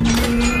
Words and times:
Mm-hmm. 0.00 0.57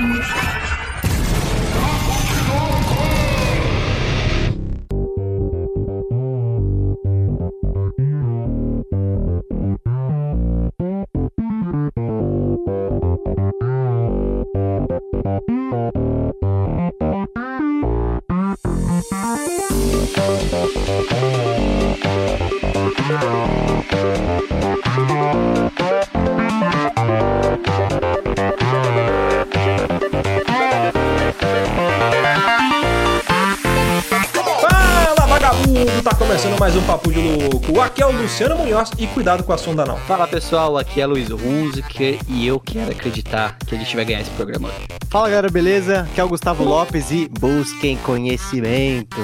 Luciano 38.38 38.56
Munhoz 38.56 38.92
e 38.96 39.04
cuidado 39.08 39.42
com 39.42 39.52
a 39.52 39.58
sonda 39.58 39.84
não. 39.84 39.96
Fala 39.96 40.24
pessoal, 40.28 40.78
aqui 40.78 41.00
é 41.00 41.06
Luiz 41.06 41.28
Hunziker 41.28 42.20
e 42.28 42.46
eu 42.46 42.60
quero 42.60 42.92
acreditar 42.92 43.58
que 43.66 43.74
a 43.74 43.78
gente 43.78 43.96
vai 43.96 44.04
ganhar 44.04 44.20
esse 44.20 44.30
programa 44.30 44.68
hoje. 44.68 44.86
Fala 45.10 45.28
galera, 45.28 45.50
beleza? 45.50 46.02
Aqui 46.02 46.20
é 46.20 46.22
o 46.22 46.28
Gustavo 46.28 46.62
Lopes 46.62 47.10
e 47.10 47.28
busquem 47.28 47.96
conhecimento. 47.96 49.16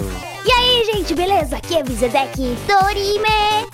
E 0.45 0.50
aí, 0.50 0.84
gente, 0.92 1.14
beleza? 1.14 1.59
Aqui 1.59 1.77
é 1.77 1.82
o 1.82 1.84
Vizedek 1.84 2.56
Dorime 2.66 3.68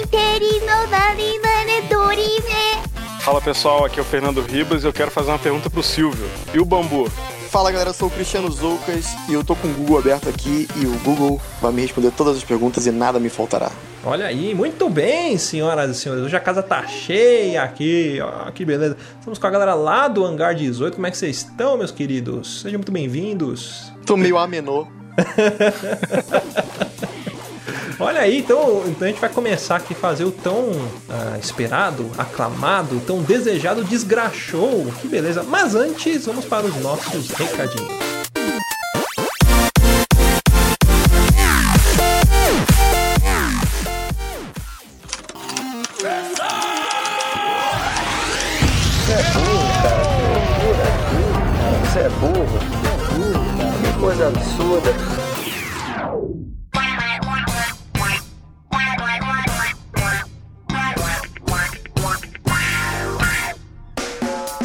Interino 0.00 0.90
Narimane 0.90 1.82
Dorime 1.90 3.20
Fala 3.20 3.42
pessoal, 3.42 3.84
aqui 3.84 3.98
é 3.98 4.02
o 4.02 4.06
Fernando 4.06 4.40
Ribas 4.40 4.82
e 4.82 4.86
eu 4.86 4.94
quero 4.94 5.10
fazer 5.10 5.28
uma 5.28 5.38
pergunta 5.38 5.68
pro 5.68 5.82
Silvio. 5.82 6.26
E 6.54 6.58
o 6.58 6.64
bambu? 6.64 7.10
Fala 7.50 7.70
galera, 7.70 7.90
eu 7.90 7.94
sou 7.94 8.08
o 8.08 8.10
Cristiano 8.10 8.50
Zoucas 8.50 9.08
e 9.28 9.34
eu 9.34 9.44
tô 9.44 9.54
com 9.56 9.68
o 9.68 9.74
Google 9.74 9.98
aberto 9.98 10.30
aqui 10.30 10.66
e 10.74 10.86
o 10.86 10.98
Google 11.00 11.38
vai 11.60 11.70
me 11.70 11.82
responder 11.82 12.12
todas 12.12 12.38
as 12.38 12.44
perguntas 12.44 12.86
e 12.86 12.90
nada 12.90 13.20
me 13.20 13.28
faltará. 13.28 13.70
Olha 14.08 14.26
aí, 14.26 14.54
muito 14.54 14.88
bem, 14.88 15.36
senhoras 15.36 15.90
e 15.90 16.00
senhores. 16.00 16.24
Hoje 16.24 16.36
a 16.36 16.38
casa 16.38 16.62
tá 16.62 16.86
cheia 16.86 17.64
aqui, 17.64 18.20
ó, 18.22 18.52
que 18.52 18.64
beleza. 18.64 18.96
Estamos 19.18 19.36
com 19.36 19.46
a 19.48 19.50
galera 19.50 19.74
lá 19.74 20.06
do 20.06 20.24
Hangar 20.24 20.54
18. 20.54 20.94
Como 20.94 21.08
é 21.08 21.10
que 21.10 21.18
vocês 21.18 21.38
estão, 21.38 21.76
meus 21.76 21.90
queridos? 21.90 22.60
Sejam 22.60 22.78
muito 22.78 22.92
bem-vindos. 22.92 23.92
Tô 24.06 24.16
meio 24.16 24.38
amenô. 24.38 24.86
Olha 27.98 28.20
aí, 28.20 28.38
então, 28.38 28.84
então 28.86 29.08
a 29.08 29.10
gente 29.10 29.20
vai 29.20 29.30
começar 29.30 29.74
aqui 29.74 29.92
a 29.92 29.96
fazer 29.96 30.22
o 30.22 30.30
tão 30.30 30.70
ah, 31.08 31.36
esperado, 31.40 32.08
aclamado, 32.16 33.02
tão 33.04 33.22
desejado 33.22 33.82
desgraxou. 33.82 34.86
Que 35.00 35.08
beleza. 35.08 35.42
Mas 35.42 35.74
antes, 35.74 36.26
vamos 36.26 36.44
para 36.44 36.64
os 36.64 36.76
nossos 36.76 37.30
recadinhos. 37.30 38.15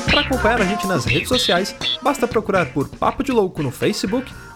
Para 0.09 0.22
acompanhar 0.22 0.62
a 0.62 0.66
gente 0.66 0.88
nas 0.88 1.06
redes 1.06 1.30
sociais, 1.30 1.76
basta 2.02 2.28
procurar 2.28 2.73
por 2.73 2.90
Papo 2.90 3.23
de 3.23 3.31
Louco 3.31 3.62
no 3.62 3.70
Facebook, 3.70 4.26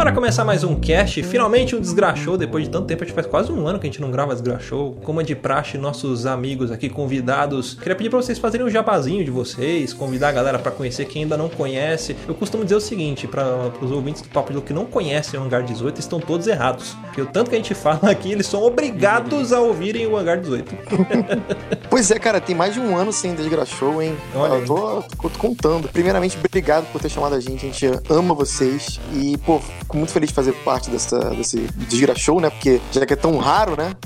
Para 0.00 0.12
começar 0.12 0.46
mais 0.46 0.64
um 0.64 0.80
cast, 0.80 1.22
finalmente 1.22 1.76
um 1.76 1.80
desgraxou. 1.80 2.38
Depois 2.38 2.64
de 2.64 2.70
tanto 2.70 2.86
tempo, 2.86 3.04
a 3.04 3.06
gente 3.06 3.14
faz 3.14 3.26
quase 3.26 3.52
um 3.52 3.68
ano 3.68 3.78
que 3.78 3.86
a 3.86 3.90
gente 3.90 4.00
não 4.00 4.10
grava 4.10 4.32
desgraxou. 4.32 4.94
Como 5.04 5.20
é 5.20 5.24
de 5.24 5.36
praxe, 5.36 5.76
nossos 5.76 6.24
amigos 6.24 6.72
aqui 6.72 6.88
convidados. 6.88 7.74
Queria 7.74 7.94
pedir 7.94 8.08
para 8.08 8.22
vocês 8.22 8.38
fazerem 8.38 8.66
um 8.66 8.70
jabazinho 8.70 9.22
de 9.22 9.30
vocês, 9.30 9.92
convidar 9.92 10.30
a 10.30 10.32
galera 10.32 10.58
para 10.58 10.72
conhecer 10.72 11.04
quem 11.04 11.24
ainda 11.24 11.36
não 11.36 11.50
conhece. 11.50 12.16
Eu 12.26 12.34
costumo 12.34 12.64
dizer 12.64 12.76
o 12.76 12.80
seguinte, 12.80 13.28
para 13.28 13.70
os 13.78 13.90
ouvintes 13.90 14.22
do 14.22 14.30
Papo 14.30 14.48
de 14.48 14.54
Louco 14.54 14.68
que 14.68 14.72
não 14.72 14.86
conhecem 14.86 15.38
o 15.38 15.42
Hangar 15.42 15.62
18, 15.62 16.00
estão 16.00 16.18
todos 16.18 16.46
errados. 16.46 16.96
Porque 17.02 17.20
o 17.20 17.26
tanto 17.26 17.50
que 17.50 17.56
a 17.56 17.58
gente 17.58 17.74
fala 17.74 18.10
aqui, 18.10 18.32
eles 18.32 18.46
são 18.46 18.62
obrigados 18.62 19.52
a 19.52 19.60
ouvirem 19.60 20.06
o 20.06 20.16
Hangar 20.16 20.40
18. 20.40 20.74
Pois 21.90 22.08
é, 22.08 22.20
cara, 22.20 22.40
tem 22.40 22.54
mais 22.54 22.72
de 22.72 22.78
um 22.78 22.96
ano 22.96 23.12
sem 23.12 23.34
Desgraçou, 23.34 24.00
hein? 24.00 24.16
Olha 24.32 24.60
eu 24.60 24.64
tô, 24.64 25.02
tô 25.28 25.38
contando. 25.38 25.88
Primeiramente, 25.88 26.38
obrigado 26.38 26.86
por 26.92 27.00
ter 27.00 27.08
chamado 27.08 27.34
a 27.34 27.40
gente. 27.40 27.66
A 27.66 27.68
gente 27.68 28.00
ama 28.08 28.32
vocês. 28.32 29.00
E, 29.12 29.36
pô, 29.38 29.60
fico 29.90 29.96
muito 29.96 30.12
feliz 30.12 30.28
de 30.28 30.34
fazer 30.34 30.52
parte 30.64 30.88
dessa, 30.88 31.18
desse 31.30 31.58
Desgraçou, 31.88 32.40
né? 32.40 32.48
Porque 32.48 32.80
já 32.92 33.04
que 33.04 33.12
é 33.12 33.16
tão 33.16 33.36
raro, 33.38 33.76
né? 33.76 33.96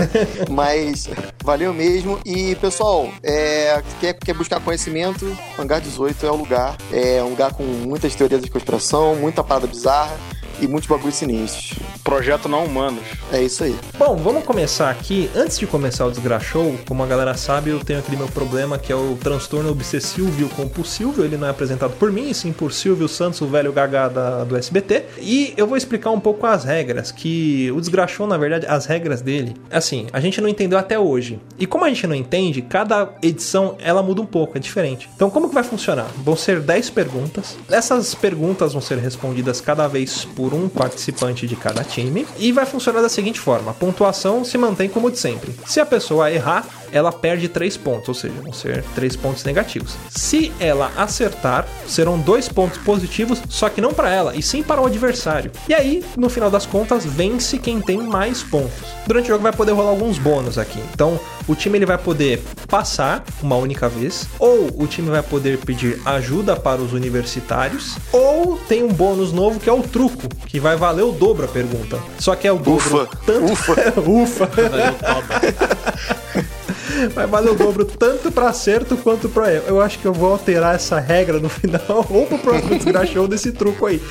Mas 0.50 1.08
valeu 1.42 1.72
mesmo. 1.72 2.20
E, 2.24 2.54
pessoal, 2.56 3.08
é, 3.22 3.82
quer, 4.00 4.14
quer 4.14 4.34
buscar 4.34 4.60
conhecimento? 4.60 5.36
Hangar 5.58 5.80
18 5.80 6.26
é 6.26 6.30
o 6.30 6.36
lugar. 6.36 6.76
É 6.92 7.22
um 7.22 7.30
lugar 7.30 7.52
com 7.54 7.62
muitas 7.62 8.14
teorias 8.14 8.42
de 8.42 8.50
conspiração, 8.50 9.16
muita 9.16 9.42
parada 9.42 9.66
bizarra 9.66 10.16
e 10.60 10.68
muitos 10.68 10.88
bagulhos 10.88 11.16
sinistros. 11.16 11.78
Projeto 12.04 12.48
não 12.48 12.64
humanos. 12.64 13.02
É 13.32 13.42
isso 13.42 13.62
aí. 13.64 13.76
Bom, 13.98 14.16
vamos 14.16 14.44
começar 14.44 14.90
aqui. 14.90 15.30
Antes 15.34 15.58
de 15.58 15.66
começar 15.66 16.06
o 16.06 16.10
Desgraxou, 16.10 16.74
como 16.88 17.02
a 17.02 17.06
galera 17.06 17.34
sabe, 17.34 17.70
eu 17.70 17.78
tenho 17.80 17.98
aquele 17.98 18.16
meu 18.16 18.26
problema 18.28 18.78
que 18.78 18.90
é 18.92 18.96
o 18.96 19.16
transtorno 19.22 19.70
obsessivo 19.70 20.48
compulsivo. 20.50 21.22
Ele 21.22 21.36
não 21.36 21.46
é 21.46 21.50
apresentado 21.50 21.92
por 21.98 22.10
mim, 22.10 22.30
e 22.30 22.34
sim 22.34 22.52
por 22.52 22.72
Silvio 22.72 23.08
Santos, 23.08 23.40
o 23.40 23.46
velho 23.46 23.72
gaga 23.72 24.08
da- 24.08 24.44
do 24.44 24.56
SBT. 24.56 25.04
E 25.18 25.52
eu 25.56 25.66
vou 25.66 25.76
explicar 25.76 26.10
um 26.10 26.18
pouco 26.20 26.46
as 26.46 26.64
regras, 26.64 27.12
que 27.12 27.70
o 27.72 27.80
Desgraxou, 27.80 28.26
na 28.26 28.36
verdade, 28.38 28.66
as 28.66 28.86
regras 28.86 29.20
dele, 29.20 29.54
assim, 29.70 30.06
a 30.12 30.20
gente 30.20 30.40
não 30.40 30.48
entendeu 30.48 30.78
até 30.78 30.98
hoje. 30.98 31.38
E 31.58 31.66
como 31.66 31.84
a 31.84 31.88
gente 31.88 32.06
não 32.06 32.14
entende, 32.14 32.62
cada 32.62 33.10
edição 33.22 33.76
ela 33.78 34.02
muda 34.02 34.20
um 34.22 34.26
pouco, 34.26 34.56
é 34.56 34.60
diferente. 34.60 35.08
Então, 35.14 35.30
como 35.30 35.48
que 35.48 35.54
vai 35.54 35.62
funcionar? 35.64 36.06
Vão 36.24 36.36
ser 36.36 36.60
10 36.60 36.90
perguntas. 36.90 37.56
Essas 37.70 38.14
perguntas 38.14 38.72
vão 38.72 38.80
ser 38.82 38.98
respondidas 38.98 39.60
cada 39.60 39.86
vez 39.86 40.24
por 40.24 40.54
um 40.54 40.68
participante 40.68 41.46
de 41.46 41.56
cada 41.56 41.84
time. 41.90 42.26
E 42.38 42.52
vai 42.52 42.64
funcionar 42.64 43.02
da 43.02 43.08
seguinte 43.08 43.40
forma: 43.40 43.72
a 43.72 43.74
pontuação 43.74 44.44
se 44.44 44.56
mantém 44.56 44.88
como 44.88 45.10
de 45.10 45.18
sempre. 45.18 45.54
Se 45.66 45.80
a 45.80 45.86
pessoa 45.86 46.30
errar, 46.30 46.66
ela 46.92 47.12
perde 47.12 47.48
3 47.48 47.76
pontos, 47.76 48.08
ou 48.08 48.14
seja, 48.14 48.34
vão 48.42 48.52
ser 48.52 48.84
3 48.94 49.16
pontos 49.16 49.44
negativos. 49.44 49.96
Se 50.10 50.52
ela 50.58 50.90
acertar, 50.96 51.66
serão 51.86 52.18
2 52.18 52.48
pontos 52.48 52.78
positivos, 52.78 53.42
só 53.48 53.68
que 53.68 53.80
não 53.80 53.92
para 53.92 54.10
ela, 54.10 54.34
e 54.34 54.42
sim 54.42 54.62
para 54.62 54.80
o 54.80 54.86
adversário. 54.86 55.50
E 55.68 55.74
aí, 55.74 56.04
no 56.16 56.28
final 56.28 56.50
das 56.50 56.66
contas, 56.66 57.04
vence 57.04 57.58
quem 57.58 57.80
tem 57.80 57.98
mais 57.98 58.42
pontos. 58.42 58.70
Durante 59.06 59.26
o 59.26 59.28
jogo 59.28 59.42
vai 59.42 59.52
poder 59.52 59.72
rolar 59.72 59.90
alguns 59.90 60.18
bônus 60.18 60.58
aqui. 60.58 60.80
Então, 60.92 61.18
o 61.48 61.54
time 61.54 61.78
ele 61.78 61.86
vai 61.86 61.98
poder 61.98 62.42
passar 62.68 63.24
uma 63.42 63.56
única 63.56 63.88
vez, 63.88 64.26
ou 64.38 64.70
o 64.76 64.86
time 64.86 65.10
vai 65.10 65.22
poder 65.22 65.58
pedir 65.58 66.00
ajuda 66.04 66.54
para 66.54 66.80
os 66.80 66.92
universitários, 66.92 67.96
ou 68.12 68.56
tem 68.68 68.84
um 68.84 68.92
bônus 68.92 69.32
novo 69.32 69.58
que 69.58 69.68
é 69.68 69.72
o 69.72 69.82
truco, 69.82 70.28
que 70.46 70.60
vai 70.60 70.76
valer 70.76 71.02
o 71.02 71.12
dobro 71.12 71.44
a 71.44 71.48
pergunta. 71.48 71.98
Só 72.18 72.34
que 72.34 72.46
é 72.46 72.52
o 72.52 72.58
dobro 72.58 73.02
Ufa, 73.02 73.08
tanto 73.26 73.52
ufa. 73.52 73.72
ufa. 74.00 74.46
Vai 74.46 76.50
valer 77.08 77.52
o 77.52 77.54
dobro 77.54 77.84
tanto 77.84 78.30
pra 78.30 78.48
acerto 78.48 78.96
quanto 78.96 79.28
pra 79.28 79.52
erro. 79.52 79.64
Eu 79.66 79.80
acho 79.80 79.98
que 79.98 80.06
eu 80.06 80.12
vou 80.12 80.32
alterar 80.32 80.74
essa 80.74 80.98
regra 80.98 81.38
no 81.38 81.48
final 81.48 82.06
ou 82.08 82.26
pro 82.26 82.38
próximo 82.38 82.76
desgraxou 82.76 83.28
desse 83.28 83.52
truco 83.52 83.86
aí. 83.86 84.02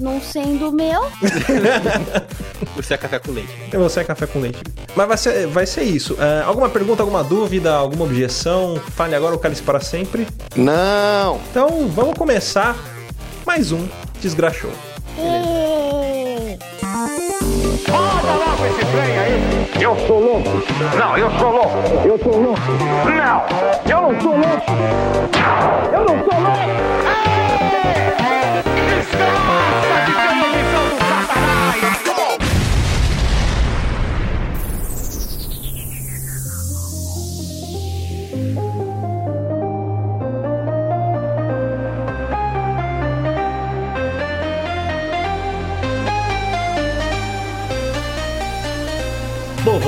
Não 0.00 0.20
sendo 0.20 0.70
o 0.70 0.72
meu, 0.72 1.02
Você 2.76 2.94
é 2.94 2.96
café 2.96 3.18
com 3.18 3.32
leite. 3.32 3.52
Eu 3.72 3.80
vou 3.80 3.88
ser 3.88 4.04
café 4.04 4.26
com 4.26 4.40
leite. 4.40 4.58
Mas 4.96 5.08
vai 5.08 5.16
ser, 5.16 5.46
vai 5.46 5.66
ser 5.66 5.82
isso. 5.82 6.16
É, 6.18 6.42
alguma 6.42 6.68
pergunta, 6.68 7.02
alguma 7.02 7.22
dúvida, 7.22 7.72
alguma 7.72 8.04
objeção? 8.04 8.80
Fale 8.96 9.14
agora 9.14 9.34
o 9.34 9.38
cálice 9.38 9.62
para 9.62 9.80
sempre. 9.80 10.26
Não! 10.56 11.40
Então 11.50 11.88
vamos 11.88 12.18
começar 12.18 12.76
mais 13.46 13.72
um 13.72 13.86
Desgraxou. 14.20 14.91
Roda 17.92 18.32
logo 18.32 18.66
esse 18.66 18.84
trem 18.86 19.18
aí! 19.18 19.70
Eu 19.80 19.96
sou 20.06 20.20
louco! 20.20 20.50
Não, 20.98 21.16
eu 21.18 21.30
sou 21.38 21.50
louco! 21.52 21.78
Eu 22.04 22.18
sou 22.18 22.40
louco! 22.40 22.60
Não! 23.04 23.44
Eu 23.88 24.02
não 24.02 24.20
sou 24.20 24.32
louco! 24.32 24.72
Eu 25.92 26.00
não 26.00 26.24
sou 26.24 26.40
louco! 26.40 26.58
Ei! 27.06 27.52
Desgraça 28.88 30.04
de 30.06 30.31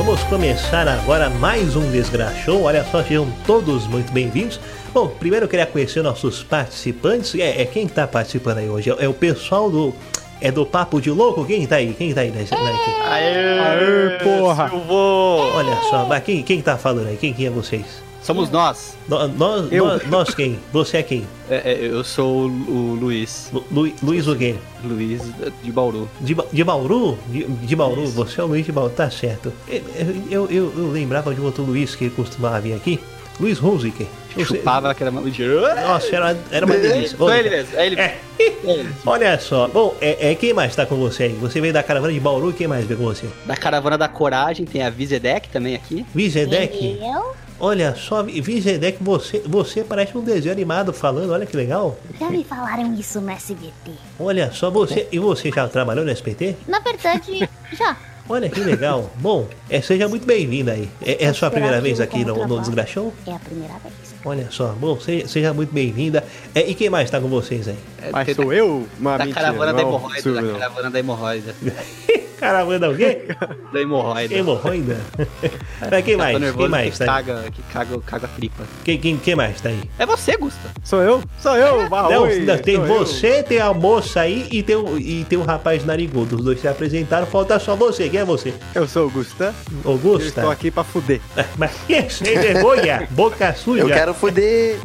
vamos 0.04 0.22
começar 0.24 0.86
agora 0.86 1.30
mais 1.30 1.76
um 1.76 1.90
Desgraxou. 1.90 2.64
Olha 2.64 2.84
só, 2.84 3.02
sejam 3.02 3.26
todos 3.46 3.86
muito 3.86 4.12
bem-vindos. 4.12 4.60
Bom, 4.92 5.08
primeiro 5.08 5.46
eu 5.46 5.48
queria 5.48 5.64
conhecer 5.64 6.02
nossos 6.02 6.42
participantes. 6.42 7.34
É, 7.34 7.62
é 7.62 7.64
quem 7.64 7.88
tá 7.88 8.06
participando 8.06 8.58
aí 8.58 8.68
hoje? 8.68 8.90
É, 8.90 9.04
é 9.04 9.08
o 9.08 9.14
pessoal 9.14 9.70
do. 9.70 9.94
É 10.42 10.52
do 10.52 10.66
Papo 10.66 11.00
de 11.00 11.10
Louco? 11.10 11.42
Quem 11.46 11.66
tá 11.66 11.76
aí? 11.76 11.94
Quem 11.94 12.12
tá 12.12 12.20
aí 12.20 12.30
na 12.30 12.42
equipe? 12.42 12.54
Aê, 12.54 13.58
Aê, 13.58 14.18
porra. 14.22 14.68
Silvô! 14.68 15.38
Olha 15.54 15.76
só, 15.88 16.04
mas 16.04 16.22
quem, 16.22 16.42
quem 16.42 16.60
tá 16.60 16.76
falando 16.76 17.08
aí? 17.08 17.16
Quem, 17.16 17.32
quem 17.32 17.46
é 17.46 17.50
vocês? 17.50 18.03
Somos 18.25 18.50
nós. 18.50 18.97
No- 19.06 19.29
nós, 19.29 19.71
Eu. 19.71 19.85
nós, 19.87 20.06
nós 20.09 20.35
quem? 20.35 20.59
Você 20.73 20.97
é 20.97 21.03
quem? 21.03 21.26
É, 21.50 21.73
é, 21.73 21.79
eu 21.87 22.03
sou 22.03 22.49
o, 22.49 22.71
o 22.71 22.94
Luiz. 22.99 23.50
Lu, 23.53 23.62
Lu- 23.71 23.93
Luiz 24.03 24.26
o 24.26 24.35
quê? 24.35 24.55
Luiz 24.82 25.23
de 25.62 25.71
Bauru. 25.71 26.09
De, 26.21 26.35
de 26.53 26.65
Bauru? 26.65 27.19
De, 27.29 27.44
de 27.44 27.76
Bauru? 27.76 28.06
Você 28.06 28.41
é 28.41 28.44
o 28.44 28.47
Luiz 28.47 28.65
de 28.65 28.73
Bauru, 28.73 28.91
tá 28.91 29.11
certo. 29.11 29.53
Eu, 29.69 29.82
eu, 30.31 30.47
eu, 30.50 30.73
eu 30.76 30.91
lembrava 30.91 31.35
de 31.35 31.41
um 31.41 31.44
outro 31.44 31.62
Luiz 31.62 31.94
que 31.94 32.09
costumava 32.09 32.61
vir 32.61 32.73
aqui. 32.73 32.99
Luiz 33.38 33.60
Hunziker. 33.60 34.06
Chupava 34.44 34.90
aquela 34.90 35.10
mão 35.10 35.22
de. 35.28 35.44
Nossa, 35.46 36.14
era, 36.14 36.36
era 36.50 36.66
uma 36.66 36.76
delícia. 36.76 37.16
Foi 37.16 37.38
ele 37.38 37.50
mesmo. 37.50 37.78
É 37.78 37.86
ele. 37.86 38.00
É. 38.00 38.19
É. 38.40 38.86
Olha 39.06 39.38
só, 39.38 39.69
bom, 39.69 39.94
é, 40.00 40.32
é, 40.32 40.34
quem 40.34 40.52
mais 40.52 40.75
tá 40.75 40.84
com 40.84 40.96
você 40.96 41.25
aí? 41.25 41.32
Você 41.34 41.60
veio 41.60 41.72
da 41.72 41.82
caravana 41.82 42.12
de 42.12 42.19
Bauru 42.19 42.50
e 42.50 42.52
quem 42.52 42.66
mais 42.66 42.84
veio 42.84 42.98
com 42.98 43.06
você? 43.06 43.26
Da 43.46 43.56
caravana 43.56 43.96
da 43.96 44.08
coragem 44.08 44.66
tem 44.66 44.82
a 44.82 44.90
Vizedec 44.90 45.48
também 45.50 45.75
aqui. 45.75 46.04
Vizedek? 46.12 46.98
eu? 47.00 47.34
Olha 47.60 47.94
só, 47.94 48.22
Vizedek, 48.25 48.98
você, 49.00 49.40
você 49.46 49.84
parece 49.84 50.19
um 50.19 50.20
desenho 50.20 50.52
animado 50.52 50.92
falando, 50.92 51.32
olha 51.32 51.46
que 51.46 51.56
legal. 51.56 51.96
Já 52.19 52.28
me 52.28 52.42
falaram 52.42 52.92
isso 52.94 53.20
no 53.20 53.30
SBT. 53.30 53.92
Olha 54.19 54.50
só, 54.52 54.70
você. 54.70 55.08
E 55.12 55.19
você 55.19 55.50
já 55.50 55.69
trabalhou 55.69 56.04
no 56.04 56.10
SPT? 56.10 56.56
Na 56.66 56.80
verdade, 56.80 57.48
já. 57.72 57.96
Olha 58.29 58.49
que 58.49 58.61
legal. 58.61 59.11
Bom, 59.17 59.47
é, 59.69 59.81
seja 59.81 60.09
muito 60.09 60.26
bem-vinda 60.26 60.73
aí. 60.73 60.88
É, 61.05 61.25
é 61.25 61.29
a 61.29 61.35
sua 61.35 61.50
primeira 61.50 61.81
vez 61.81 62.00
aqui 62.00 62.25
no, 62.25 62.47
no 62.47 62.61
Desgraxão? 62.61 63.12
É 63.26 63.32
a 63.32 63.38
primeira 63.38 63.75
vez. 63.79 64.13
Olha 64.25 64.49
só, 64.50 64.69
bom, 64.69 64.99
seja, 65.00 65.53
muito 65.53 65.73
bem-vinda. 65.73 66.25
É, 66.55 66.61
e 66.67 66.75
quem 66.75 66.88
mais 66.88 67.11
tá 67.11 67.21
com 67.21 67.29
vocês 67.29 67.69
aí? 67.69 67.76
É, 68.03 68.11
Mas 68.11 68.25
tem- 68.26 68.35
sou 68.35 68.53
eu? 68.53 68.87
Uma 68.99 69.19
Da 69.19 69.26
mentira, 69.26 69.41
caravana 69.47 69.73
da 69.73 69.73
não 69.73 69.81
é 69.81 69.85
o 69.85 69.88
hemorroida. 69.88 70.32
Da 70.32 70.41
não. 70.43 70.53
caravana 70.59 70.91
da 70.91 70.99
hemorroida. 70.99 71.55
Caravana 72.38 72.91
o 72.91 72.97
quê? 72.97 73.29
Da 73.73 73.81
hemorroida. 73.81 74.35
Hemorroida? 74.35 75.00
Mas 75.91 76.05
quem 76.05 76.17
Tá 76.17 76.23
mais? 76.25 76.41
nervoso 76.41 76.59
Quem 76.59 76.69
mais 76.69 76.93
que 76.99 77.05
tá 77.05 77.17
aí? 77.17 77.25
caga, 77.25 77.50
que 77.50 77.62
caga, 77.73 78.00
caga 78.00 78.26
a 78.26 78.29
tripa. 78.29 78.65
Quem, 78.85 78.99
quem, 78.99 79.17
quem 79.17 79.35
mais 79.35 79.61
tá 79.61 79.69
aí? 79.71 79.81
É 79.99 80.05
você, 80.05 80.37
Gusta. 80.37 80.69
Sou 80.82 81.00
eu? 81.00 81.23
Sou 81.41 81.56
eu, 81.56 81.82
Não, 81.82 81.88
Barroi, 81.88 82.41
não, 82.41 82.59
tem 82.59 82.76
sou 82.76 82.87
eu. 82.87 82.99
você, 82.99 83.43
tem 83.43 83.61
a 83.61 83.73
moça 83.73 84.21
aí 84.21 84.47
e 84.50 84.62
tem, 84.62 84.76
o, 84.76 84.99
e 84.99 85.25
tem 85.25 85.38
o 85.38 85.43
rapaz 85.43 85.85
narigudo. 85.85 86.37
Os 86.37 86.44
dois 86.44 86.61
se 86.61 86.69
apresentaram, 86.69 87.26
falta 87.26 87.59
só 87.59 87.75
você. 87.76 88.09
Quem 88.09 88.21
é 88.21 88.25
você? 88.25 88.53
Eu 88.75 88.87
sou 88.87 89.06
o 89.06 89.11
Gustan. 89.11 89.55
Eu 89.85 89.93
Augusta? 89.93 90.29
estou 90.29 90.50
aqui 90.50 90.71
pra 90.71 90.85
fuder. 90.85 91.21
Mas 91.56 91.73
que 91.87 92.11
sem 92.11 92.38
vergonha? 92.38 93.09
Boca 93.11 93.55
suja. 93.55 93.82
Eu 93.82 93.88
quero 93.88 94.12
foder! 94.14 94.78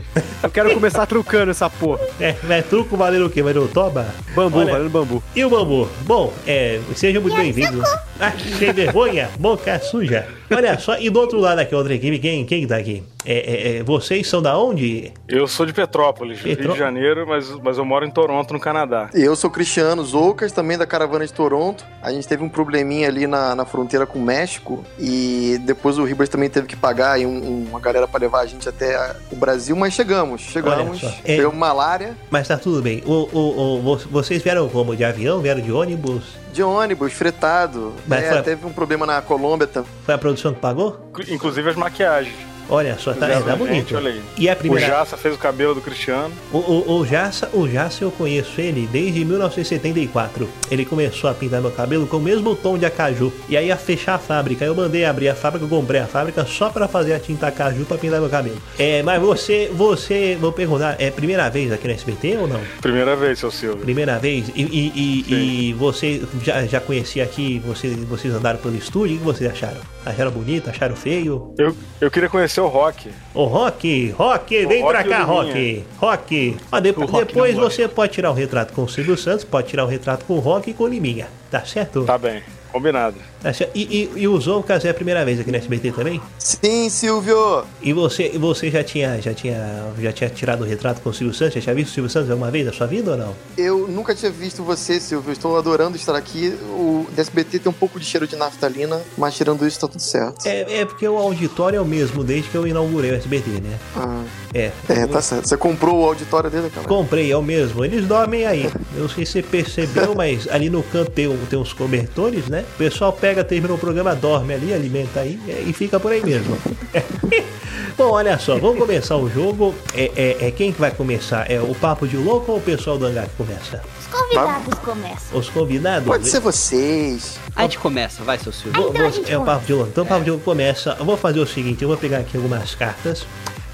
Eu 0.44 0.50
quero 0.50 0.74
começar 0.74 1.06
trucando 1.06 1.52
essa 1.52 1.70
porra. 1.70 2.02
É, 2.20 2.36
mas 2.44 2.66
truco 2.66 2.98
valendo 2.98 3.26
o 3.26 3.30
quê? 3.30 3.42
Valendo 3.42 3.68
toba? 3.74 4.08
Bambu, 4.36 4.60
Olha, 4.60 4.72
valendo 4.74 4.90
bambu. 4.90 5.24
E 5.36 5.44
o 5.46 5.50
bambu? 5.50 5.88
Bom, 6.02 6.34
é, 6.46 6.80
sejam 6.96 7.22
muito 7.22 7.36
bem-vindos. 7.36 7.88
Ah, 8.20 8.34
sem 8.58 8.74
vergonha, 8.74 9.30
boca 9.40 9.80
suja. 9.80 10.28
Olha 10.52 10.78
só, 10.78 10.98
e 11.00 11.10
do 11.10 11.20
outro 11.20 11.40
lado 11.40 11.60
aqui, 11.60 11.74
outra 11.74 11.94
equipe, 11.94 12.20
quem, 12.20 12.46
quem 12.46 12.68
tá 12.68 12.78
aqui? 12.78 13.04
É, 13.26 13.34
é, 13.34 13.78
é, 13.80 13.84
vocês 13.84 14.28
são 14.28 14.42
da 14.42 14.58
onde? 14.58 15.12
Eu 15.28 15.46
sou 15.48 15.66
de 15.66 15.74
Petrópolis, 15.74 16.40
Rio 16.40 16.56
Petró- 16.56 16.72
de 16.74 16.80
Janeiro, 16.80 17.26
mas, 17.28 17.50
mas 17.62 17.78
eu 17.78 17.84
moro 17.84 18.06
em 18.06 18.10
Toronto, 18.10 18.54
no 18.54 18.60
Canadá. 18.60 19.10
Eu 19.14 19.36
sou 19.36 19.50
Cristiano 19.50 20.04
Zoucas, 20.06 20.52
também 20.54 20.78
da 20.78 20.86
caravana 20.86 21.26
de 21.28 21.34
Toronto. 21.34 21.86
A 22.02 22.12
gente 22.14 22.26
teve 22.28 22.44
um 22.44 22.50
probleminha 22.50 23.08
ali 23.10 23.28
na, 23.28 23.54
na 23.56 23.66
fronteira 23.66 24.06
com 24.06 24.18
o 24.20 24.22
México 24.22 24.86
e 24.98 25.60
depois 25.66 25.98
o 25.98 26.06
Ribas 26.06 26.30
também 26.30 26.50
teve 26.50 26.66
que 26.66 26.78
pagar 26.78 27.12
aí 27.14 27.26
um- 27.26 27.66
uma 27.70 27.80
galera 27.80 28.08
pra 28.08 28.20
levar 28.22 28.40
a 28.42 28.46
gente 28.46 28.68
até 28.70 28.96
a- 28.96 29.16
o 29.32 29.36
Brasil, 29.36 29.76
mas 29.76 29.94
chegamos, 29.94 30.42
chegamos. 30.42 31.02
É- 31.26 31.50
malária 31.50 32.16
Mas 32.32 32.48
tá 32.48 32.58
tudo 32.58 32.82
bem. 32.82 33.04
O, 33.06 33.12
o, 33.12 33.78
o- 33.78 33.82
vo- 33.82 34.08
vocês 34.12 34.42
vieram 34.42 34.70
como? 34.70 34.96
De 34.96 35.04
avião? 35.04 35.42
Vieram 35.42 35.62
de 35.62 35.72
ônibus? 35.72 36.40
de 36.54 36.64
ônibus, 36.64 37.14
fretado. 37.14 37.94
Mas 38.08 38.24
É, 38.24 38.30
foi- 38.34 38.42
Teve 38.42 38.66
um 38.66 38.74
problema 38.74 39.06
na 39.06 39.22
Colômbia 39.22 39.68
também. 39.68 39.90
Foi 40.04 40.16
a 40.16 40.18
produção 40.18 40.52
que 40.54 40.60
pagou? 40.60 41.00
Inclu- 41.10 41.26
Inclusive 41.36 41.70
as 41.70 41.76
maquiagens. 41.76 42.36
Olha 42.70 42.98
só, 43.00 43.14
tá, 43.14 43.28
é, 43.28 43.40
tá 43.42 43.54
a 43.54 43.56
bonito. 43.56 43.96
olha 43.96 44.12
aí. 44.12 44.22
E 44.38 44.48
a 44.50 44.54
O 44.54 44.56
primeira. 44.56 44.86
Jaça 44.88 45.18
fez 45.18 45.34
o 45.34 45.38
cabelo 45.38 45.74
do 45.76 45.82
Cristiano. 45.82 46.32
O, 46.54 46.58
o, 46.60 47.00
o 47.00 47.06
Jassa, 47.06 47.50
o 47.54 47.68
Jassa 47.68 48.04
eu 48.04 48.12
conheço 48.12 48.62
ele 48.62 48.88
desde 48.92 49.26
1974. 49.26 50.48
Ele 50.70 50.86
começou 50.86 51.30
a 51.30 51.34
pintar 51.34 51.62
meu 51.62 51.72
cabelo 51.72 52.06
com 52.08 52.18
o 52.18 52.22
mesmo 52.22 52.56
tom 52.56 52.78
de 52.78 52.86
acaju. 52.86 53.32
E 53.48 53.58
aí 53.58 53.68
ia 53.68 53.78
fechar 53.78 54.16
a 54.16 54.20
fábrica. 54.20 54.64
Eu 54.66 54.76
mandei 54.76 55.06
abrir 55.06 55.30
a 55.30 55.36
fábrica, 55.36 55.66
eu 55.66 55.70
comprei 55.70 56.00
a 56.02 56.06
fábrica 56.08 56.46
só 56.46 56.70
pra 56.70 56.88
fazer 56.88 57.14
a 57.14 57.20
tinta 57.20 57.48
acaju 57.48 57.86
pra 57.86 57.98
pintar 57.98 58.20
meu 58.20 58.30
cabelo. 58.30 58.58
É, 58.78 59.02
mas 59.04 59.22
você, 59.22 59.70
você, 59.74 60.38
vou 60.40 60.52
perguntar, 60.52 60.96
é 61.00 61.10
primeira 61.12 61.50
vez 61.50 61.72
aqui 61.72 61.88
no 61.88 61.94
SBT 61.94 62.38
ou 62.38 62.48
não? 62.48 62.60
Primeira 62.82 63.16
vez, 63.16 63.40
seu 63.40 63.52
Silvio. 63.52 63.78
Primeira 63.82 64.18
vez? 64.20 64.50
E, 64.56 64.62
e, 64.62 64.92
e- 64.96 65.70
e 65.70 65.74
você 65.74 66.22
já, 66.44 66.66
já 66.66 66.80
conhecia 66.80 67.24
aqui, 67.24 67.60
você, 67.66 67.88
vocês 67.90 68.34
andaram 68.34 68.60
pelo 68.60 68.76
estúdio, 68.76 69.16
o 69.16 69.20
que 69.20 69.26
vocês 69.26 69.50
acharam? 69.52 69.80
Acharam 70.06 70.32
bonito? 70.32 70.70
Acharam 70.70 70.96
feio? 70.96 71.54
Eu, 71.58 71.76
eu 72.00 72.10
queria 72.12 72.30
conhecer 72.30 72.59
o 72.60 72.68
Rock. 72.68 73.10
Ô, 73.34 73.46
Rock, 73.46 74.10
Rock, 74.12 74.66
vem 74.66 74.82
Rock 74.82 74.94
pra 74.94 75.04
cá, 75.04 75.24
o 75.24 75.26
Rock. 75.28 75.86
Rock. 75.98 76.58
Ó, 76.72 76.80
de- 76.80 76.90
O 76.92 77.06
Rock 77.06 77.26
depois 77.26 77.54
não 77.56 77.62
morre. 77.64 77.74
você 77.76 77.88
pode 77.88 78.14
tirar 78.14 78.32
o 78.32 78.34
retrato 78.34 78.74
com 78.74 78.84
o 78.84 78.90
Silvio 78.90 79.18
Santos, 79.18 79.44
pode 79.46 79.68
tirar 79.68 79.86
o 79.86 79.88
retrato 79.88 80.26
com 80.26 80.34
o 80.34 80.40
Rock 80.40 80.70
e 80.72 80.74
com 80.74 80.84
o 80.84 80.88
Liminha. 80.88 81.28
Tá 81.52 81.64
certo? 81.66 82.04
Tá 82.06 82.18
bem, 82.18 82.42
combinado. 82.72 83.16
Tá. 83.42 83.52
E, 83.74 84.10
e, 84.16 84.22
e 84.22 84.28
o 84.28 84.40
Zoucas 84.40 84.84
é 84.86 84.90
a 84.90 84.94
primeira 84.94 85.24
vez 85.24 85.40
aqui 85.40 85.52
no 85.52 85.58
SBT 85.58 85.92
também? 85.92 86.22
Sim, 86.38 86.90
Silvio! 86.90 87.64
E 87.82 87.94
você, 87.94 88.30
você 88.38 88.70
já 88.70 88.84
tinha, 88.84 89.22
já 89.22 89.34
tinha, 89.34 89.92
já 90.00 90.12
tinha 90.12 90.30
tirado 90.30 90.62
o 90.62 90.66
retrato 90.66 91.02
com 91.02 91.10
o 91.10 91.14
Silvio 91.14 91.34
Santos? 91.34 91.56
Já 91.56 91.62
tinha 91.62 91.76
visto 91.76 91.92
o 91.92 91.94
Silvio 91.94 92.10
Santos 92.10 92.30
alguma 92.30 92.52
vez 92.52 92.66
na 92.66 92.74
sua 92.74 92.88
vida 92.88 93.12
ou 93.12 93.18
não? 93.18 93.36
Eu 93.58 93.88
nunca 93.88 94.14
tinha 94.14 94.32
visto 94.32 94.64
você, 94.64 95.00
Silvio. 95.00 95.32
Estou 95.32 95.58
adorando 95.58 95.96
estar 95.96 96.16
aqui. 96.16 96.50
O 96.70 97.06
DSBT 97.16 97.60
tem 97.60 97.70
um 97.70 97.74
pouco 97.74 98.00
de 98.00 98.06
cheiro 98.06 98.28
de 98.28 98.36
naftalina, 98.36 99.02
mas 99.18 99.36
tirando 99.36 99.66
isso, 99.66 99.80
tá 99.80 99.88
tudo 99.88 100.02
certo. 100.02 100.46
É, 100.46 100.82
é 100.82 100.86
porque 100.86 101.08
o 101.08 101.18
auditório 101.18 101.78
é 101.78 101.82
o 101.82 101.86
mesmo 101.86 102.24
desde 102.24 102.50
que 102.50 102.56
eu 102.56 102.68
inaugurei 102.68 103.12
o 103.12 103.16
SBT, 103.16 103.50
né? 103.62 103.80
Ah, 103.96 104.24
É. 104.54 104.72
é, 104.90 105.08
tá 105.08 105.22
certo. 105.22 105.48
Você 105.48 105.56
comprou 105.58 106.00
o 106.02 106.06
auditório 106.06 106.50
dele, 106.50 106.70
cara? 106.70 106.88
Comprei, 106.88 107.32
é 107.32 107.38
o 107.38 107.42
mesmo. 107.42 107.86
Eles 107.86 108.06
dormem 108.06 108.46
aí. 108.46 108.66
Eu 108.96 109.04
não 109.04 109.10
sei 109.10 109.26
se 109.26 109.34
você 109.34 109.44
percebeu, 109.44 110.14
mas 110.16 110.48
ali 110.50 110.70
no 110.70 110.84
canto 110.84 111.12
tem, 111.12 111.30
tem 111.50 111.58
uns 111.60 111.72
cobertores, 111.74 112.48
né? 112.48 112.66
O 112.76 112.78
pessoal 112.78 113.14
pega, 113.14 113.29
termina 113.44 113.74
o 113.74 113.78
programa, 113.78 114.16
dorme 114.16 114.54
ali, 114.54 114.74
alimenta 114.74 115.22
aí 115.22 115.40
é, 115.48 115.64
e 115.66 115.74
fica 115.74 116.00
por 116.00 116.12
aí 116.12 116.24
mesmo. 116.24 116.58
Bom, 117.98 118.12
olha 118.12 118.40
só, 118.40 118.58
vamos 118.58 118.78
começar 118.78 119.18
o 119.18 119.30
jogo. 119.30 119.76
É, 119.94 120.12
é, 120.16 120.48
é 120.48 120.52
quem 120.52 120.72
que 120.72 120.80
vai 120.80 120.90
começar? 120.92 121.52
É 121.52 121.60
o 121.60 121.76
Papo 121.76 122.08
de 122.08 122.16
Louco 122.16 122.52
ou 122.54 122.58
o 122.58 122.62
pessoal 122.62 122.98
do 122.98 123.06
hangar 123.06 123.26
que 123.28 123.36
começa? 123.36 123.82
Os 124.00 124.08
convidados 124.08 124.80
começam. 124.80 125.40
Os 125.40 125.50
convidados? 125.50 126.08
Pode 126.08 126.28
ser 126.30 126.40
vocês. 126.40 127.38
A 127.56 127.64
gente 127.64 127.78
começa, 127.78 128.24
vai, 128.24 128.38
seu 128.38 128.54
Silvio. 128.54 128.82
Vou- 128.82 128.92
então 128.92 129.02
a 129.06 129.10
vou- 129.10 129.18
gente 129.18 129.30
é 129.32 129.36
o 129.38 129.42
começa. 129.42 129.54
Papo 129.58 129.66
de 129.68 129.74
Louco. 129.74 129.90
Então 129.92 130.04
o 130.04 130.08
Papo 130.08 130.24
de 130.24 130.30
Louco 130.32 130.46
começa. 130.46 130.96
Eu 130.98 131.06
vou 131.06 131.18
fazer 131.18 131.40
o 131.40 131.48
seguinte, 131.48 131.82
eu 131.82 131.90
vou 131.90 131.98
pegar 131.98 132.20
aqui 132.20 132.38
algumas 132.38 132.74
cartas. 132.74 133.26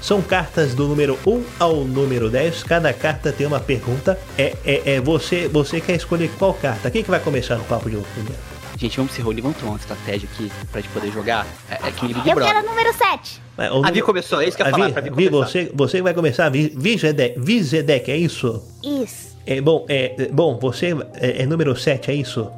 São 0.02 0.20
cartas 0.20 0.74
do 0.74 0.86
número 0.88 1.16
1 1.26 1.42
ao 1.58 1.76
número 1.84 2.28
10. 2.28 2.64
Cada 2.64 2.92
carta 2.92 3.32
tem 3.32 3.46
uma 3.46 3.60
pergunta. 3.60 4.18
É, 4.36 4.54
é, 4.64 4.94
é 4.96 5.00
você, 5.00 5.48
você 5.48 5.80
quer 5.80 5.94
escolher 5.94 6.30
qual 6.38 6.52
carta. 6.52 6.90
Quem 6.90 7.02
que 7.02 7.10
vai 7.10 7.20
começar 7.20 7.56
no 7.56 7.64
Papo 7.64 7.88
de 7.88 7.94
Louco 7.96 8.10
primeiro? 8.12 8.38
Gente, 8.76 8.96
vamos 8.98 9.12
se 9.12 9.22
reunir, 9.22 9.40
vamos 9.40 9.56
ter 9.56 9.64
uma 9.64 9.76
estratégia 9.76 10.28
aqui 10.32 10.50
pra 10.70 10.80
gente 10.80 10.92
poder 10.92 11.10
jogar. 11.10 11.46
É, 11.70 11.88
é 11.88 11.90
que 11.90 12.04
nem 12.04 12.14
Big 12.14 12.28
Eu 12.28 12.34
Brother. 12.34 12.54
quero 12.54 12.66
o 12.66 12.70
número 12.70 12.92
7. 12.92 13.42
É, 13.58 13.70
o 13.70 13.84
A 13.86 13.90
Vi 13.90 14.02
começou, 14.02 14.40
é 14.40 14.48
isso 14.48 14.56
que 14.56 14.62
eu 14.62 14.66
ia 14.66 14.72
falar, 14.72 14.86
Vi, 14.88 14.92
pra 14.92 15.02
Vi 15.02 15.10
Vi, 15.10 15.28
você, 15.30 15.70
você 15.74 16.02
vai 16.02 16.12
começar. 16.12 16.50
Vi, 16.50 16.68
Vizedek, 16.76 17.40
Vizedek, 17.40 18.10
é 18.10 18.16
isso? 18.16 18.62
Isso. 18.84 19.36
É, 19.46 19.60
bom, 19.60 19.86
é, 19.88 20.14
é, 20.18 20.28
bom, 20.28 20.58
você 20.58 20.88
é, 21.14 21.42
é 21.42 21.46
número 21.46 21.74
7, 21.74 22.10
é 22.10 22.14
isso? 22.14 22.50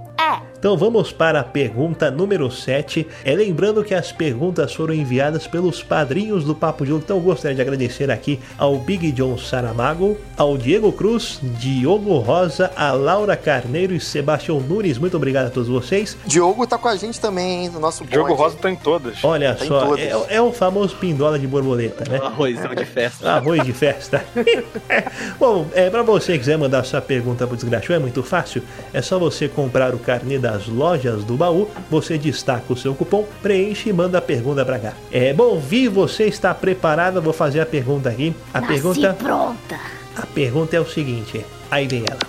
Então 0.58 0.76
vamos 0.76 1.12
para 1.12 1.38
a 1.40 1.44
pergunta 1.44 2.10
número 2.10 2.50
7. 2.50 3.06
É, 3.24 3.32
lembrando 3.32 3.84
que 3.84 3.94
as 3.94 4.10
perguntas 4.10 4.74
foram 4.74 4.92
enviadas 4.92 5.46
pelos 5.46 5.82
padrinhos 5.84 6.44
do 6.44 6.54
Papo 6.54 6.84
de 6.84 6.90
Louco. 6.90 7.04
Então 7.04 7.16
eu 7.18 7.22
gostaria 7.22 7.54
de 7.54 7.62
agradecer 7.62 8.10
aqui 8.10 8.40
ao 8.58 8.76
Big 8.76 9.12
John 9.12 9.38
Saramago, 9.38 10.16
ao 10.36 10.58
Diego 10.58 10.90
Cruz, 10.90 11.38
Diogo 11.42 12.18
Rosa, 12.18 12.72
a 12.74 12.90
Laura 12.90 13.36
Carneiro 13.36 13.94
e 13.94 14.00
Sebastião 14.00 14.58
Nunes. 14.58 14.98
Muito 14.98 15.16
obrigado 15.16 15.46
a 15.46 15.50
todos 15.50 15.68
vocês. 15.68 16.16
Diogo 16.26 16.66
tá 16.66 16.76
com 16.76 16.88
a 16.88 16.96
gente 16.96 17.20
também, 17.20 17.64
hein, 17.64 17.70
no 17.70 17.78
nosso 17.78 18.04
Diogo 18.04 18.30
bonde. 18.30 18.40
Rosa 18.42 18.56
tá 18.56 18.68
em 18.68 18.76
todas. 18.76 19.22
Olha 19.22 19.54
Tá 19.54 19.64
só, 19.64 19.86
todas. 19.86 20.00
é, 20.00 20.34
é 20.36 20.42
o 20.42 20.52
famoso 20.52 20.96
pindola 20.96 21.38
de 21.38 21.46
borboleta, 21.46 22.04
né? 22.10 22.18
Arrozão 22.18 22.74
de 22.74 22.84
festa. 22.84 23.30
Arroz 23.30 23.62
de 23.64 23.72
festa. 23.72 24.24
Bom, 25.38 25.66
é, 25.72 25.88
para 25.88 26.02
você 26.02 26.32
que 26.32 26.38
quiser 26.40 26.58
mandar 26.58 26.84
sua 26.84 27.00
pergunta 27.00 27.46
pro 27.46 27.54
Desgraxou, 27.56 27.94
é 27.94 27.98
muito 28.00 28.22
fácil. 28.24 28.62
É 28.92 29.00
só 29.00 29.18
você 29.20 29.48
comprar 29.48 29.94
o 29.94 29.98
carnê 29.98 30.38
das 30.48 30.66
lojas 30.66 31.24
do 31.24 31.36
baú, 31.36 31.68
você 31.90 32.16
destaca 32.16 32.72
o 32.72 32.76
seu 32.76 32.94
cupom, 32.94 33.26
preenche 33.42 33.90
e 33.90 33.92
manda 33.92 34.16
a 34.16 34.22
pergunta 34.22 34.64
pra 34.64 34.78
cá. 34.78 34.94
É, 35.12 35.34
bom, 35.34 35.58
Vi, 35.58 35.88
você 35.88 36.24
está 36.24 36.54
preparada? 36.54 37.20
Vou 37.20 37.34
fazer 37.34 37.60
a 37.60 37.66
pergunta 37.66 38.08
aqui. 38.08 38.34
A 38.54 38.60
Nasci 38.62 38.72
pergunta, 38.72 39.12
pronta. 39.12 39.78
a 40.16 40.26
pergunta 40.26 40.74
é 40.74 40.80
o 40.80 40.88
seguinte, 40.88 41.44
aí 41.70 41.86
vem 41.86 42.04
ela. 42.08 42.20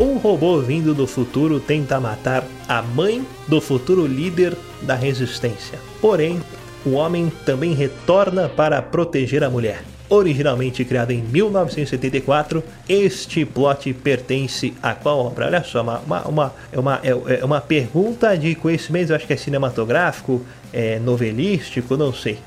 Um 0.00 0.16
robô 0.16 0.60
vindo 0.60 0.94
do 0.94 1.06
futuro 1.06 1.60
tenta 1.60 2.00
matar 2.00 2.42
a 2.66 2.80
mãe 2.80 3.22
do 3.46 3.60
futuro 3.60 4.06
líder 4.06 4.56
da 4.80 4.94
resistência. 4.94 5.78
Porém, 6.00 6.40
o 6.86 6.92
homem 6.92 7.30
também 7.44 7.74
retorna 7.74 8.48
para 8.48 8.80
proteger 8.80 9.44
a 9.44 9.50
mulher. 9.50 9.82
Originalmente 10.12 10.84
criado 10.84 11.12
em 11.12 11.22
1974, 11.22 12.62
este 12.88 13.44
plot 13.44 13.94
pertence 13.94 14.74
a 14.82 14.92
qual 14.92 15.18
obra? 15.26 15.46
Olha 15.46 15.62
só, 15.62 15.82
uma, 15.82 16.00
uma, 16.00 16.20
uma- 16.26 16.52
é, 16.72 16.78
uma, 16.78 17.00
é, 17.04 17.38
é 17.40 17.44
uma 17.44 17.60
pergunta 17.60 18.36
de 18.36 18.56
conhecimento, 18.56 19.10
eu 19.12 19.16
acho 19.16 19.24
que 19.26 19.32
é 19.32 19.36
cinematográfico, 19.36 20.44
é 20.72 20.98
novelístico, 20.98 21.96
não 21.96 22.12
sei. 22.12 22.38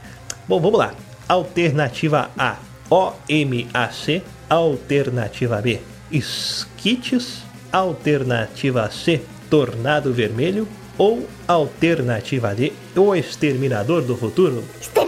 Bom, 0.46 0.60
vamos 0.60 0.77
lá. 0.77 0.93
Alternativa 1.27 2.29
A, 2.38 2.58
OMAC. 2.89 4.22
Alternativa 4.50 5.62
B, 5.62 5.79
Skits. 6.12 7.43
Alternativa 7.72 8.89
C, 8.91 9.22
Tornado 9.50 10.13
Vermelho. 10.13 10.67
Ou 10.98 11.27
alternativa 11.48 12.53
D, 12.53 12.72
O 12.96 13.15
Exterminador 13.15 14.03
do 14.03 14.15
Futuro. 14.15 14.63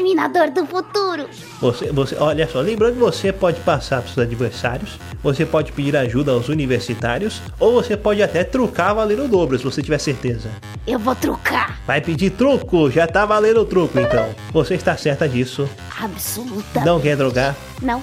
Exterminador 0.06 0.52
do 0.52 0.66
futuro. 0.68 1.28
Você, 1.60 1.92
você, 1.92 2.16
olha 2.20 2.48
só, 2.48 2.60
lembrando 2.62 2.94
que 2.94 3.00
você 3.00 3.34
pode 3.34 3.60
passar 3.62 4.04
para 4.04 4.12
os 4.12 4.18
adversários, 4.20 5.00
você 5.24 5.46
pode 5.46 5.72
pedir 5.72 5.98
ajuda 5.98 6.32
aos 6.32 6.48
universitários, 6.48 7.42
ou 7.60 7.74
você 7.74 7.98
pode 7.98 8.22
até 8.22 8.44
trucar 8.44 8.94
valendo 8.94 9.26
o 9.26 9.28
dobro, 9.28 9.58
se 9.58 9.64
você 9.64 9.82
tiver 9.82 9.98
certeza. 9.98 10.50
Eu 10.86 11.00
vou 11.00 11.16
trucar. 11.16 11.80
Vai 11.88 12.02
pedir 12.02 12.30
truco, 12.32 12.92
já 12.92 13.08
tá 13.08 13.26
valendo 13.26 13.62
o 13.62 13.66
truco 13.66 14.00
então. 14.00 14.30
Você 14.54 14.76
está 14.76 14.96
certa 14.96 15.28
disso, 15.28 15.68
Absoluta. 16.00 16.82
não 16.86 17.00
quer 17.00 17.18
drogar. 17.18 17.56
Não. 17.82 18.02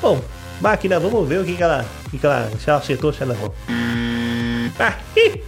Bom, 0.00 0.18
máquina, 0.58 0.98
vamos 0.98 1.28
ver 1.28 1.40
o 1.40 1.44
que, 1.44 1.54
que 1.54 1.62
ela. 1.62 1.84
que, 2.10 2.16
que 2.16 2.24
ela. 2.24 2.50
Se 2.58 2.70
ela 2.70 2.78
acertou 2.78 3.10
ou 3.10 3.14
se 3.14 3.22
ela 3.22 3.34
errou. 3.34 3.54
Ah, 4.80 4.94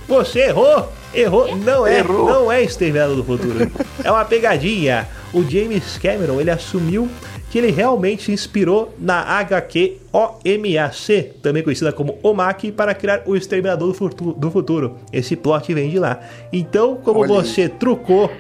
você 0.06 0.40
errou! 0.40 0.92
Errou! 1.14 1.56
Não 1.56 1.86
é, 1.86 1.98
Errou. 1.98 2.28
não 2.28 2.52
é 2.52 2.62
Exterminador 2.62 3.16
do 3.16 3.24
Futuro. 3.24 3.70
É 4.04 4.10
uma 4.10 4.24
pegadinha. 4.24 5.08
O 5.34 5.42
James 5.42 5.98
Cameron, 5.98 6.40
ele 6.40 6.50
assumiu 6.50 7.08
que 7.50 7.58
ele 7.58 7.70
realmente 7.70 8.24
se 8.24 8.32
inspirou 8.32 8.94
na 8.98 9.20
HQ 9.20 9.98
OMAC, 10.12 11.32
também 11.42 11.62
conhecida 11.62 11.92
como 11.92 12.18
OMAC, 12.22 12.70
para 12.72 12.94
criar 12.94 13.22
o 13.26 13.36
Exterminador 13.36 13.88
do 13.88 13.94
Futu- 13.94 14.32
do 14.32 14.50
Futuro. 14.50 14.96
Esse 15.12 15.36
plot 15.36 15.72
vem 15.74 15.90
de 15.90 15.98
lá. 15.98 16.20
Então, 16.52 16.96
como 16.96 17.20
Olha 17.20 17.30
aí. 17.32 17.36
você 17.46 17.68
trucou 17.68 18.30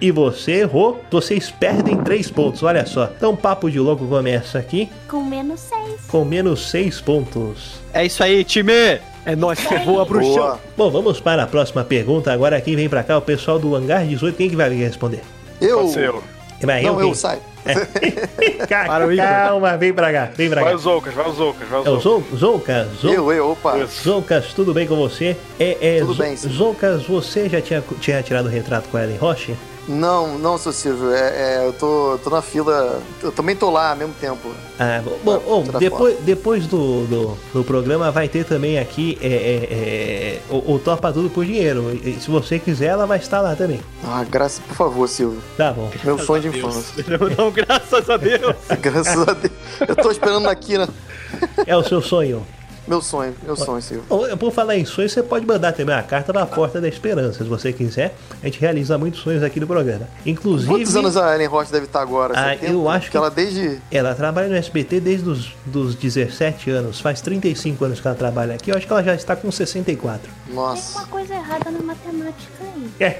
e 0.00 0.10
você 0.10 0.52
errou, 0.60 1.00
vocês 1.10 1.50
perdem 1.50 1.96
3 1.96 2.30
pontos. 2.30 2.62
Olha 2.62 2.84
só. 2.86 3.10
Então, 3.16 3.34
Papo 3.34 3.70
de 3.70 3.78
Louco 3.80 4.06
começa 4.06 4.58
aqui 4.58 4.88
Com 5.08 5.22
menos 5.24 5.60
6. 5.60 6.02
com 6.08 6.24
menos 6.24 6.68
6 6.70 7.00
pontos. 7.00 7.80
É 7.92 8.04
isso 8.04 8.22
aí, 8.22 8.44
time! 8.44 8.72
É 9.24 9.34
nóis 9.34 9.58
que 9.58 9.76
voa, 9.78 10.04
bruxão. 10.04 10.34
Boa. 10.34 10.60
Bom, 10.76 10.90
vamos 10.90 11.18
para 11.20 11.42
a 11.42 11.46
próxima 11.48 11.82
pergunta. 11.82 12.32
Agora 12.32 12.60
quem 12.60 12.76
vem 12.76 12.88
pra 12.88 13.02
cá, 13.02 13.18
o 13.18 13.22
pessoal 13.22 13.58
do 13.58 13.74
Hangar 13.74 14.06
18. 14.06 14.36
Quem 14.36 14.48
que 14.48 14.54
vai 14.54 14.70
responder? 14.72 15.20
Eu. 15.60 15.90
Eu. 16.60 16.66
Vai, 16.66 16.82
Não, 16.82 17.00
eu 17.00 17.06
quem? 17.06 17.14
saio. 17.14 17.40
O. 17.66 19.16
Calma, 19.16 19.76
vem 19.76 19.92
pra 19.92 20.12
cá, 20.12 20.30
vem 20.36 20.48
pra 20.48 20.60
Vai 20.62 20.70
cá. 20.70 20.76
os 20.76 20.82
Zoucas, 20.82 21.12
vai 21.14 21.28
os 21.28 21.36
Zoucas, 21.36 21.68
vai 21.68 21.80
os 21.80 21.86
É 21.86 21.90
o 21.90 22.00
Zoucas. 22.36 22.88
Zou- 23.00 23.12
Eu, 23.12 23.32
eu, 23.32 23.50
opa. 23.50 23.84
Zoucas, 23.86 24.52
tudo 24.54 24.72
bem 24.72 24.86
com 24.86 24.94
você? 24.96 25.36
É, 25.58 25.76
é, 25.80 25.98
Tudo 26.00 26.14
Zo- 26.14 26.22
bem, 26.22 26.36
sim. 26.36 26.48
Zoucas, 26.48 27.02
você 27.04 27.48
já 27.48 27.60
tinha, 27.60 27.82
tinha 28.00 28.22
tirado 28.22 28.46
o 28.46 28.48
retrato 28.48 28.88
com 28.88 28.96
a 28.96 29.02
Ellen 29.02 29.16
Roche? 29.18 29.56
Não, 29.88 30.38
não, 30.38 30.58
seu 30.58 30.72
Silvio. 30.72 31.12
É, 31.12 31.60
é, 31.62 31.66
eu 31.66 31.72
tô, 31.72 32.18
tô 32.22 32.30
na 32.30 32.42
fila. 32.42 33.00
Eu 33.22 33.30
também 33.30 33.54
tô 33.54 33.70
lá 33.70 33.90
ao 33.90 33.96
mesmo 33.96 34.14
tempo. 34.20 34.50
Ah, 34.78 35.02
bom, 35.24 35.38
bom, 35.38 35.64
depois, 35.78 36.18
depois 36.20 36.66
do, 36.66 37.06
do, 37.06 37.38
do 37.52 37.64
programa 37.64 38.10
vai 38.10 38.28
ter 38.28 38.44
também 38.44 38.78
aqui 38.78 39.16
é, 39.22 39.26
é, 39.26 39.30
é, 39.30 40.40
o, 40.50 40.74
o 40.74 40.78
Topa 40.78 41.12
Tudo 41.12 41.30
por 41.30 41.44
Dinheiro. 41.44 41.92
E, 41.92 42.10
e 42.10 42.20
se 42.20 42.30
você 42.30 42.58
quiser, 42.58 42.86
ela 42.86 43.06
vai 43.06 43.18
estar 43.18 43.40
lá 43.40 43.54
também. 43.54 43.80
Ah, 44.04 44.24
graças, 44.28 44.58
por 44.58 44.74
favor, 44.74 45.08
Silvio. 45.08 45.40
Tá 45.56 45.72
bom. 45.72 45.90
Meu 46.04 46.18
sonho 46.18 46.42
de 46.42 46.48
infância. 46.48 47.04
Não, 47.38 47.50
graças 47.52 48.10
a 48.10 48.16
Deus! 48.16 48.56
Graças 48.80 49.28
a 49.28 49.32
Deus. 49.32 49.52
Eu 49.86 49.96
tô 49.96 50.10
esperando 50.10 50.48
aqui, 50.48 50.78
né? 50.78 50.86
É 51.66 51.76
o 51.76 51.82
seu 51.82 52.00
sonho. 52.00 52.46
Meu 52.86 53.02
sonho, 53.02 53.34
meu 53.42 53.56
sonho, 53.56 53.82
Silvio. 53.82 54.36
Por 54.36 54.52
falar 54.52 54.76
em 54.76 54.84
sonhos, 54.84 55.12
você 55.12 55.22
pode 55.22 55.44
mandar 55.44 55.72
também 55.72 55.94
uma 55.94 56.02
carta 56.02 56.32
na 56.32 56.46
Porta 56.46 56.80
da 56.80 56.86
Esperança, 56.88 57.42
se 57.42 57.50
você 57.50 57.72
quiser. 57.72 58.14
A 58.42 58.46
gente 58.46 58.60
realiza 58.60 58.96
muitos 58.96 59.20
sonhos 59.20 59.42
aqui 59.42 59.58
no 59.58 59.66
programa. 59.66 60.06
Inclusive, 60.24 60.70
Quantos 60.70 60.94
anos 60.94 61.16
a 61.16 61.34
Ellen 61.34 61.48
Roche 61.48 61.72
deve 61.72 61.86
estar 61.86 62.00
agora? 62.00 62.34
Ah, 62.36 62.50
70? 62.54 62.72
eu 62.72 62.88
acho 62.88 63.00
Porque 63.00 63.10
que- 63.10 63.16
ela 63.16 63.30
desde. 63.30 63.78
ela 63.90 64.14
trabalha 64.14 64.48
no 64.48 64.54
SBT 64.54 65.00
desde 65.00 65.28
os 65.28 65.52
dos 65.66 65.94
17 65.96 66.70
anos. 66.70 67.00
Faz 67.00 67.20
35 67.20 67.84
anos 67.84 67.98
que 68.00 68.06
ela 68.06 68.16
trabalha 68.16 68.54
aqui. 68.54 68.70
Eu 68.70 68.76
acho 68.76 68.86
que 68.86 68.92
ela 68.92 69.02
já 69.02 69.14
está 69.14 69.34
com 69.34 69.50
64. 69.50 70.30
Tem 70.46 70.54
Nossa. 70.54 70.98
uma 70.98 71.06
coisa 71.08 71.34
errada 71.34 71.70
na 71.70 71.80
matemática 71.80 72.52
aí. 72.62 72.86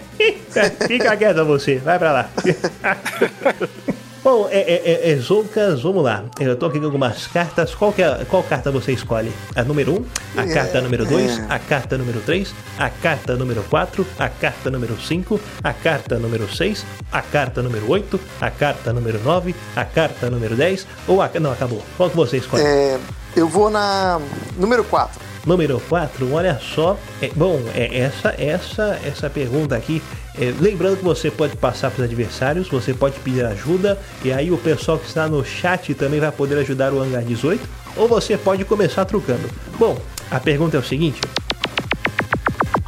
É, 0.59 0.71
fica 0.87 1.17
quieta 1.17 1.45
você, 1.45 1.77
vai 1.77 1.99
pra 1.99 2.13
lá. 2.13 2.31
Bom, 4.27 4.49
é, 4.51 4.59
é, 4.59 4.83
é, 4.85 5.13
é, 5.13 5.17
Zoucas, 5.19 5.83
vamos 5.83 6.03
lá. 6.03 6.25
Eu 6.41 6.57
tô 6.57 6.67
aqui 6.67 6.81
com 6.81 6.87
algumas 6.87 7.29
cartas. 7.29 7.77
Qual, 7.77 7.93
que 7.93 8.03
é, 8.03 8.27
qual 8.29 8.43
carta 8.43 8.73
você 8.73 8.91
escolhe? 8.91 9.33
A 9.55 9.63
número 9.63 9.93
1, 10.01 10.05
a 10.41 10.43
É, 10.43 10.53
carta 10.53 10.81
número 10.81 11.07
2, 11.07 11.39
é. 11.39 11.47
a 11.49 11.61
carta 11.61 11.97
número 11.97 12.21
3, 12.23 12.53
a 12.77 12.91
carta 12.91 13.37
número 13.37 13.63
4, 13.71 14.05
a 14.19 14.29
carta 14.29 14.69
número 14.69 15.01
5, 15.01 15.41
a 15.63 15.73
carta 15.73 16.19
número 16.19 16.53
6, 16.53 16.85
a 17.13 17.23
carta 17.23 17.63
número 17.63 17.89
8, 17.89 18.21
a 18.41 18.51
carta 18.51 18.93
número 18.93 19.21
9, 19.23 19.55
a 19.77 19.85
carta 19.85 20.29
número 20.29 20.57
10 20.57 20.89
ou 21.07 21.23
a. 21.23 21.31
Não, 21.39 21.53
acabou. 21.53 21.81
Qual 21.97 22.11
que 22.11 22.17
você 22.17 22.39
escolhe? 22.39 22.65
É, 22.65 22.99
eu 23.37 23.47
vou 23.47 23.71
na. 23.71 24.21
Número 24.59 24.83
4. 24.83 25.26
Número 25.47 25.81
4, 25.89 26.33
olha 26.33 26.59
só. 26.61 26.99
É, 27.23 27.31
bom, 27.35 27.63
é, 27.73 28.01
essa, 28.01 28.35
essa, 28.37 29.01
essa 29.05 29.31
pergunta 29.31 29.77
aqui. 29.77 30.03
é, 30.37 30.53
lembrando 30.61 30.97
que 30.97 31.05
você 31.05 31.31
pode 31.31 31.57
passar 31.57 31.91
para 31.93 32.01
os 32.01 32.05
adversários, 32.05 32.69
você 32.69 32.93
pode 32.93 33.19
pedir 33.21 33.45
ajuda, 33.45 33.97
e 34.25 34.33
aí 34.33 34.51
o 34.51 34.59
pessoal 34.59 34.99
que 34.99 35.07
está 35.07 35.29
no 35.29 35.45
chat 35.45 35.95
também 35.95 36.19
vai 36.19 36.33
poder 36.33 36.59
ajudar 36.59 36.93
o 36.93 37.01
Hangar 37.01 37.23
18, 37.23 37.67
ou 37.97 38.09
você 38.09 38.37
pode 38.37 38.65
começar 38.65 39.05
trucando. 39.05 39.49
Bom, 39.79 39.97
a 40.31 40.41
pergunta 40.41 40.77
é 40.77 40.81
o 40.81 40.85
seguinte: 40.85 41.21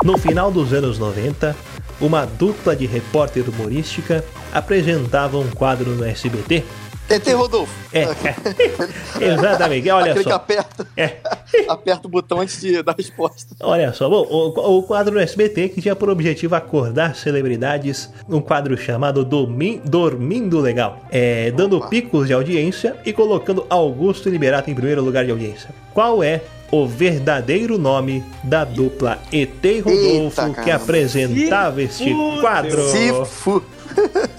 No 0.05 0.19
final 0.19 0.51
dos 0.51 0.73
anos 0.73 0.99
90, 0.99 1.55
uma 2.01 2.27
dupla 2.27 2.75
de 2.75 2.87
repórter 2.87 3.49
humorística 3.49 4.25
apresentava 4.53 5.39
um 5.39 5.49
quadro 5.51 5.91
no 5.91 6.05
SBT. 6.05 6.65
ET 7.09 7.27
Rodolfo. 7.33 7.73
É, 7.93 8.03
exatamente, 9.33 9.89
olha 9.91 10.11
Aquele 10.13 10.25
que 10.25 10.31
só. 10.31 10.37
aperta. 10.37 10.87
É, 10.97 11.17
aperta 11.69 12.07
o 12.07 12.11
botão 12.11 12.41
antes 12.41 12.61
de 12.61 12.83
dar 12.83 12.93
a 12.93 12.95
resposta. 12.97 13.55
Olha 13.61 13.93
só, 13.93 14.09
bom, 14.09 14.27
o, 14.29 14.79
o 14.79 14.83
quadro 14.83 15.15
do 15.15 15.21
SBT 15.21 15.71
que 15.71 15.81
tinha 15.81 15.97
por 15.97 16.11
objetivo 16.11 16.55
acordar 16.55 17.15
celebridades, 17.17 18.11
um 18.29 18.41
quadro 18.41 18.77
chamado 18.77 19.25
Dormi- 19.25 19.81
Dormindo 19.85 20.61
Legal, 20.61 21.01
é, 21.11 21.51
dando 21.51 21.79
Opa. 21.79 21.89
picos 21.89 22.27
de 22.27 22.33
audiência 22.35 22.97
e 23.05 23.13
colocando 23.13 23.65
Augusto 23.71 24.29
Liberato 24.29 24.71
em 24.71 24.75
primeiro 24.75 25.03
lugar 25.03 25.25
de 25.25 25.31
audiência. 25.31 25.71
Qual 25.95 26.23
é 26.23 26.43
o 26.71 26.87
verdadeiro 26.87 27.79
nome 27.79 28.23
da 28.45 28.63
dupla 28.65 29.19
ET 29.33 29.65
e 29.65 29.81
Rodolfo 29.81 30.43
Eita, 30.43 30.63
que 30.63 30.71
apresentava 30.71 31.83
este 31.83 32.15
quadro? 32.41 32.87
Se 32.91 33.13
fu... 33.25 33.63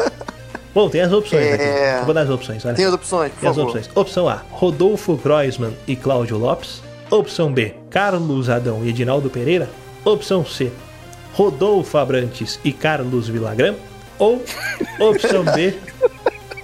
Bom, 0.74 0.90
tem 0.90 1.02
as 1.02 1.12
opções 1.12 1.44
É. 1.46 1.96
aqui. 1.96 2.06
Vou 2.06 2.14
dar 2.14 2.22
as 2.22 2.30
opções, 2.30 2.64
olha. 2.66 2.76
Tem 2.76 2.86
as 2.86 2.94
opções, 2.94 3.32
por 3.32 3.40
Tem 3.40 3.50
as 3.50 3.56
favor. 3.56 3.70
opções. 3.70 3.90
Opção 3.96 4.30
A, 4.30 4.42
Rodolfo 4.52 5.18
Kreuzmann 5.18 5.74
e 5.88 5.96
Cláudio 5.96 6.38
Lopes. 6.38 6.82
Opção 7.10 7.52
B, 7.52 7.74
Carlos 7.90 8.50
Adão 8.50 8.84
e 8.86 8.90
Edinaldo 8.90 9.30
Pereira. 9.30 9.70
Opção 10.06 10.46
C, 10.46 10.72
Rodolfo 11.34 11.98
Abrantes 11.98 12.60
e 12.64 12.72
Carlos 12.72 13.28
Villagrán. 13.28 13.74
Ou 14.20 14.44
opção 15.00 15.44
D, 15.46 15.74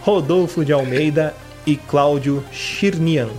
Rodolfo 0.01 0.63
de 0.63 0.71
Almeida 0.73 1.33
e 1.65 1.75
Cláudio 1.75 2.43
Chirnian. 2.51 3.29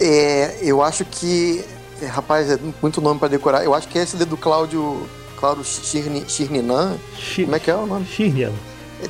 É, 0.00 0.56
eu 0.62 0.82
acho 0.82 1.04
que. 1.04 1.64
é, 2.02 2.06
Rapaz, 2.06 2.50
é 2.50 2.58
muito 2.82 3.00
nome 3.00 3.18
pra 3.20 3.28
decorar. 3.28 3.64
Eu 3.64 3.74
acho 3.74 3.86
que 3.88 3.98
é 3.98 4.02
esse 4.02 4.16
do 4.16 4.36
Cláudio. 4.36 5.06
Cláudio 5.38 5.64
Chirni, 5.64 6.24
Chirninan. 6.26 6.96
Chi- 7.16 7.44
Como 7.44 7.54
é 7.54 7.60
que 7.60 7.70
é 7.70 7.74
o 7.76 7.86
nome? 7.86 8.04
Chirnian. 8.06 8.50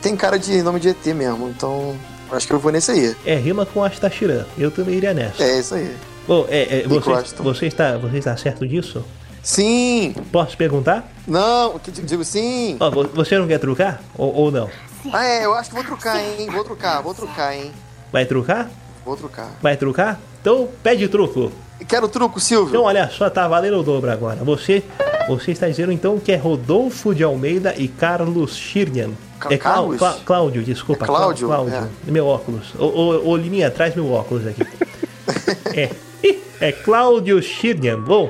Tem 0.01 0.15
cara 0.17 0.39
de 0.39 0.63
nome 0.63 0.81
de 0.81 0.89
ET 0.91 1.07
mesmo, 1.07 1.49
então. 1.49 1.97
eu 2.31 2.37
Acho 2.37 2.47
que 2.47 2.53
eu 2.53 2.59
vou 2.59 2.71
nesse 2.71 2.91
aí. 2.91 3.17
É, 3.25 3.35
rima 3.37 3.65
com 3.65 3.83
Astachiran. 3.83 4.45
Eu 4.59 4.71
também 4.71 4.95
iria 4.97 5.15
nessa. 5.15 5.43
É 5.43 5.59
isso 5.59 5.75
aí. 5.75 5.97
Bom, 6.27 6.47
é, 6.49 6.81
é, 6.81 6.83
você, 6.87 7.35
você, 7.43 7.67
está, 7.67 7.97
você 7.97 8.19
está 8.19 8.37
certo 8.37 8.67
disso? 8.69 9.03
Sim! 9.43 10.15
Posso 10.31 10.57
perguntar? 10.59 11.11
Não, 11.27 11.79
que 11.79 11.91
digo 11.91 12.23
sim! 12.23 12.77
Vo- 12.79 13.09
você 13.15 13.39
não 13.39 13.47
quer 13.47 13.59
trucar? 13.59 14.03
Ou, 14.17 14.35
ou 14.35 14.51
não? 14.51 14.69
Ah, 15.11 15.25
é, 15.25 15.47
eu 15.47 15.55
acho 15.55 15.71
que 15.71 15.77
vou 15.77 15.85
trucar, 15.85 16.21
hein? 16.21 16.49
Vou 16.51 16.65
trucar, 16.65 17.03
vou 17.03 17.15
trucar, 17.15 17.55
hein? 17.55 17.73
Vai 18.13 18.27
trucar? 18.27 18.69
Vou 19.07 19.17
trucar. 19.17 19.49
Vai 19.63 19.77
trucar? 19.77 20.21
Então 20.43 20.69
pede 20.83 21.09
truco. 21.09 21.51
Quero 21.87 22.09
truco, 22.09 22.39
Silvio. 22.41 22.69
Então 22.71 22.83
olha 22.83 23.09
só, 23.09 23.31
tá 23.31 23.49
valendo 23.49 23.79
o 23.79 23.83
dobro 23.83 24.11
agora. 24.11 24.43
Você, 24.45 24.83
você 25.29 25.53
está 25.53 25.69
dizendo 25.69 25.93
então 25.93 26.19
que 26.19 26.33
é 26.33 26.37
Rodolfo 26.37 27.15
de 27.15 27.23
Almeida 27.23 27.75
e 27.79 27.89
Carlos 27.89 28.55
Schirnian. 28.57 29.11
É 29.51 29.57
Clá- 29.59 30.17
Cláudio, 30.25 30.63
desculpa. 30.63 31.05
É 31.05 31.07
Cláudio? 31.09 31.47
Clá- 31.49 31.57
Cláudio. 31.57 31.89
Meu 32.07 32.27
óculos. 32.27 32.75
Ô, 32.79 32.85
ô, 32.87 33.31
ô, 33.31 33.37
Liminha, 33.37 33.71
traz 33.71 33.95
meu 33.95 34.13
óculos 34.13 34.47
aqui. 34.47 34.63
é. 35.75 35.91
É 36.61 36.73
Cláudio 36.73 37.41
Schirnian. 37.41 38.01
Bom, 38.01 38.29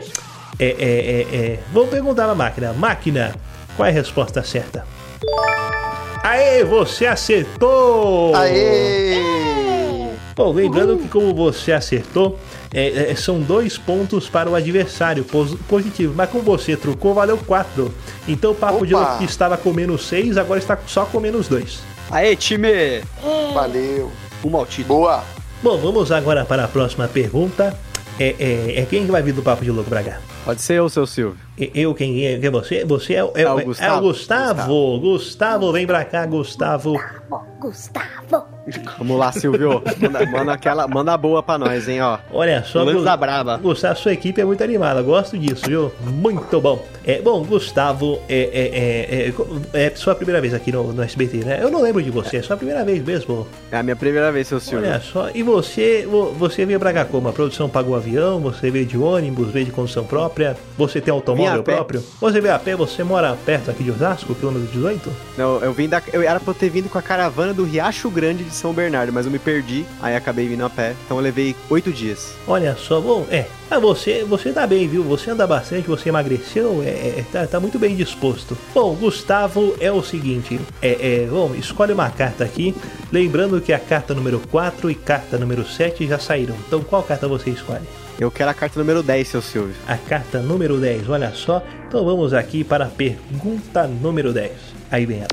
é, 0.59 0.67
é, 0.67 0.71
é, 0.71 1.37
é. 1.53 1.59
Vou 1.73 1.87
perguntar 1.87 2.27
na 2.27 2.35
máquina. 2.35 2.73
Máquina, 2.75 3.35
qual 3.77 3.87
é 3.87 3.91
a 3.91 3.93
resposta 3.95 4.43
certa? 4.43 4.85
Aê, 6.23 6.63
você 6.65 7.07
acertou! 7.07 8.35
Aê! 8.37 9.17
Bom, 10.37 10.53
lembrando 10.53 10.99
que 10.99 11.09
como 11.09 11.35
você 11.35 11.73
acertou, 11.73 12.39
é, 12.73 13.11
é, 13.11 13.15
são 13.17 13.41
dois 13.41 13.77
pontos 13.79 14.29
para 14.29 14.49
o 14.51 14.55
adversário, 14.55 15.25
pos- 15.25 15.57
positivo. 15.69 16.13
Mas 16.17 16.31
como 16.31 16.43
você 16.45 16.77
trucou, 16.77 17.15
valeu 17.15 17.37
quatro. 17.39 17.93
Então 18.27 18.51
o 18.53 18.55
Papo 18.55 18.87
de 18.87 18.95
Opa! 18.95 19.05
Louco 19.05 19.19
que 19.19 19.25
estava 19.25 19.57
com 19.57 19.73
menos 19.73 20.07
seis, 20.07 20.37
agora 20.37 20.59
está 20.59 20.79
só 20.87 21.05
com 21.05 21.19
menos 21.21 21.49
dois. 21.49 21.81
Aê, 22.11 22.35
time! 22.37 23.03
Valeu. 23.55 24.11
Rumo 24.43 24.59
ao 24.59 24.67
título. 24.67 25.01
Boa. 25.01 25.25
Bom, 25.63 25.77
vamos 25.79 26.13
agora 26.13 26.45
para 26.45 26.65
a 26.65 26.69
próxima 26.69 27.09
pergunta. 27.09 27.77
É, 28.21 28.35
é, 28.39 28.81
é 28.81 28.87
quem 28.89 29.05
que 29.07 29.11
vai 29.13 29.23
vir 29.23 29.33
do 29.33 29.43
Papo 29.43 29.65
de 29.65 29.71
Louco 29.71 29.89
pra 29.91 30.03
cá? 30.03 30.21
Pode 30.49 30.63
ser 30.63 30.81
o 30.81 30.89
seu 30.89 31.07
Silvio. 31.07 31.37
E- 31.59 31.71
Eu, 31.75 31.95
quem 31.95 32.25
é? 32.25 32.39
Quem 32.39 32.47
é 32.47 32.51
você? 32.51 32.83
Você 32.87 33.13
é, 33.13 33.23
o- 33.23 33.33
é, 33.35 33.43
É 33.43 33.53
o 33.53 33.61
é- 33.61 33.65
Gustavo. 33.65 33.93
é 33.93 33.99
o 33.99 34.01
Gustavo. 34.01 34.99
Gustavo, 35.01 35.73
vem 35.73 35.87
pra 35.87 36.05
cá, 36.07 36.25
Gustavo. 36.25 36.95
Gustavo. 37.61 38.47
Vamos 38.99 39.19
lá, 39.19 39.33
Silvio. 39.33 39.83
Manda, 40.01 40.27
manda 40.27 40.53
aquela, 40.53 40.87
manda 40.87 41.13
a 41.13 41.17
boa 41.17 41.43
pra 41.43 41.59
nós, 41.59 41.89
hein, 41.89 42.01
ó. 42.01 42.19
Olha 42.33 42.63
só, 42.65 42.85
Gu- 42.85 43.03
da 43.03 43.17
brava. 43.17 43.57
Gustavo, 43.57 43.99
sua 43.99 44.13
equipe 44.13 44.41
é 44.41 44.45
muito 44.45 44.63
animada, 44.63 45.03
gosto 45.03 45.37
disso, 45.37 45.67
viu? 45.67 45.91
Muito 46.03 46.61
bom. 46.61 46.83
É, 47.05 47.21
bom, 47.21 47.43
Gustavo, 47.45 48.21
é, 48.29 48.39
é, 48.39 49.29
é, 49.81 49.83
é, 49.83 49.87
é 49.87 49.97
sua 49.97 50.15
primeira 50.15 50.41
vez 50.41 50.55
aqui 50.55 50.71
no, 50.71 50.93
no 50.93 51.03
SBT, 51.03 51.39
né? 51.39 51.59
Eu 51.61 51.71
não 51.71 51.83
lembro 51.83 52.03
de 52.03 52.11
você, 52.11 52.37
é 52.37 52.43
sua 52.43 52.57
primeira 52.57 52.85
vez 52.85 53.03
mesmo. 53.03 53.47
É 53.73 53.79
a 53.79 53.83
minha 53.83 53.97
primeira 53.97 54.31
vez, 54.31 54.47
seu 54.47 54.61
Silvio. 54.61 54.89
Olha 54.89 55.01
só, 55.01 55.29
e 55.35 55.43
você, 55.43 56.07
vo- 56.09 56.33
você 56.33 56.65
veio 56.65 56.79
pra 56.79 56.93
cá 56.93 57.05
como? 57.05 57.29
A 57.29 57.33
produção 57.33 57.69
pagou 57.69 57.97
avião, 57.97 58.39
você 58.39 58.71
veio 58.71 58.87
de 58.87 58.97
ônibus, 58.97 59.51
veio 59.51 59.65
de 59.67 59.73
condução 59.73 60.05
própria, 60.05 60.38
você 60.77 61.01
tem 61.01 61.13
automóvel 61.13 61.63
próprio? 61.63 62.03
Você 62.21 62.41
veio 62.41 62.55
a 62.55 62.59
pé, 62.59 62.77
você 62.77 63.03
mora 63.03 63.37
perto 63.45 63.71
aqui 63.71 63.83
de 63.83 63.91
Osasco, 63.91 64.35
quilômetro 64.35 64.69
18? 64.69 65.11
Não, 65.37 65.59
eu 65.61 65.73
vim 65.73 65.89
da. 65.89 66.03
Eu 66.13 66.23
era 66.23 66.39
pra 66.39 66.51
eu 66.51 66.55
ter 66.55 66.71
vindo 66.71 66.89
com 66.89 66.99
a 66.99 67.03
caravana 67.03 67.53
do 67.53 67.65
Riacho 67.65 68.11
Grande 68.11 68.45
de 68.45 68.53
São 68.53 68.73
Bernardo, 68.73 69.13
mas 69.13 69.27
eu 69.27 69.33
me 69.33 69.39
perdi, 69.39 69.85
aí 70.01 70.15
acabei 70.15 70.47
vindo 70.49 70.65
a 70.65 70.71
pé. 70.71 70.95
Então 71.05 71.17
eu 71.17 71.23
levei 71.23 71.55
oito 71.71 71.93
dias. 71.93 72.35
Olha 72.47 72.77
só, 72.77 73.01
bom, 73.01 73.27
é. 73.31 73.47
Ah, 73.71 73.79
você, 73.79 74.25
você 74.25 74.51
tá 74.51 74.67
bem, 74.67 74.89
viu? 74.89 75.05
Você 75.05 75.31
anda 75.31 75.47
bastante, 75.47 75.87
você 75.87 76.09
emagreceu, 76.09 76.83
é, 76.83 76.89
é, 76.89 77.25
tá, 77.31 77.47
tá 77.47 77.61
muito 77.61 77.79
bem 77.79 77.95
disposto. 77.95 78.57
Bom, 78.75 78.95
Gustavo 78.95 79.75
é 79.79 79.93
o 79.93 80.03
seguinte, 80.03 80.59
é, 80.81 81.25
é, 81.25 81.27
bom, 81.27 81.55
escolhe 81.55 81.93
uma 81.93 82.09
carta 82.09 82.45
aqui, 82.45 82.75
lembrando 83.13 83.61
que 83.61 83.73
a 83.73 83.79
carta 83.79 84.15
número 84.15 84.41
4 84.51 84.91
e 84.91 84.95
carta 84.95 85.37
número 85.37 85.67
7 85.67 86.07
já 86.07 86.19
saíram. 86.19 86.55
Então 86.67 86.83
qual 86.83 87.03
carta 87.03 87.29
você 87.29 87.51
escolhe? 87.51 87.85
Eu 88.19 88.31
quero 88.33 88.51
a 88.51 88.55
carta 88.55 88.79
número 88.81 89.03
10, 89.03 89.29
seu 89.29 89.41
Silvio. 89.41 89.75
A 89.87 89.97
carta 89.97 90.41
número 90.41 90.79
10, 90.79 91.09
olha 91.09 91.31
só. 91.33 91.63
Então 91.87 92.05
vamos 92.05 92.35
aqui 92.35 92.65
para 92.65 92.87
a 92.87 92.89
pergunta 92.89 93.87
número 93.87 94.33
10. 94.33 94.51
Aí 94.91 95.07
vem 95.07 95.19
ela. 95.19 95.29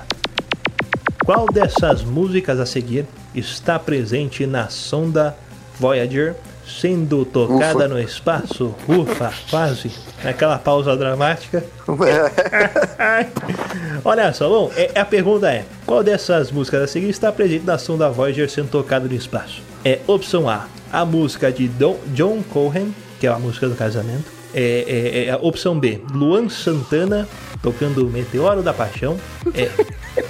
Qual 1.25 1.47
dessas 1.47 2.03
músicas 2.03 2.59
a 2.59 2.65
seguir 2.65 3.05
está 3.33 3.79
presente 3.79 4.45
na 4.45 4.69
sonda 4.69 5.35
Voyager, 5.79 6.35
sendo 6.67 7.25
tocada 7.25 7.85
Ufa. 7.85 7.87
no 7.87 7.99
espaço? 7.99 8.75
Ufa, 8.87 9.33
quase. 9.49 9.91
Naquela 10.23 10.59
pausa 10.59 10.95
dramática. 10.95 11.63
Olha 14.05 14.31
só, 14.31 14.47
bom, 14.47 14.71
é- 14.75 14.91
a 14.99 15.03
pergunta 15.03 15.51
é: 15.51 15.65
qual 15.87 16.03
dessas 16.03 16.51
músicas 16.51 16.83
a 16.83 16.87
seguir 16.87 17.09
está 17.09 17.31
presente 17.31 17.65
na 17.65 17.79
sonda 17.79 18.11
Voyager 18.11 18.47
sendo 18.47 18.69
tocada 18.69 19.07
no 19.07 19.15
espaço? 19.15 19.63
É 19.85 19.99
opção 20.07 20.49
A, 20.49 20.67
a 20.91 21.05
música 21.05 21.51
de 21.51 21.67
Don- 21.67 21.99
John 22.07 22.41
Cohen, 22.51 22.93
que 23.19 23.27
é 23.27 23.29
a 23.29 23.37
música 23.37 23.69
do 23.69 23.75
casamento. 23.75 24.33
É, 24.53 24.85
é- 24.87 25.25
é 25.25 25.31
a 25.31 25.37
opção 25.37 25.79
B, 25.79 26.01
Luan 26.11 26.49
Santana 26.49 27.27
tocando 27.61 28.05
o 28.07 28.09
Meteoro 28.09 28.63
da 28.63 28.73
Paixão. 28.73 29.17
É, 29.53 29.69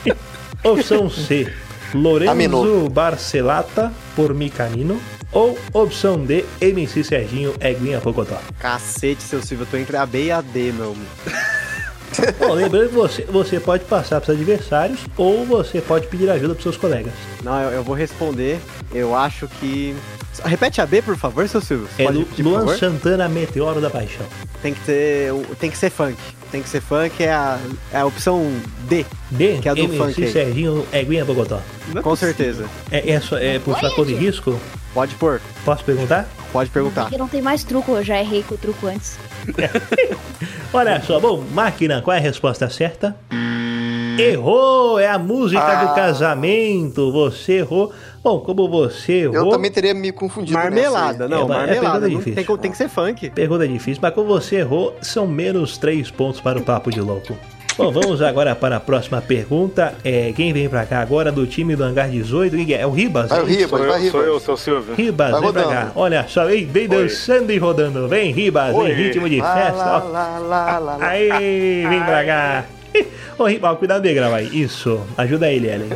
opção 0.67 1.09
C, 1.09 1.51
Lorenzo 1.93 2.31
Aminou. 2.31 2.89
Barcelata 2.89 3.93
por 4.15 4.33
Mi 4.33 4.49
Camino. 4.49 4.99
Ou 5.31 5.57
opção 5.73 6.23
D, 6.23 6.45
MC 6.61 7.03
Serginho 7.03 7.53
Eguinha 7.59 7.99
Pocotó. 7.99 8.39
Cacete, 8.57 9.21
seu 9.21 9.41
Silvio. 9.43 9.63
Eu 9.63 9.67
tô 9.71 9.77
entre 9.77 9.97
a 9.97 10.05
B 10.05 10.25
e 10.25 10.31
a 10.31 10.39
D, 10.41 10.71
meu. 10.71 10.95
Bom, 12.39 12.53
lembrando 12.53 12.89
que 12.89 12.95
você, 12.95 13.21
você 13.23 13.59
pode 13.59 13.83
passar 13.85 14.21
para 14.21 14.31
os 14.33 14.37
adversários 14.39 14.99
ou 15.17 15.45
você 15.45 15.81
pode 15.81 16.07
pedir 16.07 16.29
ajuda 16.29 16.53
para 16.53 16.63
seus 16.63 16.77
colegas. 16.77 17.13
Não, 17.43 17.61
eu, 17.61 17.71
eu 17.71 17.83
vou 17.83 17.95
responder. 17.95 18.59
Eu 18.93 19.15
acho 19.15 19.47
que. 19.47 19.95
Repete 20.43 20.81
a 20.81 20.85
B, 20.85 21.01
por 21.01 21.15
favor, 21.15 21.47
seu 21.47 21.61
Silvio. 21.61 21.87
É 21.97 22.03
Pode 22.03 22.17
Lu- 22.17 22.23
repetir, 22.23 22.43
por 22.43 22.49
Luan 22.51 22.59
favor? 22.61 22.77
Santana 22.77 23.29
Meteoro 23.29 23.79
da 23.79 23.89
Paixão. 23.89 24.25
Tem 24.61 24.73
que 24.73 24.81
ter. 24.81 25.31
Tem 25.59 25.71
que 25.71 25.77
ser 25.77 25.89
funk. 25.89 26.17
Tem 26.51 26.61
que 26.61 26.69
ser 26.69 26.81
funk, 26.81 27.23
é 27.23 27.31
a, 27.33 27.57
é 27.91 27.97
a 27.99 28.05
opção 28.05 28.49
D. 28.87 29.05
D, 29.31 29.57
Que 29.61 29.67
é 29.67 29.71
a 29.71 29.73
do 29.73 29.81
MC 29.81 29.97
funk. 29.97 30.31
Serginho 30.31 30.85
Eguinha 30.93 31.25
Bogotó. 31.25 31.59
Com 32.03 32.15
certeza. 32.15 32.65
É, 32.91 33.11
é, 33.11 33.19
só- 33.19 33.37
é 33.37 33.59
por 33.59 33.79
fator 33.79 34.05
de 34.05 34.13
risco? 34.13 34.59
Pode 34.93 35.15
pôr. 35.15 35.41
Posso 35.65 35.83
perguntar? 35.83 36.27
Pode 36.53 36.69
perguntar. 36.69 37.01
Porque 37.03 37.17
não 37.17 37.27
tem 37.27 37.41
mais 37.41 37.63
truco, 37.65 37.91
eu 37.93 38.03
já 38.03 38.17
errei 38.19 38.43
com 38.43 38.55
o 38.55 38.57
truco 38.57 38.87
antes. 38.87 39.17
Olha 40.73 41.01
só, 41.01 41.19
bom, 41.19 41.43
máquina, 41.53 42.01
qual 42.01 42.15
é 42.15 42.19
a 42.19 42.21
resposta 42.21 42.69
certa? 42.69 43.15
Errou! 44.17 44.97
É 44.97 45.07
a 45.09 45.17
música 45.19 45.61
do 45.83 45.89
Ah. 45.91 45.93
casamento. 45.93 47.11
Você 47.11 47.53
errou. 47.59 47.91
Bom, 48.23 48.39
como 48.39 48.67
você 48.69 49.23
errou. 49.23 49.35
Eu 49.35 49.49
também 49.49 49.69
teria 49.69 49.93
me 49.93 50.11
confundido. 50.11 50.57
Marmelada, 50.57 51.27
nessa 51.27 51.41
não, 51.41 51.41
É, 51.41 51.43
é 51.43 51.47
marmelada. 51.47 51.69
pergunta 51.69 51.99
não 51.99 52.09
difícil. 52.19 52.45
tem, 52.45 52.57
tem 52.57 52.71
que 52.71 52.77
ser 52.77 52.89
funk. 52.89 53.29
Pergunta 53.31 53.67
difícil, 53.67 53.99
mas 54.01 54.13
como 54.13 54.27
você 54.27 54.57
errou, 54.57 54.95
são 55.01 55.27
menos 55.27 55.77
três 55.77 56.09
pontos 56.09 56.39
para 56.39 56.57
o 56.57 56.61
Papo 56.61 56.89
de 56.91 57.01
Louco. 57.01 57.37
Bom, 57.77 57.91
vamos 57.91 58.21
agora 58.21 58.55
para 58.55 58.77
a 58.77 58.79
próxima 58.79 59.21
pergunta. 59.21 59.95
É, 60.01 60.31
quem 60.33 60.53
vem 60.53 60.69
pra 60.69 60.85
cá 60.85 61.01
agora 61.01 61.29
do 61.29 61.45
time 61.45 61.75
do 61.75 61.83
Hangar 61.83 62.09
18? 62.09 62.55
Quem 62.55 62.73
é? 62.73 62.81
É 62.81 62.87
o 62.87 62.91
Ribas? 62.91 63.29
É 63.31 63.41
o? 63.41 63.43
Ribas, 63.43 63.69
Sou 63.69 63.79
vai 63.79 63.87
eu, 63.89 63.93
Ribas. 63.97 64.11
sou 64.11 64.23
eu, 64.23 64.39
seu 64.39 64.57
Silvio. 64.57 64.95
Ribas, 64.95 65.31
Vai 65.31 65.41
vem 65.41 65.51
pra 65.51 65.61
rodando. 65.63 65.81
cá. 65.87 65.91
Olha 65.93 66.25
só, 66.29 66.45
vem, 66.45 66.65
vem 66.65 66.87
dançando 66.87 67.51
e 67.51 67.57
rodando. 67.57 68.07
Vem, 68.07 68.31
Ribas, 68.31 68.73
Oi. 68.73 68.91
em 68.91 68.93
ritmo 68.93 69.27
de 69.29 69.41
festa. 69.41 69.73
lá, 69.73 70.39
lá, 70.39 70.79
lá. 70.79 70.97
Aí, 71.01 71.85
vem 71.89 72.01
pra 72.03 72.23
cá. 72.25 72.65
Ô, 73.37 73.43
Ribas, 73.45 73.77
cuidado 73.77 74.01
de 74.03 74.13
gravar 74.13 74.37
aí. 74.37 74.49
Isso, 74.61 75.01
ajuda 75.17 75.51
ele, 75.51 75.67
Ellen. 75.67 75.89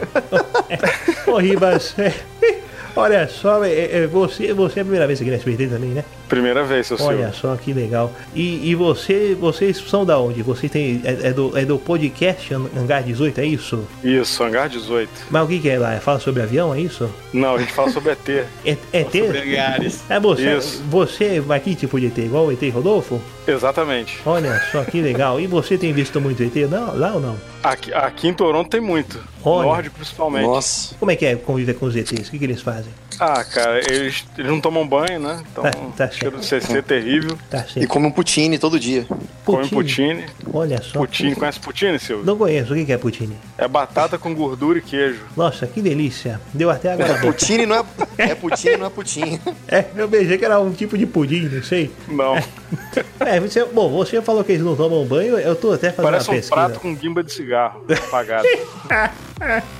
Ô, 1.28 1.38
Ribas, 1.38 1.96
é, 1.98 2.14
olha 2.94 3.26
só, 3.30 3.64
é, 3.64 4.02
é, 4.04 4.08
você, 4.08 4.54
você 4.54 4.80
é 4.80 4.82
a 4.82 4.86
primeira 4.86 5.08
vez 5.08 5.22
aqui 5.22 5.30
na 5.30 5.38
SBT 5.38 5.68
também, 5.68 5.92
né? 5.92 6.04
Primeira 6.30 6.64
vez, 6.64 6.88
seu 6.88 6.98
Olha 7.02 7.32
Silvio. 7.32 7.34
só 7.34 7.56
que 7.56 7.74
legal. 7.74 8.14
E, 8.36 8.70
e 8.70 8.76
você, 8.76 9.36
vocês 9.38 9.78
são 9.78 10.06
da 10.06 10.20
onde? 10.20 10.44
Você 10.44 10.70
tem. 10.70 11.02
É, 11.04 11.30
é 11.30 11.34
do, 11.34 11.58
é 11.58 11.66
do 11.66 11.80
podcast 11.80 12.54
Hangar 12.54 13.04
18, 13.04 13.42
é 13.42 13.46
isso? 13.46 13.84
Isso, 14.04 14.44
Hangar 14.44 14.70
18. 14.70 15.10
Mas 15.32 15.44
o 15.44 15.48
que, 15.48 15.60
que 15.60 15.70
é 15.70 15.80
lá? 15.80 16.00
Fala 16.00 16.20
sobre 16.20 16.44
avião, 16.44 16.74
é 16.74 16.80
isso? 16.80 17.10
Não, 17.34 17.56
a 17.56 17.58
gente 17.58 17.74
fala 17.74 17.92
sobre 17.92 18.12
ET. 18.12 18.20
É, 18.64 18.78
é 18.94 19.02
ET? 19.02 19.16
Hangares. 19.16 20.04
É 20.10 20.20
você, 20.20 20.58
Isso. 20.58 20.84
você 20.88 21.40
vai 21.40 21.60
que 21.60 21.74
tipo 21.74 22.00
de 22.00 22.08
ET? 22.08 22.18
Igual 22.20 22.48
o 22.48 22.52
ET 22.52 22.62
Rodolfo? 22.72 23.20
Exatamente. 23.48 24.20
Olha 24.26 24.62
só 24.72 24.84
que 24.84 25.02
legal. 25.02 25.40
E 25.40 25.48
você 25.48 25.78
tem 25.78 25.92
visto 25.92 26.22
muito 26.22 26.44
ET 26.44 26.56
não, 26.70 26.96
lá 26.96 27.14
ou 27.14 27.20
não? 27.20 27.36
Aqui, 27.64 27.92
aqui 27.94 28.28
em 28.28 28.34
Toronto 28.34 28.70
tem 28.70 28.80
muito. 28.80 29.20
Olha. 29.44 29.68
Nórdico, 29.68 29.96
principalmente. 29.96 30.46
Nossa. 30.46 30.96
Como 31.00 31.10
é 31.10 31.16
que 31.16 31.26
é 31.26 31.36
conviver 31.36 31.74
com 31.74 31.88
os 31.88 31.96
ETs? 31.96 32.28
O 32.28 32.32
que, 32.32 32.38
que 32.38 32.46
eles 32.46 32.62
fazem? 32.62 32.92
Ah, 33.20 33.44
cara, 33.44 33.80
eles, 33.92 34.24
eles 34.38 34.50
não 34.50 34.62
tomam 34.62 34.88
banho, 34.88 35.20
né? 35.20 35.44
Então, 35.52 35.64
Tá- 35.64 35.72
tá 35.98 36.10
cheiro 36.10 36.38
de 36.38 36.46
certo. 36.46 36.68
CC 36.68 36.82
terrível. 36.82 37.38
Tá 37.50 37.66
E 37.68 37.74
certo. 37.74 37.88
come 37.90 38.08
um 38.08 38.12
poutine 38.12 38.58
todo 38.58 38.80
dia. 38.80 39.06
Come 39.44 39.68
poutine. 39.68 40.26
Olha 40.54 40.82
só. 40.82 41.00
Poutine, 41.00 41.36
conhece 41.36 41.60
poutine, 41.60 42.00
Silvio? 42.00 42.26
Não 42.26 42.38
conheço. 42.38 42.74
O 42.74 42.86
que, 42.86 42.92
é 42.92 42.98
poutine? 42.98 43.36
É 43.58 43.68
batata 43.68 44.18
com 44.18 44.34
gordura 44.34 44.80
e 44.80 44.82
queijo. 44.82 45.20
Nossa, 45.36 45.68
que 45.68 45.82
delícia. 45.82 46.40
Deu 46.54 46.70
até 46.70 46.94
agora. 46.94 47.10
a 47.10 47.14
boca. 47.16 47.26
Poutine 47.28 47.66
não 47.66 47.76
é. 47.78 47.84
É 48.18 48.36
poutine, 48.36 48.78
não 48.78 48.86
é 48.86 48.90
poutine. 48.90 49.42
É, 49.72 49.86
eu 49.96 50.08
beijei 50.08 50.38
que 50.38 50.46
era 50.46 50.60
um 50.60 50.72
tipo 50.72 50.98
de 50.98 51.06
pudim, 51.06 51.42
não 51.48 51.62
sei. 51.62 51.92
Não. 52.08 52.36
É, 53.20 53.40
você, 53.40 53.64
bom, 53.66 53.88
você 53.90 54.20
falou 54.22 54.44
que 54.44 54.52
eles 54.54 54.64
não 54.64 54.76
tomam 54.76 55.06
banho, 55.06 55.38
eu 55.38 55.56
tô 55.56 55.72
até 55.74 55.92
fazendo 55.92 56.12
Parece 56.12 56.28
uma 56.28 56.34
um 56.34 56.38
pesquisa. 56.38 56.56
prato 56.56 56.80
com 56.80 56.96
guimba 56.96 57.24
de 57.24 57.32
cigarro 57.32 57.84
apagado. 58.08 58.48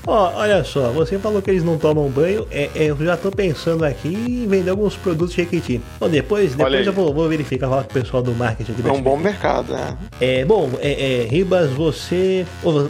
Ó, 0.06 0.32
olha 0.34 0.62
só, 0.64 0.90
você 0.90 1.18
falou 1.18 1.40
que 1.40 1.50
eles 1.50 1.64
não 1.64 1.78
tomam 1.78 2.08
banho, 2.08 2.46
é, 2.50 2.70
é, 2.74 2.84
eu 2.84 2.96
já 2.96 3.16
tô 3.16 3.30
pensando 3.30 3.84
aqui 3.84 4.08
em 4.08 4.46
vender 4.46 4.70
alguns 4.70 4.96
produtos 4.96 5.34
Jequiti. 5.34 5.80
Bom, 5.98 6.08
depois, 6.08 6.54
depois 6.54 6.86
eu 6.86 6.92
vou, 6.92 7.14
vou 7.14 7.28
verificar 7.28 7.68
falar 7.68 7.84
com 7.84 7.90
o 7.90 7.94
pessoal 7.94 8.22
do 8.22 8.32
marketing 8.32 8.72
aqui 8.72 8.88
É 8.88 8.92
um 8.92 9.02
bom 9.02 9.16
mercado, 9.16 9.72
né? 9.72 9.96
É, 10.20 10.44
bom, 10.44 10.70
é, 10.80 11.22
é, 11.22 11.28
Ribas, 11.28 11.70
você 11.70 12.44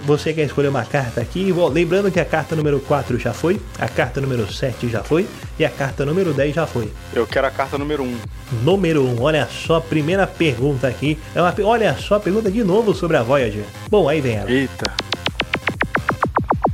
você 0.04 0.32
quer 0.32 0.44
escolher 0.44 0.68
uma 0.68 0.84
carta 0.84 1.20
aqui? 1.20 1.52
Bom, 1.52 1.68
lembrando 1.68 2.10
que 2.10 2.18
a 2.18 2.24
carta 2.24 2.56
número 2.56 2.80
4 2.80 3.18
já 3.18 3.32
foi, 3.32 3.60
a 3.78 3.88
carta 3.88 4.20
número 4.20 4.50
7 4.50 4.88
já 4.88 5.02
foi 5.02 5.26
e 5.58 5.64
a 5.64 5.70
carta 5.70 6.04
número 6.04 6.32
10 6.32 6.54
já 6.54 6.66
foi. 6.66 6.90
Eu 7.12 7.26
quero 7.26 7.46
a 7.46 7.50
carta 7.50 7.76
número 7.76 8.02
1. 8.02 8.16
Número 8.62 9.04
1, 9.04 9.22
olha 9.22 9.46
só, 9.46 9.80
primeira 9.80 10.26
pergunta 10.26 10.88
aqui. 10.88 11.18
É 11.34 11.40
uma, 11.40 11.54
olha 11.64 11.94
só, 11.96 12.18
pergunta 12.18 12.50
de 12.50 12.64
novo 12.64 12.94
sobre 12.94 13.16
a 13.16 13.22
Voyager. 13.22 13.64
Bom, 13.88 14.08
aí 14.08 14.20
vem 14.20 14.36
ela. 14.36 14.50
Eita. 14.50 15.09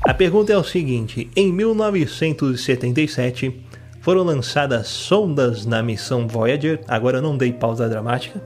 A 0.06 0.14
pergunta 0.14 0.52
é 0.52 0.56
o 0.56 0.62
seguinte: 0.62 1.28
em 1.34 1.52
1977 1.52 3.60
foram 4.00 4.22
lançadas 4.22 4.86
sondas 4.86 5.66
na 5.66 5.82
missão 5.82 6.28
Voyager, 6.28 6.78
agora 6.86 7.18
eu 7.18 7.22
não 7.22 7.36
dei 7.36 7.52
pausa 7.52 7.88
dramática, 7.88 8.40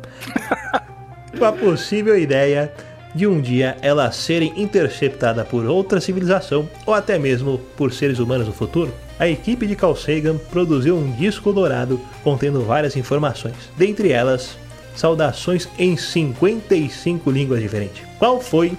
com 1.39 1.45
a 1.45 1.53
possível 1.53 2.19
ideia 2.19 2.73
de 3.15 3.27
um 3.27 3.43
dia 3.43 3.77
elas 3.83 4.17
serem 4.17 4.55
interceptadas 4.57 5.47
por 5.49 5.67
outra 5.67 6.01
civilização 6.01 6.67
ou 6.87 6.95
até 6.95 7.19
mesmo 7.19 7.59
por 7.77 7.93
seres 7.93 8.19
humanos 8.19 8.47
no 8.47 8.55
futuro. 8.55 8.91
A 9.19 9.29
equipe 9.29 9.67
de 9.67 9.77
Carl 9.77 9.95
Sagan 9.95 10.39
produziu 10.51 10.97
um 10.97 11.13
disco 11.13 11.53
dourado 11.53 12.01
contendo 12.25 12.63
várias 12.63 12.97
informações, 12.97 13.57
dentre 13.77 14.13
elas 14.13 14.57
saudações 14.97 15.69
em 15.79 15.95
55 15.95 17.31
línguas 17.31 17.61
diferentes. 17.61 18.03
Qual 18.19 18.41
foi 18.41 18.73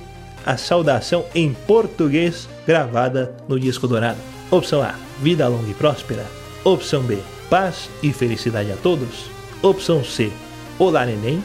a 0.44 0.58
saudação 0.58 1.24
em 1.36 1.54
português 1.67 2.50
gravada 2.65 3.36
no 3.47 3.60
disco 3.60 3.88
dourado? 3.88 4.19
Opção 4.50 4.82
A: 4.82 4.95
Vida 5.21 5.47
longa 5.47 5.69
e 5.69 5.74
próspera. 5.74 6.26
Opção 6.63 7.02
B: 7.04 7.19
Paz 7.50 7.89
e 8.02 8.12
felicidade 8.12 8.71
a 8.71 8.76
todos. 8.78 9.26
Opção 9.62 10.04
C: 10.04 10.32
Olá 10.80 11.06
neném. 11.06 11.43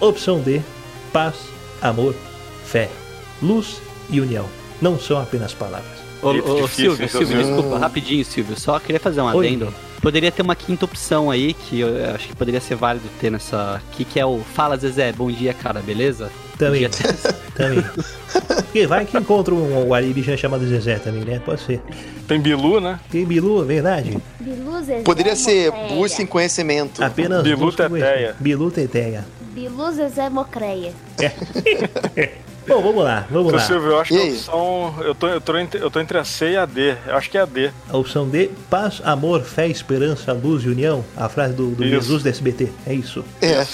Opção 0.00 0.40
D: 0.40 0.60
Paz, 1.12 1.34
amor, 1.82 2.14
fé, 2.64 2.90
luz 3.42 3.80
e 4.10 4.20
união. 4.20 4.46
Não 4.80 4.98
são 4.98 5.20
apenas 5.20 5.52
palavras. 5.52 5.98
Ô, 6.22 6.28
ô, 6.28 6.32
difícil, 6.32 6.68
Silvio, 6.68 7.08
seu 7.08 7.20
Silvio, 7.20 7.26
Silvio? 7.26 7.54
desculpa, 7.56 7.78
rapidinho, 7.78 8.24
Silvio. 8.24 8.58
Só 8.58 8.78
queria 8.78 9.00
fazer 9.00 9.20
um 9.20 9.26
Oi. 9.26 9.46
adendo. 9.46 9.74
Poderia 10.00 10.30
ter 10.30 10.42
uma 10.42 10.54
quinta 10.54 10.84
opção 10.84 11.30
aí, 11.30 11.54
que 11.54 11.80
eu 11.80 12.14
acho 12.14 12.28
que 12.28 12.36
poderia 12.36 12.60
ser 12.60 12.76
válido 12.76 13.08
ter 13.20 13.30
nessa 13.30 13.74
aqui, 13.74 14.04
que 14.04 14.20
é 14.20 14.24
o 14.24 14.40
Fala 14.54 14.76
Zezé, 14.76 15.12
bom 15.12 15.30
dia, 15.30 15.52
cara, 15.52 15.80
beleza? 15.80 16.30
Também. 16.58 16.88
Também. 17.54 17.84
Porque 18.46 18.86
vai 18.86 19.04
que 19.04 19.16
encontra 19.16 19.54
um, 19.54 19.88
um 19.88 19.94
alienígena 19.94 20.36
chamado 20.36 20.66
Zezé 20.66 20.96
também, 20.98 21.24
né? 21.24 21.40
Pode 21.44 21.60
ser. 21.62 21.80
Tem 22.26 22.40
Bilu, 22.40 22.80
né? 22.80 23.00
Tem 23.10 23.24
Bilu, 23.24 23.64
verdade? 23.64 24.16
Bilu 24.38 24.78
Zezé 24.80 25.02
Poderia 25.02 25.34
ser 25.34 25.70
Mocreia. 25.72 25.94
busca 25.94 26.22
em 26.22 26.26
conhecimento. 26.26 27.02
Apenas 27.02 27.42
Bilu 27.42 27.72
Teteia. 27.72 28.36
Bilu 28.38 28.70
Teteia. 28.70 29.24
Bilu 29.54 29.92
Zezé 29.92 30.28
Mocreia. 30.28 30.92
Bom, 32.68 32.82
vamos 32.82 33.02
lá, 33.02 33.26
vamos 33.30 33.48
Seu 33.48 33.56
lá. 33.56 33.64
Silvio, 33.64 33.90
eu 33.92 34.00
acho 34.00 34.12
E 34.12 34.16
que 34.18 34.22
a 34.22 34.30
opção. 34.30 34.94
Eu 35.00 35.14
tô, 35.14 35.26
eu, 35.28 35.40
tô 35.40 35.56
entre, 35.56 35.82
eu 35.82 35.90
tô 35.90 36.00
entre 36.00 36.18
a 36.18 36.24
C 36.24 36.50
e 36.50 36.56
a 36.56 36.66
D. 36.66 36.94
Eu 37.06 37.16
acho 37.16 37.30
que 37.30 37.38
é 37.38 37.40
a 37.40 37.46
D. 37.46 37.70
A 37.88 37.96
opção 37.96 38.28
D, 38.28 38.50
paz, 38.68 39.00
amor, 39.02 39.42
fé, 39.42 39.66
esperança, 39.68 40.34
luz 40.34 40.64
e 40.64 40.68
união. 40.68 41.02
A 41.16 41.30
frase 41.30 41.54
do, 41.54 41.70
do. 41.70 41.88
Jesus 41.88 42.22
do 42.22 42.28
SBT. 42.28 42.68
É 42.86 42.92
isso. 42.92 43.24
É. 43.40 43.66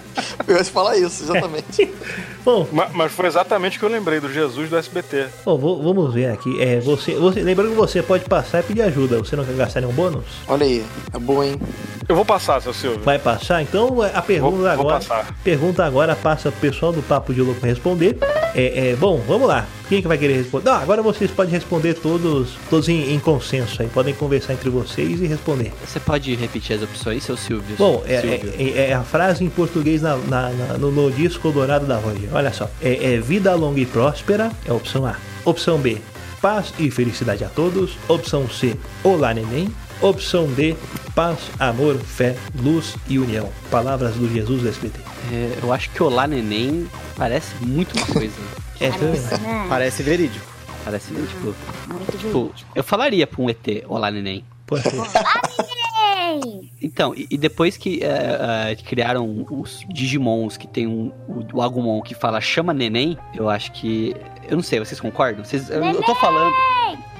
Eu 0.46 0.56
ia 0.56 0.64
falar 0.64 0.96
isso, 0.96 1.22
exatamente. 1.24 1.88
Bom, 2.44 2.66
Ma- 2.70 2.88
Mas, 2.92 3.12
foi 3.12 3.26
exatamente 3.26 3.76
o 3.76 3.80
que 3.80 3.86
eu 3.86 3.90
lembrei 3.90 4.20
do 4.20 4.30
Jesus 4.30 4.68
do 4.68 4.76
SBT. 4.76 5.28
bom, 5.46 5.56
vo- 5.56 5.82
vamos 5.82 6.12
ver 6.12 6.26
aqui. 6.30 6.60
É, 6.62 6.78
você, 6.78 7.14
você, 7.14 7.40
lembrando 7.40 7.70
que 7.70 7.76
você 7.76 8.02
pode 8.02 8.24
passar 8.26 8.60
e 8.60 8.62
pedir 8.64 8.82
ajuda. 8.82 9.16
Você 9.18 9.34
não 9.34 9.44
quer 9.46 9.54
gastar 9.54 9.80
nenhum 9.80 9.94
bônus? 9.94 10.24
Olha 10.46 10.66
aí, 10.66 10.84
é 11.14 11.18
boa, 11.18 11.46
hein? 11.46 11.58
Eu 12.06 12.14
vou 12.14 12.24
passar, 12.24 12.60
seu 12.60 12.74
Silvio. 12.74 13.00
Vai 13.00 13.18
passar? 13.18 13.62
Então 13.62 14.02
a 14.02 14.20
pergunta 14.20 14.50
Vou- 14.56 14.60
vou 14.60 14.68
agora. 14.68 14.96
passar. 14.98 15.34
Pergunta 15.42 15.84
agora 15.86 16.14
passa 16.14 16.50
pro 16.52 16.60
pessoal 16.60 16.92
do 16.92 17.02
Papo 17.02 17.32
de 17.32 17.40
Louco 17.40 17.64
responder. 17.64 18.18
É, 18.54 18.90
é, 18.90 18.96
bom, 18.96 19.22
vamos 19.26 19.48
lá. 19.48 19.64
Quem 19.88 20.00
que 20.00 20.08
vai 20.08 20.16
querer 20.16 20.34
responder? 20.38 20.70
Não, 20.70 20.76
agora 20.76 21.02
vocês 21.02 21.30
podem 21.30 21.52
responder 21.52 21.94
todos, 21.94 22.50
todos 22.70 22.88
em, 22.88 23.12
em 23.14 23.18
consenso 23.20 23.82
aí. 23.82 23.88
Podem 23.88 24.14
conversar 24.14 24.54
entre 24.54 24.70
vocês 24.70 25.20
e 25.20 25.26
responder. 25.26 25.72
Você 25.86 26.00
pode 26.00 26.34
repetir 26.34 26.76
as 26.76 26.82
opções, 26.82 27.22
seu 27.22 27.36
Silvio? 27.36 27.76
Bom, 27.76 28.02
é, 28.06 28.20
Silvio. 28.20 28.52
é- 28.58 28.62
é- 28.62 28.90
é 28.90 28.94
a 28.94 29.02
frase 29.02 29.44
em 29.44 29.50
português 29.50 30.00
na- 30.02 30.16
na- 30.16 30.50
na- 30.50 30.78
no, 30.78 30.90
no 30.90 31.10
disco 31.10 31.50
dourado 31.52 31.84
da 31.86 31.96
Roger. 31.98 32.28
Olha 32.32 32.52
só. 32.52 32.70
É, 32.82 33.14
é 33.14 33.20
vida 33.20 33.54
longa 33.54 33.78
e 33.80 33.86
próspera, 33.86 34.50
é 34.66 34.70
a 34.70 34.74
opção 34.74 35.04
A. 35.04 35.16
Opção 35.44 35.78
B, 35.78 35.98
paz 36.40 36.72
e 36.78 36.90
felicidade 36.90 37.44
a 37.44 37.48
todos. 37.48 37.98
Opção 38.08 38.48
C, 38.48 38.74
olá 39.02 39.34
neném. 39.34 39.68
Opção 40.00 40.46
D, 40.46 40.74
paz, 41.14 41.38
amor, 41.58 41.96
fé, 41.98 42.34
luz 42.62 42.94
e 43.08 43.18
união. 43.18 43.48
Palavras 43.70 44.14
do 44.16 44.28
Jesus 44.32 44.62
do 44.62 44.68
SBT. 44.68 44.98
É, 45.32 45.58
eu 45.62 45.72
acho 45.72 45.88
que 45.90 46.02
Olá 46.02 46.26
Neném 46.26 46.86
parece 47.16 47.54
muito 47.62 47.96
uma 47.96 48.06
coisa. 48.06 48.34
É, 48.80 48.90
Parece, 48.90 49.40
né? 49.40 49.66
Parece 49.68 50.02
verídico. 50.02 50.46
Parece, 50.84 51.14
tipo, 51.14 51.54
Muito 51.88 52.18
tipo, 52.18 52.40
verídico. 52.44 52.70
eu 52.74 52.84
falaria 52.84 53.26
pra 53.26 53.40
um 53.42 53.48
ET 53.48 53.66
Olá 53.88 54.10
Neném. 54.10 54.44
pode 54.66 54.82
ser. 54.82 54.96
Ei! 54.96 56.70
Então, 56.82 57.14
e, 57.14 57.26
e 57.30 57.38
depois 57.38 57.76
que 57.76 58.02
é, 58.02 58.70
é, 58.72 58.76
criaram 58.76 59.46
os 59.50 59.84
Digimons, 59.88 60.56
que 60.56 60.66
tem 60.66 60.86
um, 60.86 61.12
o, 61.28 61.44
o 61.58 61.62
Agumon 61.62 62.00
que 62.02 62.14
fala 62.14 62.40
chama 62.40 62.72
neném, 62.74 63.16
eu 63.34 63.48
acho 63.48 63.72
que. 63.72 64.14
Eu 64.48 64.56
não 64.56 64.62
sei, 64.62 64.78
vocês 64.78 65.00
concordam? 65.00 65.44
Vocês, 65.44 65.70
eu, 65.70 65.82
eu 65.82 66.02
tô 66.02 66.14
falando. 66.16 66.54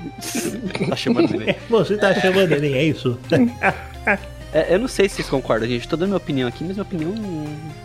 tá 0.90 0.96
chamando 0.96 1.30
neném. 1.30 1.56
Você 1.70 1.96
tá 1.96 2.14
chamando 2.14 2.52
ele, 2.52 2.74
é 2.74 2.84
isso? 2.84 3.18
É, 4.54 4.72
eu 4.72 4.78
não 4.78 4.86
sei 4.86 5.08
se 5.08 5.16
vocês 5.16 5.28
concordam, 5.28 5.68
gente. 5.68 5.88
Tô 5.88 5.96
dando 5.96 6.10
minha 6.10 6.16
opinião 6.16 6.48
aqui, 6.48 6.62
mas 6.62 6.74
minha 6.76 6.82
opinião. 6.82 7.10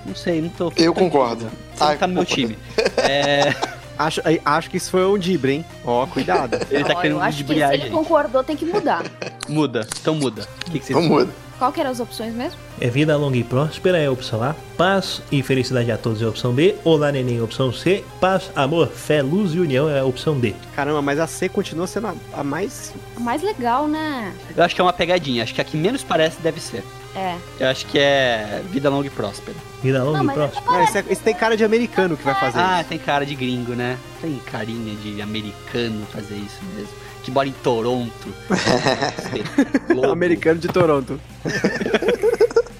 Não, 0.05 0.15
sei, 0.15 0.39
não 0.39 0.49
tô. 0.49 0.71
Eu 0.77 0.93
concordo. 0.93 1.49
Você 1.73 1.83
não 1.83 1.91
Ah, 1.91 1.95
tá 1.95 2.05
no 2.05 2.13
meu 2.13 2.25
time. 2.25 2.55
É, 2.97 3.55
Acho, 3.99 4.21
acho 4.45 4.69
que 4.69 4.77
isso 4.77 4.89
foi 4.89 5.05
um 5.05 5.19
Dibre, 5.19 5.51
hein? 5.51 5.65
Ó, 5.83 6.07
cuidado. 6.07 6.57
ele 6.71 6.85
tá 6.85 6.95
querendo 6.95 7.19
acho 7.19 7.43
que 7.43 7.53
se 7.53 7.61
ele 7.61 7.89
concordou, 7.89 8.41
tem 8.41 8.55
que 8.55 8.65
mudar. 8.65 9.03
Muda, 9.49 9.85
então 9.99 10.15
muda. 10.15 10.47
O 10.67 10.71
que, 10.71 10.79
que 10.79 10.85
vocês 10.85 10.97
Não 10.97 11.05
muda. 11.05 11.29
Qual 11.57 11.73
que 11.73 11.81
eram 11.81 11.91
as 11.91 11.99
opções 11.99 12.33
mesmo? 12.33 12.57
É 12.79 12.87
vida 12.87 13.17
longa 13.17 13.35
e 13.35 13.43
próspera 13.43 13.97
é 13.97 14.05
a 14.05 14.11
opção 14.11 14.41
A. 14.41 14.55
Paz 14.77 15.21
e 15.29 15.43
felicidade 15.43 15.91
a 15.91 15.97
todos 15.97 16.21
é 16.21 16.25
a 16.25 16.29
opção 16.29 16.53
B. 16.53 16.77
Olá 16.85 17.11
neném 17.11 17.37
é 17.37 17.39
a 17.41 17.43
opção 17.43 17.73
C. 17.73 18.05
Paz, 18.21 18.49
amor, 18.55 18.87
fé, 18.87 19.21
luz 19.21 19.53
e 19.53 19.59
união 19.59 19.89
é 19.89 19.99
a 19.99 20.05
opção 20.05 20.39
D. 20.39 20.55
Caramba, 20.73 21.01
mas 21.01 21.19
a 21.19 21.27
C 21.27 21.49
continua 21.49 21.85
sendo 21.85 22.07
a, 22.07 22.15
a 22.31 22.43
mais. 22.45 22.93
A 23.17 23.19
mais 23.19 23.41
legal, 23.41 23.89
né? 23.89 24.33
Eu 24.55 24.63
acho 24.63 24.73
que 24.73 24.79
é 24.79 24.83
uma 24.83 24.93
pegadinha. 24.93 25.43
Acho 25.43 25.53
que 25.53 25.59
a 25.59 25.65
que 25.65 25.75
menos 25.75 26.01
parece 26.01 26.39
deve 26.41 26.61
ser. 26.61 26.85
É. 27.15 27.35
Eu 27.59 27.67
acho 27.69 27.85
que 27.87 27.97
é 27.99 28.61
Vida 28.69 28.89
Longa 28.89 29.07
e 29.07 29.09
Próspera. 29.09 29.57
Vida 29.81 30.03
longa 30.03 30.17
Não, 30.17 30.23
e 30.23 30.27
mas 30.27 30.35
próspera. 30.35 30.65
Não, 30.71 30.83
isso, 30.83 30.97
é- 30.97 31.03
isso 31.09 31.21
tem 31.21 31.33
cara 31.33 31.55
de 31.57 31.63
americano 31.63 32.15
que 32.17 32.23
vai 32.23 32.35
fazer 32.35 32.59
Ah, 32.59 32.79
isso. 32.81 32.89
tem 32.89 32.99
cara 32.99 33.25
de 33.25 33.33
gringo, 33.35 33.73
né? 33.73 33.97
Tem 34.21 34.37
carinha 34.51 34.95
de 34.95 35.21
americano 35.21 36.05
fazer 36.11 36.35
isso 36.35 36.59
mesmo. 36.75 36.89
Que 37.23 37.31
mora 37.31 37.47
em 37.47 37.51
Toronto. 37.51 38.33
Louco. 39.89 40.11
Americano 40.11 40.59
de 40.59 40.67
Toronto. 40.67 41.19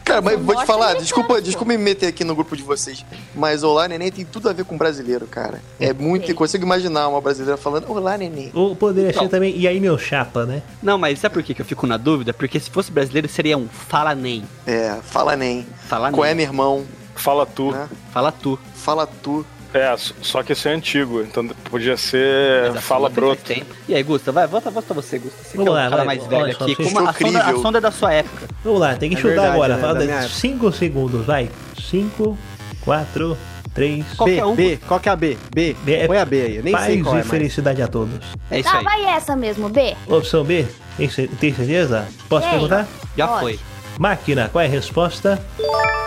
Cara, 0.10 0.22
mas 0.22 0.40
vou 0.42 0.56
te 0.56 0.66
falar, 0.66 0.96
desculpa, 0.96 1.36
pô. 1.36 1.42
desculpa 1.42 1.72
me 1.72 1.78
meter 1.78 2.08
aqui 2.08 2.24
no 2.24 2.34
grupo 2.34 2.58
de 2.58 2.64
vocês, 2.64 3.06
mas 3.36 3.62
Olá 3.62 3.88
Neném 3.88 4.12
tem 4.12 4.26
tudo 4.26 4.50
a 4.50 4.54
ver 4.54 4.66
com 4.66 4.76
brasileiro, 4.78 5.28
cara. 5.28 5.62
É 5.80 5.94
muito. 5.94 6.26
Tem. 6.26 6.36
Consigo 6.36 6.66
imaginar 6.66 7.08
uma 7.08 7.22
brasileira 7.22 7.58
falando 7.58 7.86
Olá 7.92 8.18
Neném. 8.18 8.50
Ou 8.54 8.76
poderia 8.76 9.12
Então. 9.12 9.24
ser 9.24 9.30
também, 9.30 9.56
e 9.56 9.68
aí 9.68 9.80
meu 9.80 9.98
chapa, 9.98 10.46
né? 10.46 10.64
Não, 10.82 10.98
mas 10.98 11.20
sabe 11.20 11.34
por 11.34 11.44
que 11.44 11.60
eu 11.62 11.66
fico 11.66 11.86
na 11.86 11.98
dúvida? 11.98 12.34
Porque 12.34 12.60
se 12.60 12.70
fosse 12.72 12.92
brasileiro 12.92 13.28
seria 13.30 13.58
um 13.58 13.68
fala 13.68 14.16
nem. 14.16 14.44
É, 14.66 14.98
fala 15.04 15.36
nem. 15.36 15.66
Fala 15.88 16.12
Qual 16.12 16.26
é, 16.26 16.30
nem. 16.30 16.38
meu 16.38 16.46
irmão? 16.46 16.86
Fala 17.16 17.46
tu. 17.46 17.72
Né? 17.72 17.88
Fala 18.12 18.32
tu. 18.32 18.58
Fala 18.74 19.06
tu. 19.06 19.46
É, 19.74 19.96
só 19.98 20.42
que 20.42 20.54
esse 20.54 20.68
é 20.68 20.74
antigo, 20.74 21.22
então 21.22 21.48
podia 21.70 21.96
ser 21.96 22.70
Mas 22.70 22.78
a 22.78 22.82
Fala 22.82 23.08
Broto. 23.08 23.44
tempo. 23.44 23.76
E 23.88 23.94
aí, 23.94 24.02
Gusta, 24.02 24.32
vai, 24.32 24.48
volta, 24.48 24.72
volta 24.72 24.94
você, 24.96 25.20
Gusta. 25.20 25.44
Você 25.44 25.52
que 25.52 25.58
Vamos 25.58 25.68
é 25.68 25.72
o 25.72 25.76
lá, 25.76 25.84
cara 25.90 25.96
vai, 25.98 26.06
mais 26.06 26.22
olha 26.22 26.30
velho 26.30 26.58
aqui. 26.60 26.76
Como 26.76 27.00
a, 27.08 27.14
sonda, 27.14 27.40
a 27.44 27.54
sonda 27.56 27.78
é 27.78 27.82
da 27.82 27.92
sua 27.92 28.14
época. 28.14 28.48
Vamos 28.64 28.80
lá, 28.80 28.96
tem 28.96 29.10
que 29.12 29.16
É 29.16 29.20
chutar 29.20 29.30
verdade, 29.34 29.54
agora. 29.54 29.76
né? 29.76 29.82
Fala 29.82 29.94
Da 29.94 30.00
de 30.00 30.06
minha 30.08 30.18
época. 30.22 30.34
5 30.36 30.72
segundos, 30.72 31.26
vai. 31.26 31.50
5, 31.88 32.36
4, 32.82 33.38
3. 33.76 34.06
Qualquer 34.18 34.36
B, 34.38 34.44
um. 34.46 34.56
B, 34.56 34.80
qual 34.88 35.00
que 35.00 35.08
é 35.08 35.12
a 35.12 35.16
B? 35.16 35.38
B. 35.54 35.76
B 35.84 35.94
é 35.94 36.08
Põe 36.08 36.18
a 36.18 36.26
B 36.26 36.42
aí, 36.42 36.56
eu 36.58 36.64
nem 36.64 36.74
Paz 36.74 36.86
sei 36.86 37.02
qual 37.04 37.14
e 37.14 37.18
é 37.18 37.20
mais. 37.20 37.30
felicidade 37.30 37.82
a 37.84 37.88
todos. 37.88 38.16
É 38.50 38.60
isso 38.60 38.72
Tá, 38.72 38.80
aí. 38.80 38.84
vai 38.84 39.06
essa 39.06 39.36
mesmo, 39.36 39.70
B. 39.70 39.96
Opção 40.08 40.44
B, 40.44 40.66
tem, 40.98 41.10
ce- 41.10 41.28
tem 41.28 41.54
certeza? 41.54 42.08
Posso 42.28 42.42
Tem. 42.42 42.52
perguntar? 42.52 42.88
Já 43.16 43.28
Pode. 43.28 43.40
foi. 43.42 43.60
Máquina, 44.00 44.50
qual 44.52 44.64
é 44.64 44.66
a 44.66 44.70
resposta? 44.70 45.40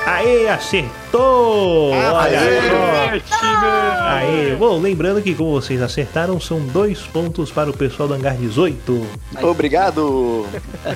Aê, 0.07 0.49
acertou! 0.49 1.93
Olha 1.93 3.21
só. 3.29 4.07
Aê, 4.09 4.55
bom, 4.57 4.79
lembrando 4.81 5.23
que 5.23 5.35
como 5.35 5.53
vocês 5.53 5.81
acertaram, 5.81 6.41
são 6.41 6.61
dois 6.61 7.01
pontos 7.03 7.51
para 7.53 7.71
o 7.71 7.73
pessoal 7.77 8.09
do 8.09 8.15
Hangar 8.15 8.37
18. 8.37 9.07
Obrigado. 9.43 10.47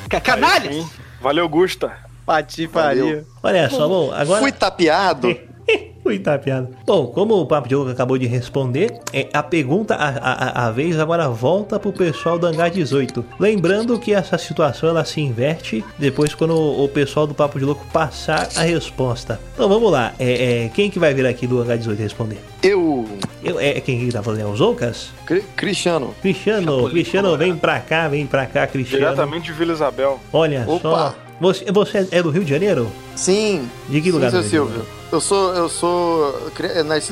Ca- 0.08 0.20
Canalha! 0.20 0.72
Sim. 0.72 0.88
Valeu, 1.20 1.48
Gusta. 1.48 1.92
Pati 2.24 2.66
faria. 2.66 3.24
Olha 3.42 3.70
só, 3.70 3.86
bom, 3.88 4.12
agora... 4.12 4.40
Fui 4.40 4.50
tapeado. 4.52 5.36
Fui 6.06 6.20
tapeado. 6.20 6.68
Bom, 6.86 7.08
como 7.08 7.34
o 7.34 7.44
Papo 7.46 7.68
de 7.68 7.74
Louco 7.74 7.90
acabou 7.90 8.16
de 8.16 8.26
responder, 8.28 9.00
é, 9.12 9.26
a 9.32 9.42
pergunta, 9.42 9.96
a, 9.96 10.08
a, 10.08 10.66
a 10.68 10.70
vez 10.70 11.00
agora 11.00 11.28
volta 11.28 11.80
pro 11.80 11.92
pessoal 11.92 12.38
do 12.38 12.46
Hangar 12.46 12.70
18. 12.70 13.24
Lembrando 13.40 13.98
que 13.98 14.14
essa 14.14 14.38
situação 14.38 14.88
ela 14.88 15.04
se 15.04 15.20
inverte 15.20 15.84
depois 15.98 16.32
quando 16.32 16.54
o, 16.54 16.84
o 16.84 16.88
pessoal 16.88 17.26
do 17.26 17.34
Papo 17.34 17.58
de 17.58 17.64
Louco 17.64 17.84
passar 17.92 18.48
a 18.54 18.62
resposta. 18.62 19.40
Então 19.54 19.68
vamos 19.68 19.90
lá, 19.90 20.14
é, 20.16 20.66
é, 20.66 20.68
quem 20.68 20.88
que 20.88 21.00
vai 21.00 21.12
vir 21.12 21.26
aqui 21.26 21.44
do 21.44 21.60
Hangar 21.60 21.76
18 21.76 21.98
responder? 22.00 22.38
Eu, 22.62 23.04
Eu, 23.42 23.58
é, 23.58 23.80
quem 23.80 23.98
que 23.98 24.12
tá 24.12 24.22
falando? 24.22 24.42
É 24.42 24.46
o 24.46 24.54
Zoucas? 24.54 25.08
Cri- 25.26 25.42
Cristiano. 25.56 26.14
Cristiano, 26.22 26.66
Chapolin 26.72 26.90
Cristiano, 26.92 27.36
vem 27.36 27.56
pra 27.56 27.80
cá, 27.80 28.06
vem 28.06 28.26
pra 28.28 28.46
cá, 28.46 28.64
Cristiano. 28.68 29.02
Diretamente 29.06 29.46
de 29.46 29.52
Vila 29.54 29.72
Isabel. 29.72 30.20
Olha 30.32 30.64
Opa. 30.68 30.80
só. 30.80 31.14
Você, 31.40 31.64
você 31.72 32.06
é 32.12 32.22
do 32.22 32.30
Rio 32.30 32.44
de 32.44 32.50
Janeiro? 32.50 32.88
Sim. 33.16 33.68
De 33.88 34.00
que 34.00 34.06
Sim, 34.08 34.14
lugar 34.14 34.30
seu 34.30 34.40
de 34.40 34.48
Janeiro? 34.48 34.72
Silvio. 34.72 34.95
Eu 35.10 35.20
sou, 35.20 35.54
eu 35.54 35.68
sou 35.68 36.50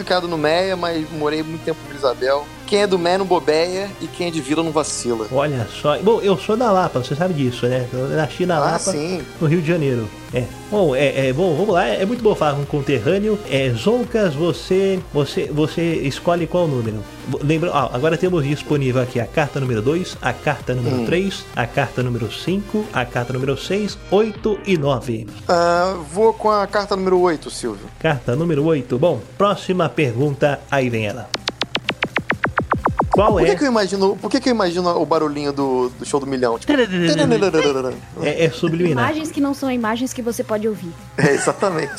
e 0.01 0.05
criado 0.05 0.27
no 0.27 0.37
Meia, 0.37 0.77
mas 0.77 1.09
morei 1.13 1.43
muito 1.43 1.65
tempo 1.65 1.79
em 1.91 1.95
Isabel. 1.95 2.47
Quem 2.67 2.83
é 2.83 2.87
do 2.87 2.99
Meia 2.99 3.19
não 3.19 3.27
bobeia 3.27 3.91
e 4.01 4.07
quem 4.07 4.29
é 4.29 4.31
de 4.31 4.41
Vila 4.41 4.63
não 4.63 4.73
vacila. 4.73 5.27
Olha 5.31 5.67
só. 5.81 5.99
Bom, 5.99 6.21
eu 6.21 6.37
sou 6.39 6.57
da 6.57 6.73
Lapa, 6.73 7.01
você 7.03 7.15
sabe 7.15 7.35
disso, 7.35 7.67
né? 7.67 7.87
Eu 7.93 8.09
nasci 8.09 8.47
na 8.47 8.57
Ah, 8.57 8.61
Lapa, 8.61 8.79
sim. 8.79 9.23
no 9.41 9.47
Rio 9.47 9.61
de 9.61 9.69
Janeiro. 9.69 10.09
É. 10.33 10.45
Bom, 10.71 10.97
é, 10.97 11.29
é, 11.29 11.33
bom, 11.33 11.55
vamos 11.55 11.73
lá. 11.75 11.87
É 11.87 12.05
muito 12.05 12.23
bom 12.23 12.35
falar 12.35 12.55
com 12.55 12.63
um 12.63 12.65
conterrâneo. 12.65 13.39
É, 13.49 13.71
Zoncas, 13.71 14.35
você, 14.35 14.99
você, 15.13 15.47
você 15.53 15.83
escolhe 15.97 16.47
qual 16.47 16.67
número. 16.67 17.05
Lembra, 17.43 17.71
ah, 17.73 17.91
agora 17.93 18.17
temos 18.17 18.43
disponível 18.45 19.01
aqui 19.03 19.21
a 19.21 19.27
carta 19.27 19.61
número 19.61 19.81
2, 19.81 20.17
a 20.21 20.33
carta 20.33 20.75
número 20.75 20.97
Hum. 20.97 21.07
3, 21.07 21.45
a 21.55 21.67
carta 21.67 22.03
número 22.03 22.33
5, 22.33 22.85
a 22.93 23.05
carta 23.05 23.33
número 23.33 23.57
6, 23.57 23.97
8 24.11 24.59
e 24.67 24.77
9. 24.77 25.27
Ah, 25.49 25.97
vou 26.13 26.33
com 26.33 26.51
a 26.51 26.67
carta 26.67 26.97
número 26.97 27.21
8, 27.21 27.51
Silvio. 27.51 27.87
Carta 28.01 28.35
número 28.35 28.65
8. 28.65 28.99
Bom, 28.99 29.21
próxima 29.39 29.89
pergunta, 29.89 30.61
aí 30.71 30.89
vem 30.91 31.07
ela. 31.07 31.29
Qual 33.15 33.33
Por 33.35 33.45
que, 33.45 33.51
é? 33.53 33.55
que 33.55 33.63
eu 33.63 33.69
imagino, 33.69 34.17
por 34.17 34.29
que, 34.29 34.41
que 34.41 34.49
eu 34.49 34.53
imagino 34.53 34.89
o 34.91 35.07
barulhinho 35.07 35.53
do, 35.53 35.89
do 35.91 36.05
show 36.05 36.19
do 36.19 36.27
milhão? 36.27 36.59
Tipo, 36.59 36.73
É, 38.21 38.45
é 38.47 38.51
subliminar. 38.51 39.05
Imagens 39.05 39.31
que 39.31 39.41
não 39.41 39.55
são 39.55 39.71
imagens 39.71 40.13
que 40.13 40.21
você 40.21 40.43
pode 40.43 40.67
ouvir. 40.67 40.91
é, 41.17 41.31
exatamente. 41.33 41.93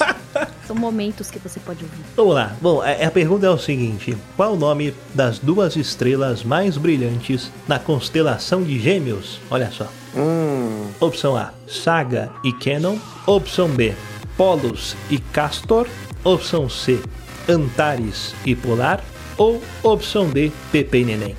São 0.68 0.76
momentos 0.76 1.32
que 1.32 1.40
você 1.40 1.58
pode 1.62 1.86
ouvir. 1.86 2.04
Vamos 2.18 2.36
lá. 2.36 2.54
Bom, 2.60 2.82
a, 2.82 3.08
a 3.08 3.12
pergunta 3.12 3.46
é 3.46 3.50
o 3.50 3.58
seguinte: 3.58 4.18
qual 4.36 4.54
o 4.54 4.56
nome 4.58 4.94
das 5.14 5.40
duas 5.40 5.78
estrelas 5.78 6.44
mais 6.44 6.76
brilhantes 6.76 7.50
na 7.66 7.80
constelação 7.80 8.62
de 8.62 8.78
Gêmeos? 8.78 9.40
Olha 9.50 9.72
só. 9.72 9.88
Hum, 10.18 10.88
Opção 11.00 11.38
A: 11.38 11.54
Saga 11.66 12.30
e 12.44 12.52
Canon. 12.52 12.98
Opção 13.26 13.70
B: 13.70 13.94
Polos 14.36 14.98
e 15.10 15.18
Castor. 15.18 15.88
Opção 16.26 16.68
C: 16.68 17.00
Antares 17.48 18.34
e 18.46 18.54
Polar. 18.54 19.02
Ou 19.38 19.62
opção 19.84 20.30
D: 20.30 20.52
Pepe 20.72 21.00
e 21.00 21.06
Neném. 21.06 21.36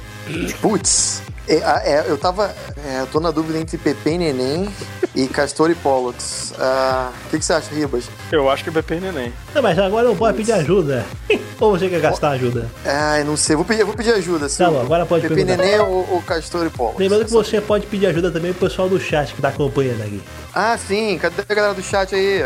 putz. 0.61 1.23
É, 1.49 1.57
é, 1.57 2.05
eu 2.09 2.19
tava. 2.19 2.55
É, 2.89 3.01
eu 3.01 3.07
tô 3.09 3.19
na 3.19 3.33
dúvida 3.33 3.59
entre 3.59 3.77
Pepe 3.79 4.11
e 4.11 4.19
Neném 4.19 4.69
e 5.15 5.27
Castor 5.27 5.71
e 5.71 5.75
Pollux. 5.75 6.55
Ah, 6.59 7.11
O 7.27 7.31
que, 7.31 7.39
que 7.41 7.45
você 7.45 7.53
acha, 7.55 7.75
Ribas? 7.75 8.05
Eu 8.31 8.49
acho 8.49 8.63
que 8.63 8.71
é 8.71 8.73
Pepe 8.73 8.95
e 8.95 9.01
Neném. 9.01 9.33
Não, 9.53 9.61
mas 9.61 9.77
agora 9.77 10.07
não 10.07 10.15
pode 10.15 10.37
pedir 10.37 10.53
ajuda. 10.53 11.05
ou 11.59 11.73
você 11.77 11.89
quer 11.89 12.01
gastar 12.01 12.31
ajuda? 12.31 12.71
Ah, 12.85 13.19
eu 13.19 13.25
não 13.25 13.37
sei. 13.37 13.57
Vou 13.57 13.65
pedir, 13.65 13.83
vou 13.85 13.95
pedir 13.95 14.13
ajuda, 14.13 14.49
Silvio. 14.49 14.75
bom, 14.75 14.81
agora 14.83 15.05
pode 15.05 15.23
Pepe 15.23 15.35
perguntar. 15.35 15.57
Neném 15.65 15.81
ou, 15.81 16.07
ou 16.13 16.23
Castor 16.23 16.65
e 16.67 16.71
Pollux? 16.71 16.97
Lembrando 16.99 17.25
que 17.25 17.31
você 17.33 17.61
pode 17.61 17.87
pedir 17.87 18.07
ajuda 18.07 18.31
também 18.31 18.53
pro 18.53 18.69
pessoal 18.69 18.89
do 18.89 19.01
chat 19.01 19.35
que 19.35 19.43
tá 19.43 19.49
acompanhando 19.49 20.03
aqui. 20.03 20.23
Ah, 20.55 20.79
sim. 20.79 21.19
Cadê 21.19 21.43
a 21.49 21.55
galera 21.55 21.75
do 21.75 21.83
chat 21.83 22.15
aí? 22.15 22.45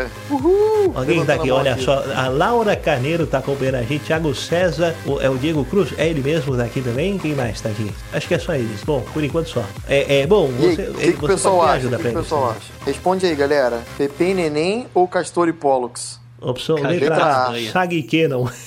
Alguém 0.95 1.23
tá 1.23 1.35
aqui, 1.35 1.51
olha 1.51 1.73
aqui. 1.73 1.83
só, 1.83 2.03
a 2.15 2.27
Laura 2.29 2.75
Carneiro 2.75 3.27
tá 3.27 3.37
acompanhando 3.37 3.75
a 3.75 3.83
gente, 3.83 4.05
Thiago 4.05 4.33
César, 4.33 4.95
o- 5.05 5.21
é 5.21 5.29
o 5.29 5.37
Diego 5.37 5.63
Cruz, 5.65 5.93
é 5.97 6.07
ele 6.07 6.21
mesmo 6.21 6.57
tá 6.57 6.63
aqui 6.63 6.81
também? 6.81 7.17
Quem 7.17 7.35
mais 7.35 7.61
tá 7.61 7.69
aqui? 7.69 7.91
Acho 8.11 8.27
que 8.27 8.33
é 8.33 8.39
só 8.39 8.53
eles. 8.55 8.81
Bom, 8.83 9.01
por 9.13 9.23
enquanto 9.23 9.47
só. 9.49 9.63
É, 9.87 10.21
é 10.21 10.27
bom, 10.31 10.49
aí, 10.61 10.75
que, 10.77 11.13
que 11.13 11.25
o 11.25 11.27
pessoal 11.27 11.61
acha? 11.61 11.89
Que, 11.89 11.97
que 11.97 12.07
o 12.07 12.13
pessoal 12.13 12.51
acha? 12.51 12.71
Responde 12.85 13.25
aí, 13.25 13.35
galera. 13.35 13.81
Pepe 13.97 14.23
e 14.23 14.33
Neném 14.33 14.87
ou 14.93 15.05
Castor 15.07 15.49
e 15.49 15.53
Pollux? 15.53 16.19
Opção 16.41 16.75
letra 16.77 17.15
A, 17.15 17.49
A. 17.49 17.71
Sag 17.71 17.95
e 17.95 18.03
Canon. 18.03 18.47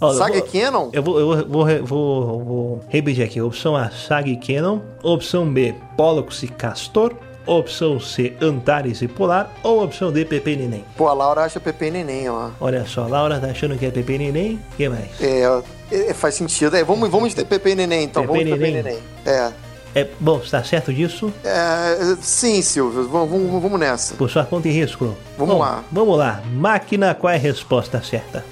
Ó, 0.00 0.12
eu 0.12 0.14
Saga 0.14 0.38
vou- 0.38 0.48
Canon? 0.48 0.90
Eu 0.92 1.02
vou, 1.02 1.18
eu 1.20 1.26
vou, 1.26 1.46
vou, 1.46 1.86
vou, 1.86 2.44
vou 2.44 2.80
repetir 2.88 3.24
aqui. 3.24 3.40
Opção 3.40 3.76
A, 3.76 3.90
Sag 3.90 4.30
e 4.30 4.36
Canon. 4.36 4.80
Opção 5.02 5.48
B, 5.50 5.74
Pollux 5.96 6.42
e 6.42 6.48
Castor. 6.48 7.14
Opção 7.46 7.98
C, 7.98 8.34
Antares 8.42 9.00
e 9.00 9.08
Polar. 9.08 9.50
Ou 9.62 9.82
opção 9.82 10.12
D, 10.12 10.24
Pepe 10.24 10.50
e 10.50 10.56
Neném. 10.56 10.84
Pô, 10.96 11.08
a 11.08 11.14
Laura 11.14 11.44
acha 11.44 11.58
Pepe 11.58 11.86
e 11.86 11.90
Neném, 11.90 12.28
ó. 12.28 12.50
Olha 12.60 12.84
só, 12.84 13.04
a 13.04 13.06
Laura 13.06 13.40
tá 13.40 13.46
achando 13.46 13.76
que 13.78 13.86
é 13.86 13.90
Pepe 13.90 14.12
e 14.14 14.18
Neném. 14.18 14.60
O 14.72 14.76
que 14.76 14.88
mais? 14.88 15.08
É, 15.20 15.62
é, 15.90 16.12
faz 16.12 16.34
sentido. 16.34 16.76
É, 16.76 16.84
vamos, 16.84 17.08
vamos 17.08 17.34
de 17.34 17.44
Pepe 17.44 17.70
e 17.70 17.74
Neném, 17.74 18.04
então. 18.04 18.22
Pepe 18.22 18.44
vamos 18.44 18.48
e 18.48 18.58
Pepe 18.58 18.70
e 18.70 18.74
Neném. 18.74 18.82
Neném. 18.82 19.02
É. 19.24 19.67
É, 19.98 20.06
bom, 20.20 20.38
está 20.42 20.62
certo 20.62 20.92
disso? 20.92 21.32
É, 21.44 22.16
sim, 22.20 22.62
Silvio, 22.62 23.08
vamos, 23.08 23.30
vamos, 23.30 23.62
vamos 23.62 23.80
nessa. 23.80 24.14
Por 24.14 24.30
sua 24.30 24.44
conta 24.44 24.68
e 24.68 24.70
risco. 24.72 25.16
Vamos 25.36 25.54
Bom, 25.54 25.60
lá. 25.60 25.82
Vamos 25.90 26.18
lá. 26.18 26.42
Máquina, 26.52 27.14
qual 27.14 27.32
é 27.32 27.36
a 27.36 27.38
resposta 27.40 28.02
certa? 28.02 28.44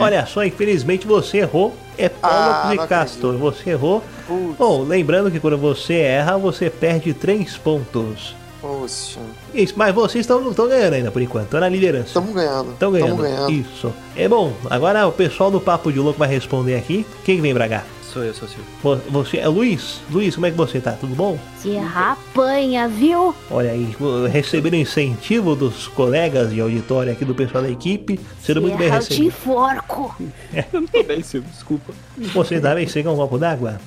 Olha 0.00 0.26
só, 0.26 0.44
infelizmente 0.44 1.06
você 1.06 1.38
errou. 1.38 1.74
É 1.96 2.10
Ah, 2.22 2.70
e 2.72 2.76
não 2.76 2.86
Castor. 2.88 3.36
Você 3.36 3.70
errou. 3.70 4.02
Putz, 4.26 4.56
Bom, 4.58 4.82
lembrando 4.82 5.30
que 5.30 5.38
quando 5.38 5.56
você 5.56 5.94
erra, 5.94 6.36
você 6.36 6.68
perde 6.68 7.14
3 7.14 7.56
pontos. 7.58 8.34
poxa, 8.60 9.20
Isso, 9.52 9.74
mas 9.76 9.94
vocês 9.94 10.26
estão 10.26 10.66
ganhando 10.68 10.94
ainda 10.94 11.10
por 11.12 11.22
enquanto. 11.22 11.44
Estão 11.44 11.60
na 11.60 11.68
liderança. 11.68 12.06
estamos 12.08 12.34
ganhando. 12.34 12.72
Estão 12.72 12.90
ganhando. 12.90 13.22
Ganhando. 13.22 13.52
Isso. 13.52 13.92
É 14.16 14.26
bom. 14.28 14.52
Agora 14.68 15.06
o 15.06 15.12
pessoal 15.12 15.50
do 15.50 15.60
Papo 15.60 15.92
de 15.92 16.00
Louco 16.00 16.18
vai 16.18 16.28
responder 16.28 16.74
aqui. 16.74 17.06
Quem 17.24 17.40
vem 17.40 17.54
pra 17.54 17.68
cá? 17.68 17.84
Sou 18.14 18.22
eu, 18.24 18.32
sou 18.32 18.46
o 18.46 18.50
Silvio. 18.50 18.64
Vo- 18.80 19.00
Você 19.10 19.38
é 19.38 19.48
Luiz? 19.48 20.00
Luiz, 20.08 20.34
como 20.36 20.46
é 20.46 20.50
que 20.52 20.56
você 20.56 20.80
tá? 20.80 20.92
Tudo 20.92 21.16
bom? 21.16 21.36
Se 21.58 21.76
apanha, 21.76 22.86
viu? 22.88 23.34
Olha 23.50 23.72
aí, 23.72 23.92
recebendo 24.30 24.76
incentivo 24.76 25.56
dos 25.56 25.88
colegas 25.88 26.50
de 26.52 26.60
auditório 26.60 27.10
aqui 27.12 27.24
do 27.24 27.34
pessoal 27.34 27.64
da 27.64 27.70
equipe, 27.70 28.20
sendo 28.40 28.62
muito 28.62 28.78
bem 28.78 28.86
eu 28.86 28.92
recebido. 28.94 29.26
enforco. 29.26 30.14
Eu 30.54 30.64
não 30.80 30.86
tô 30.86 31.02
bem, 31.02 31.22
Silvio, 31.24 31.50
desculpa. 31.50 31.92
Você 32.16 32.60
também, 32.60 32.86
você 32.86 33.02
quer 33.02 33.08
um 33.08 33.16
copo 33.16 33.36
d'água? 33.36 33.80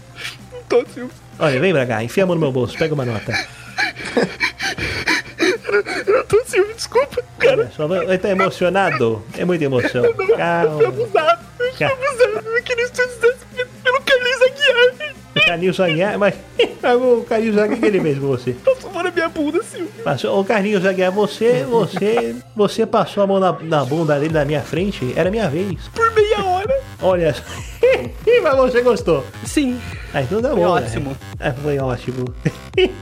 Não 0.52 0.60
tô, 0.68 0.86
Silvio. 0.92 1.10
Olha, 1.40 1.60
vem 1.62 1.72
pra 1.72 1.86
cá, 1.86 2.04
enfia 2.04 2.24
a 2.24 2.26
mão 2.28 2.36
no 2.36 2.42
meu 2.42 2.52
bolso, 2.52 2.78
pega 2.78 2.94
uma 2.94 3.06
nota. 3.06 3.32
Eu 6.08 6.24
tô, 6.26 6.44
Silvio, 6.46 6.74
desculpa. 6.76 7.24
Olha 7.46 7.72
só, 7.76 7.86
ele 8.04 8.18
tá 8.18 8.30
emocionado? 8.30 9.24
É 9.38 9.46
muita 9.46 9.64
emoção. 9.66 10.04
Calma. 10.14 10.88
Abusado. 10.88 11.42
Eu 11.60 11.76
fui 11.76 11.86
abusado. 11.86 12.48
Eu 12.50 12.64
queria 12.64 12.86
estudar. 12.86 13.27
Carlinhos 15.48 15.80
Aguiar, 15.80 16.18
mas 16.20 16.36
o 16.84 17.24
Carlinhos 17.24 17.58
Aguiar, 17.58 17.80
que 17.80 17.86
ele 17.86 18.02
fez 18.02 18.20
com 18.20 18.28
você? 18.28 18.54
Passou 18.54 18.90
a 18.90 18.94
mão 18.94 19.04
na 19.04 19.12
minha 19.12 19.30
bunda, 19.30 19.64
Silvio. 19.64 20.04
Passou, 20.04 20.40
ô 20.40 20.44
Carlinhos 20.44 20.86
Aguiar, 20.86 21.12
você, 21.12 21.64
você, 21.64 22.36
você 22.56 22.86
passou 22.86 23.24
a 23.24 23.28
mão 23.28 23.40
na, 23.40 23.58
na 23.62 23.86
bunda 23.86 24.20
dele 24.20 24.34
na 24.34 24.44
minha 24.44 24.62
frente, 24.62 25.14
era 25.16 25.32
minha 25.32 25.50
vez. 25.50 25.88
Por 25.94 26.12
meia 26.38 26.50
hora. 26.50 26.82
Olha, 27.02 27.36
Mas 28.44 28.56
você 28.56 28.82
gostou. 28.82 29.26
Sim. 29.46 29.80
Ah, 30.14 30.22
então 30.22 30.42
tá 30.42 30.50
Foi 30.50 30.58
bom. 30.60 30.70
ótimo. 30.70 31.10
né? 31.12 31.18
Ah, 31.40 31.54
foi 31.54 31.80
ótimo. 31.80 32.26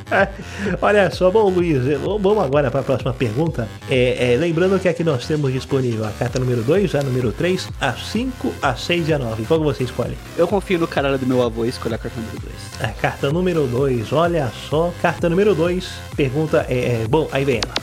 Olha 0.82 1.12
só, 1.12 1.30
bom, 1.30 1.50
Luiz, 1.50 1.84
vamos 2.00 2.44
agora 2.44 2.72
para 2.72 2.80
a 2.80 2.84
próxima 2.84 3.14
pergunta. 3.14 3.68
É, 3.90 4.34
é, 4.34 4.38
lembrando 4.38 4.80
que 4.80 4.88
aqui 4.88 5.04
nós 5.04 5.26
temos 5.28 5.52
disponível 5.52 6.06
a 6.06 6.12
carta 6.12 6.40
número 6.40 6.62
2, 6.64 6.96
a 6.96 7.04
número 7.04 7.32
3, 7.32 7.70
a 7.80 7.94
5, 7.94 8.54
a 8.62 8.76
6 8.76 9.10
e 9.10 9.14
a 9.14 9.20
9. 9.20 9.46
Qual 9.46 9.60
você 9.62 9.84
escolhe? 9.84 10.18
Eu 10.38 10.48
confio 10.48 10.80
no 10.80 10.88
caralho 10.88 11.18
do 11.18 11.26
meu 11.26 11.42
avô 11.44 11.66
e 11.66 11.70
escolho 11.70 11.96
a 11.96 11.98
carta 11.98 12.20
número 12.20 12.40
2. 12.40 12.56
A 12.82 12.94
carta 12.94 13.32
número 13.32 13.68
2, 13.68 14.14
olha 14.14 14.52
só. 14.70 14.94
Carta 15.02 15.30
número 15.30 15.54
2, 15.54 15.88
pergunta 16.16 16.66
é, 16.70 17.04
é, 17.04 17.08
Bom, 17.08 17.28
aí 17.32 17.46
vem 17.46 17.58
ela. 17.64 17.74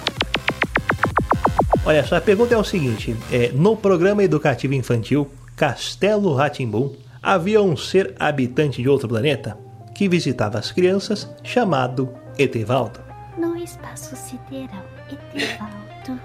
Olha 1.84 2.04
só, 2.04 2.16
a 2.16 2.20
pergunta 2.20 2.54
é 2.54 2.58
o 2.58 2.64
seguinte: 2.64 3.16
é, 3.30 3.50
no 3.54 3.76
programa 3.76 4.22
educativo 4.22 4.74
infantil 4.74 5.28
Castelo 5.56 6.34
Ratimbum 6.34 6.92
havia 7.22 7.62
um 7.62 7.76
ser 7.76 8.14
habitante 8.18 8.82
de 8.82 8.88
outro 8.88 9.08
planeta 9.08 9.56
que 9.94 10.08
visitava 10.08 10.58
as 10.58 10.72
crianças 10.72 11.28
chamado 11.42 12.12
Etevaldo. 12.38 13.00
No 13.38 13.56
espaço 13.56 14.16
sideral, 14.16 14.84
Etevaldo. 15.10 16.20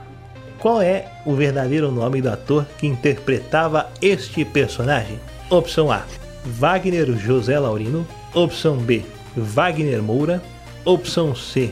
Qual 0.60 0.82
é 0.82 1.12
o 1.26 1.36
verdadeiro 1.36 1.92
nome 1.92 2.22
do 2.22 2.30
ator 2.30 2.66
que 2.78 2.88
interpretava 2.88 3.90
este 4.02 4.44
personagem? 4.44 5.20
Opção 5.50 5.92
A: 5.92 6.04
Wagner 6.44 7.12
José 7.18 7.60
Laurino. 7.60 8.08
Opção 8.34 8.78
B: 8.78 9.06
Wagner 9.36 10.02
Moura. 10.02 10.42
Opção 10.84 11.36
C: 11.36 11.72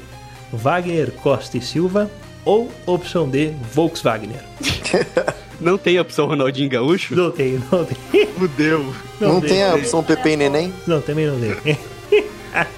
Wagner 0.53 1.11
Costa 1.11 1.57
e 1.57 1.61
Silva. 1.61 2.09
Ou 2.43 2.69
opção 2.85 3.27
D: 3.27 3.53
Volkswagen. 3.73 4.29
Não 5.59 5.77
tem 5.77 5.97
a 5.97 6.01
opção 6.01 6.27
Ronaldinho 6.27 6.69
Gaúcho? 6.69 7.15
Não 7.15 7.31
tem, 7.31 7.61
não 7.71 7.85
tem. 7.85 8.27
Fudeu. 8.27 8.93
Não, 9.19 9.41
tem 9.41 9.63
a 9.63 9.75
opção 9.75 10.03
Pepe 10.03 10.29
e 10.29 10.35
Neném? 10.37 10.73
Não, 10.85 11.01
também 11.01 11.27
não 11.27 11.39
tem. 11.39 11.77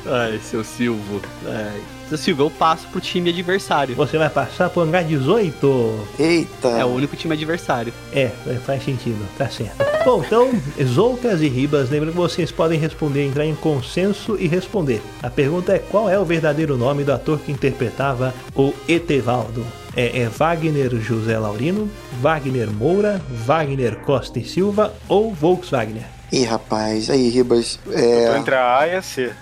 Ai, 0.06 0.40
seu 0.40 0.64
Silvo. 0.64 1.22
Ai. 1.46 1.82
Seu 2.10 2.18
Silvo, 2.18 2.44
eu 2.44 2.50
passo 2.50 2.88
pro 2.88 3.02
time 3.02 3.30
adversário. 3.30 3.94
Você 3.96 4.18
vai 4.18 4.30
passar 4.30 4.70
pro 4.70 4.82
hangar 4.82 5.04
18. 5.04 6.08
Eita. 6.18 6.70
É 6.70 6.86
o 6.86 6.88
único 6.88 7.16
time 7.18 7.34
adversário. 7.34 7.94
É, 8.14 8.30
faz 8.66 8.84
sentido, 8.84 9.24
tá 9.38 9.50
certo. 9.50 9.76
Bom, 10.06 10.24
então, 10.26 10.50
Zoucas 10.82 11.42
e 11.42 11.50
Ribas, 11.50 11.90
lembrando 11.90 12.14
que 12.14 12.18
vocês 12.18 12.50
podem 12.50 12.80
responder, 12.80 13.26
entrar 13.26 13.46
em 13.46 13.56
consenso 13.56 14.38
e 14.40 14.48
responder. 14.48 15.02
A 15.22 15.30
pergunta 15.30 15.74
é 15.74 15.80
qual 15.80 16.10
é 16.10 16.18
o 16.18 16.24
verdadeiro 16.24 16.78
nome 16.78 17.04
do 17.04 17.12
ator 17.12 17.40
que 17.40 17.52
interpretava 17.52 18.34
o 18.56 18.74
Etevaldo? 18.88 19.66
É, 19.98 20.22
é 20.22 20.30
Wagner 20.30 20.96
José 20.98 21.40
Laurino, 21.40 21.90
Wagner 22.22 22.70
Moura, 22.72 23.20
Wagner 23.32 23.96
Costa 24.02 24.38
e 24.38 24.46
Silva 24.46 24.94
ou 25.10 25.34
Volkswagen? 25.34 26.06
Ih, 26.32 26.44
rapaz, 26.44 27.10
aí, 27.10 27.30
Ribas. 27.30 27.80
Tô 27.84 27.92
É, 27.94 28.38
entre 28.38 28.54
a 28.54 28.78
A 28.78 28.88
e 28.88 28.96
a 28.96 29.02
C. 29.02 29.34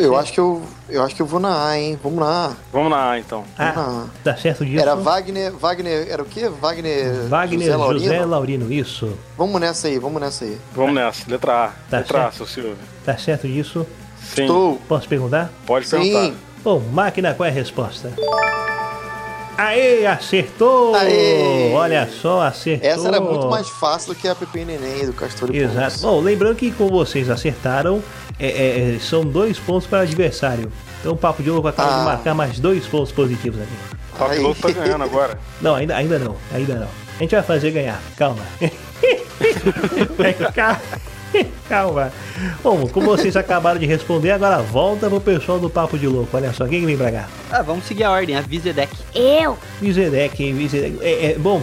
Eu 0.00 0.16
acho 0.16 0.32
que 0.32 0.40
eu, 0.40 0.62
eu 0.90 1.02
acho 1.02 1.14
que 1.14 1.22
eu 1.22 1.26
vou 1.26 1.38
na 1.38 1.68
A, 1.68 1.78
hein? 1.78 1.96
Vamos 2.02 2.18
na 2.18 2.46
A. 2.46 2.52
Vamos 2.72 2.90
na 2.90 3.10
A, 3.12 3.18
então. 3.20 3.44
Ah, 3.56 4.06
tá 4.24 4.36
certo 4.36 4.66
disso? 4.66 4.82
Era 4.82 4.96
Wagner, 4.96 5.52
Wagner, 5.52 6.08
era 6.10 6.22
o 6.22 6.26
quê? 6.26 6.48
Wagner, 6.48 7.28
Wagner 7.28 7.60
José 7.60 7.76
Laurino? 7.76 8.04
José 8.04 8.24
Laurino, 8.26 8.72
isso. 8.72 9.16
Vamos 9.38 9.60
nessa 9.60 9.86
aí, 9.86 9.98
vamos 10.00 10.20
nessa 10.20 10.44
aí. 10.44 10.58
Vamos 10.74 10.94
nessa. 10.96 11.30
Letra 11.30 11.66
A. 11.66 11.68
Tá 11.88 11.98
Letra 11.98 12.18
A, 12.18 12.22
certo. 12.24 12.36
seu 12.36 12.46
Silvio. 12.46 12.76
Tá 13.04 13.16
certo 13.16 13.46
disso? 13.46 13.86
Sim. 14.20 14.42
Estou. 14.42 14.76
Posso 14.88 15.08
perguntar? 15.08 15.52
Pode 15.64 15.86
Sim. 15.86 15.98
perguntar. 16.00 16.36
Bom, 16.64 16.80
máquina, 16.92 17.32
qual 17.32 17.46
é 17.46 17.50
a 17.50 17.54
resposta? 17.54 18.12
Aê, 19.56 20.06
acertou! 20.06 20.94
Aê! 20.94 21.72
Olha 21.72 22.08
só, 22.08 22.42
acertou. 22.42 22.88
Essa 22.88 23.08
era 23.08 23.20
muito 23.20 23.46
mais 23.48 23.68
fácil 23.68 24.12
do 24.14 24.18
que 24.20 24.26
a 24.26 24.34
Pepe 24.34 24.64
Neném 24.64 25.06
do 25.06 25.12
Castor 25.12 25.54
e 25.54 25.58
Exato. 25.58 26.00
Bom, 26.00 26.20
lembrando 26.20 26.56
que 26.56 26.70
com 26.72 26.88
vocês 26.88 27.30
acertaram, 27.30 28.02
é, 28.38 28.46
é, 28.46 28.94
é, 28.96 28.98
são 28.98 29.24
dois 29.24 29.58
pontos 29.58 29.86
para 29.86 30.00
o 30.00 30.02
adversário. 30.02 30.70
Então 31.00 31.12
o 31.12 31.16
Papo 31.16 31.42
de 31.42 31.50
Ouro 31.50 31.66
acaba 31.68 31.88
de 31.88 32.00
Ah. 32.00 32.04
marcar 32.04 32.34
mais 32.34 32.58
dois 32.58 32.86
pontos 32.86 33.12
positivos 33.12 33.60
aqui. 33.60 33.72
O 34.14 34.16
Papo 34.18 34.32
Aí. 34.32 34.38
Louco 34.40 34.60
tá 34.60 34.70
ganhando 34.70 35.04
agora. 35.04 35.38
Não, 35.60 35.74
ainda, 35.74 35.96
ainda 35.96 36.18
não, 36.18 36.36
ainda 36.52 36.74
não. 36.74 36.88
A 37.16 37.22
gente 37.22 37.34
vai 37.34 37.42
fazer 37.44 37.70
ganhar, 37.70 38.00
calma. 38.16 38.42
Calma. 40.54 40.80
Calma. 41.68 42.12
Bom, 42.62 42.86
como 42.88 43.06
vocês 43.06 43.36
acabaram 43.36 43.78
de 43.78 43.86
responder, 43.86 44.30
agora 44.32 44.58
volta 44.62 45.08
pro 45.08 45.20
pessoal 45.20 45.58
do 45.58 45.68
Papo 45.70 45.98
de 45.98 46.06
Louco. 46.06 46.36
Olha 46.36 46.52
só, 46.52 46.66
quem 46.66 46.80
que 46.80 46.86
vem 46.86 46.96
pra 46.96 47.10
cá? 47.12 47.28
Ah, 47.50 47.62
vamos 47.62 47.84
seguir 47.86 48.04
a 48.04 48.10
ordem, 48.10 48.36
a 48.36 48.40
Vizedec. 48.40 48.92
Eu. 49.14 49.56
Vizedec, 49.80 50.52
Vizedec. 50.52 50.98
É, 51.02 51.32
é, 51.32 51.38
bom, 51.38 51.62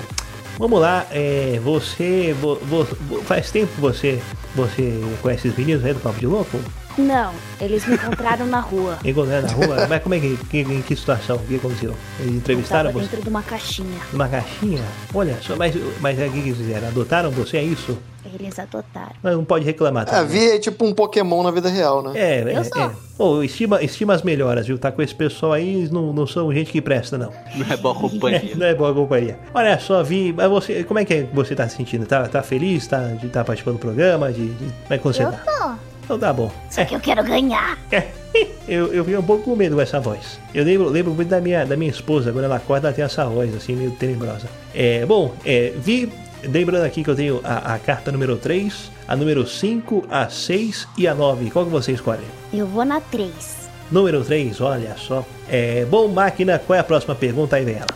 vamos 0.58 0.80
lá. 0.82 1.06
É, 1.12 1.60
você, 1.64 2.36
vo- 2.40 2.56
vo- 2.64 2.88
vo- 3.08 3.22
faz 3.24 3.52
tempo 3.52 3.72
que 3.76 3.82
você, 3.82 4.20
você 4.56 5.00
conhece 5.22 5.48
esses 5.48 5.58
meninos 5.58 5.84
aí 5.86 5.94
do 5.94 6.00
Papo 6.00 6.20
de 6.20 6.28
Louco? 6.28 6.60
Não, 6.98 7.32
eles 7.62 7.86
me 7.88 7.96
encontraram 7.96 8.46
na 8.46 8.60
rua. 8.60 8.98
Encontraram 9.06 9.48
na 9.48 9.54
rua? 9.54 9.88
Mas 9.88 10.04
como 10.04 10.14
é 10.16 10.20
que, 10.20 10.38
que- 10.50 10.60
em 10.62 10.82
que 10.82 10.94
situação? 10.94 11.38
O 11.38 11.40
que 11.40 11.56
aconteceu? 11.56 11.96
Eles 12.20 12.32
Eu 12.34 12.38
entrevistaram 12.38 12.90
tava 12.92 13.00
você? 13.00 13.10
dentro 13.12 13.24
de 13.24 13.30
uma 13.30 13.42
caixinha. 13.42 13.98
Numa 14.12 14.28
caixinha? 14.28 14.84
Olha 15.14 15.38
só, 15.42 15.56
mas, 15.56 15.74
mas 16.02 16.20
é 16.20 16.28
o 16.28 16.32
que 16.32 16.42
que 16.42 16.50
eles 16.50 16.58
fizeram? 16.58 16.90
Adotaram 16.90 17.32
você, 17.32 17.58
é 17.58 17.64
isso? 17.64 17.98
Eles 18.40 18.58
adotaram. 18.60 19.12
Mas 19.22 19.36
não 19.36 19.44
pode 19.44 19.66
reclamar, 19.66 20.06
tá? 20.06 20.20
A 20.20 20.24
Vi 20.24 20.52
é 20.52 20.60
tipo 20.60 20.86
um 20.86 20.94
Pokémon 20.94 21.44
na 21.44 21.52
vida 21.52 21.70
real, 21.70 22.02
né? 22.02 22.12
É, 22.16 22.40
é, 22.54 22.58
Eu 22.58 22.64
sou. 22.64 22.82
é. 22.82 22.92
Ô, 23.20 23.44
estima, 23.44 23.84
estima 23.84 24.14
as 24.14 24.22
melhoras, 24.24 24.66
viu? 24.66 24.78
Tá 24.80 24.92
com 24.92 25.02
esse 25.02 25.14
pessoal 25.14 25.54
aí, 25.54 25.88
não, 25.92 26.12
não 26.12 26.26
são 26.26 26.52
gente 26.54 26.72
que 26.72 26.82
presta, 26.82 27.18
não. 27.18 27.32
Não 27.56 27.72
é 27.72 27.78
boa 27.78 27.94
companhia. 27.96 28.56
Não 28.56 28.66
é 28.66 28.74
boa 28.74 28.94
companhia. 28.94 29.38
Olha 29.54 29.78
só, 29.80 30.02
Vi, 30.04 30.34
mas 30.34 30.50
você, 30.50 30.84
como 30.84 31.00
é 31.00 31.06
que 31.06 31.28
você 31.34 31.54
tá 31.56 31.68
se 31.70 31.76
sentindo? 31.78 32.06
Tá, 32.06 32.28
tá 32.28 32.42
feliz? 32.42 32.88
Tá, 32.88 33.00
de 33.20 33.28
estar 33.28 33.44
participando 33.44 33.76
do 33.76 33.80
programa? 33.80 34.32
De, 34.32 34.48
de- 34.48 34.66
como 34.66 34.74
é 34.94 34.98
que 34.98 35.04
você 35.04 35.24
Eu 35.24 35.32
tá? 35.32 35.38
tô. 35.46 35.92
Então 36.04 36.18
tá 36.20 36.34
bom. 36.34 36.52
Só 36.70 36.84
que 36.84 36.96
eu 36.96 37.00
quero 37.00 37.24
ganhar. 37.24 37.78
É, 38.34 38.48
eu, 38.66 38.94
eu 38.94 39.04
fiquei 39.04 39.20
um 39.20 39.24
pouco 39.24 39.44
com 39.44 39.56
medo 39.58 39.76
com 39.76 39.82
essa 39.82 40.00
voz. 40.00 40.40
Eu 40.56 40.64
lembro, 40.64 40.88
lembro 40.88 41.14
muito 41.14 41.28
da 41.28 41.42
minha, 41.42 41.66
da 41.66 41.76
minha 41.76 41.92
esposa, 41.92 42.32
quando 42.32 42.46
ela 42.46 42.56
acorda, 42.56 42.88
ela 42.88 42.96
tem 42.96 43.04
essa 43.04 43.26
voz 43.26 43.54
assim, 43.54 43.76
meio 43.76 43.92
tenebrosa. 43.92 44.48
É, 44.74 45.06
bom, 45.06 45.34
é, 45.46 45.74
vi, 45.76 46.10
lembrando 46.44 46.86
aqui 46.86 47.04
que 47.04 47.10
eu 47.10 47.16
tenho 47.16 47.42
a, 47.44 47.76
a 47.76 47.80
carta 47.80 48.12
número 48.12 48.38
3, 48.38 48.92
a 49.08 49.16
número 49.16 49.46
5, 49.46 50.08
a 50.10 50.30
6 50.30 50.88
e 50.98 51.08
a 51.08 51.16
9. 51.16 51.52
Qual 51.52 51.66
que 51.66 51.72
você 51.72 51.92
escolhe? 51.92 52.24
Eu 52.54 52.68
vou 52.68 52.86
na 52.86 53.00
3. 53.00 53.70
Número 53.92 54.24
3, 54.24 54.62
olha 54.62 54.96
só. 54.98 55.26
É, 55.50 55.86
bom, 55.86 56.08
máquina, 56.08 56.60
qual 56.60 56.78
é 56.78 56.80
a 56.80 56.84
próxima 56.84 57.14
pergunta? 57.14 57.56
Aí 57.56 57.66
vem 57.66 57.76
ela. 57.76 57.88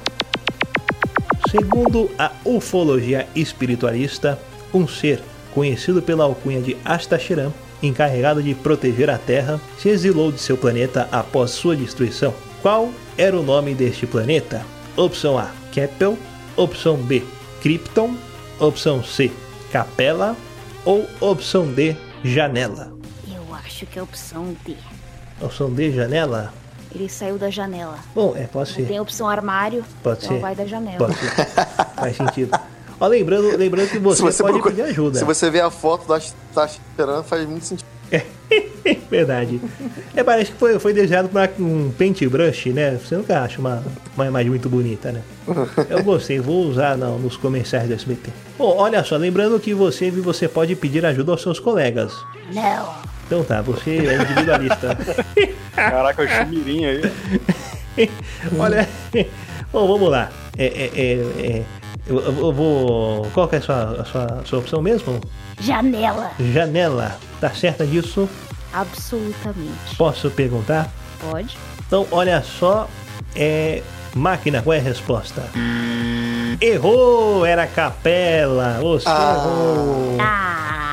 Segundo 1.50 2.12
a 2.20 2.32
ufologia 2.44 3.28
espiritualista, 3.34 4.38
um 4.74 4.88
ser 4.88 5.22
conhecido 5.54 6.02
pela 6.02 6.26
alcunha 6.26 6.62
de 6.62 6.76
Astacheran, 6.84 7.52
encarregado 7.82 8.44
de 8.44 8.54
proteger 8.54 9.10
a 9.10 9.18
Terra, 9.18 9.62
se 9.78 9.88
exilou 9.88 10.32
de 10.32 10.40
seu 10.40 10.58
planeta 10.58 11.08
após 11.12 11.52
sua 11.52 11.76
destruição. 11.76 12.34
Qual 12.62 12.90
era 13.18 13.38
o 13.40 13.44
nome 13.44 13.74
deste 13.74 14.06
planeta? 14.06 14.66
Opção 14.98 15.38
A, 15.38 15.52
Keppel. 15.72 16.18
Opção 16.58 16.98
B, 16.98 17.24
Krypton. 17.62 18.16
Opção 18.60 19.04
C, 19.04 19.32
Capela. 19.72 20.36
Ou 20.86 21.08
opção 21.20 21.66
D, 21.66 21.96
Janela. 22.24 22.94
Eu 23.28 23.54
acho 23.56 23.86
que 23.88 23.98
é 23.98 24.02
a 24.02 24.04
opção 24.04 24.56
D. 24.64 24.76
Opção 25.42 25.72
D, 25.74 25.92
Janela? 25.92 26.54
Ele 26.94 27.10
saiu 27.10 27.38
da 27.38 27.50
janela. 27.50 27.98
Bom, 28.14 28.34
é, 28.38 28.44
pode 28.44 28.70
Não 28.70 28.76
ser. 28.78 28.86
tem 28.86 28.98
a 28.98 29.02
opção 29.02 29.28
armário, 29.28 29.84
Pode 30.04 30.24
então 30.24 30.38
ser. 30.38 30.42
vai 30.42 30.56
da 30.56 30.66
janela. 30.66 30.98
Pode 30.98 31.16
ser. 31.16 31.36
Faz 31.96 32.16
sentido. 32.16 32.58
Ó, 33.00 33.08
lembrando, 33.08 33.58
lembrando 33.58 33.90
que 33.90 34.00
você, 34.00 34.22
pode 34.44 34.54
procura- 34.54 34.76
pedir 34.76 34.82
ajuda. 34.84 35.20
Se 35.20 35.26
você 35.26 35.50
ver 35.50 35.62
a 35.62 35.70
foto 35.72 36.08
da 36.08 36.22
tá 36.54 36.66
esperando, 36.66 37.24
faz 37.24 37.46
muito 37.50 37.66
sentido. 37.66 37.88
Verdade. 39.10 39.60
É, 40.16 40.24
parece 40.24 40.52
que 40.52 40.58
foi, 40.58 40.80
foi 40.80 40.94
desenhado 40.94 41.30
para 41.30 41.52
um 41.60 41.92
paintbrush, 41.98 42.70
né? 42.70 42.92
Você 42.92 43.16
nunca 43.16 43.42
acha 43.42 43.60
uma, 43.60 43.84
uma 44.16 44.26
imagem 44.26 44.50
muito 44.50 44.70
bonita, 44.70 45.12
né? 45.12 45.22
Eu 45.90 46.04
gostei, 46.04 46.40
vou 46.40 46.66
usar 46.66 46.98
não, 46.98 47.18
nos 47.18 47.38
comerciais 47.38 47.88
do 47.88 47.94
SBT. 47.94 48.32
Bom, 48.58 48.76
olha 48.78 49.04
só, 49.04 49.18
lembrando 49.18 49.60
que 49.60 49.74
você, 49.74 50.12
você 50.12 50.48
pode 50.48 50.76
pedir 50.76 51.06
ajuda 51.06 51.32
aos 51.32 51.42
seus 51.42 51.60
colegas. 51.60 52.14
Não. 52.54 52.94
Então 53.26 53.44
tá, 53.44 53.62
você 53.62 53.98
é 53.98 54.16
individualista. 54.22 54.98
Caraca, 55.74 56.24
o 56.24 56.28
Chimirim 56.28 56.86
aí. 56.86 57.02
Olha, 58.58 58.88
bom, 59.72 59.88
vamos 59.88 60.10
lá. 60.10 60.30
É, 60.58 60.66
é, 60.66 60.92
é, 60.96 61.58
é, 61.58 61.64
eu, 62.08 62.22
eu 62.22 62.54
vou. 62.54 63.26
Qual 63.34 63.48
que 63.48 63.56
é 63.56 63.60
a 63.60 63.62
sua, 63.62 64.02
a 64.02 64.06
sua, 64.06 64.26
a 64.26 64.46
sua 64.46 64.60
opção 64.60 64.82
mesmo? 64.82 65.20
Janela. 65.60 66.32
Janela. 66.40 67.18
Tá 67.42 67.50
certa 67.50 67.86
disso? 67.86 68.30
Absolutamente. 68.76 69.96
Posso 69.98 70.30
perguntar? 70.30 70.92
Pode? 71.22 71.58
Então, 71.88 72.06
olha 72.12 72.44
só. 72.44 72.90
É. 73.34 73.82
Máquina, 74.16 74.62
qual 74.62 74.74
é 74.74 74.80
a 74.80 74.82
resposta? 74.82 75.44
Errou! 76.62 77.46
Era 77.46 77.68
capela! 77.68 78.78
Você 78.82 79.06
Ah. 79.10 79.36
errou! 79.38 80.16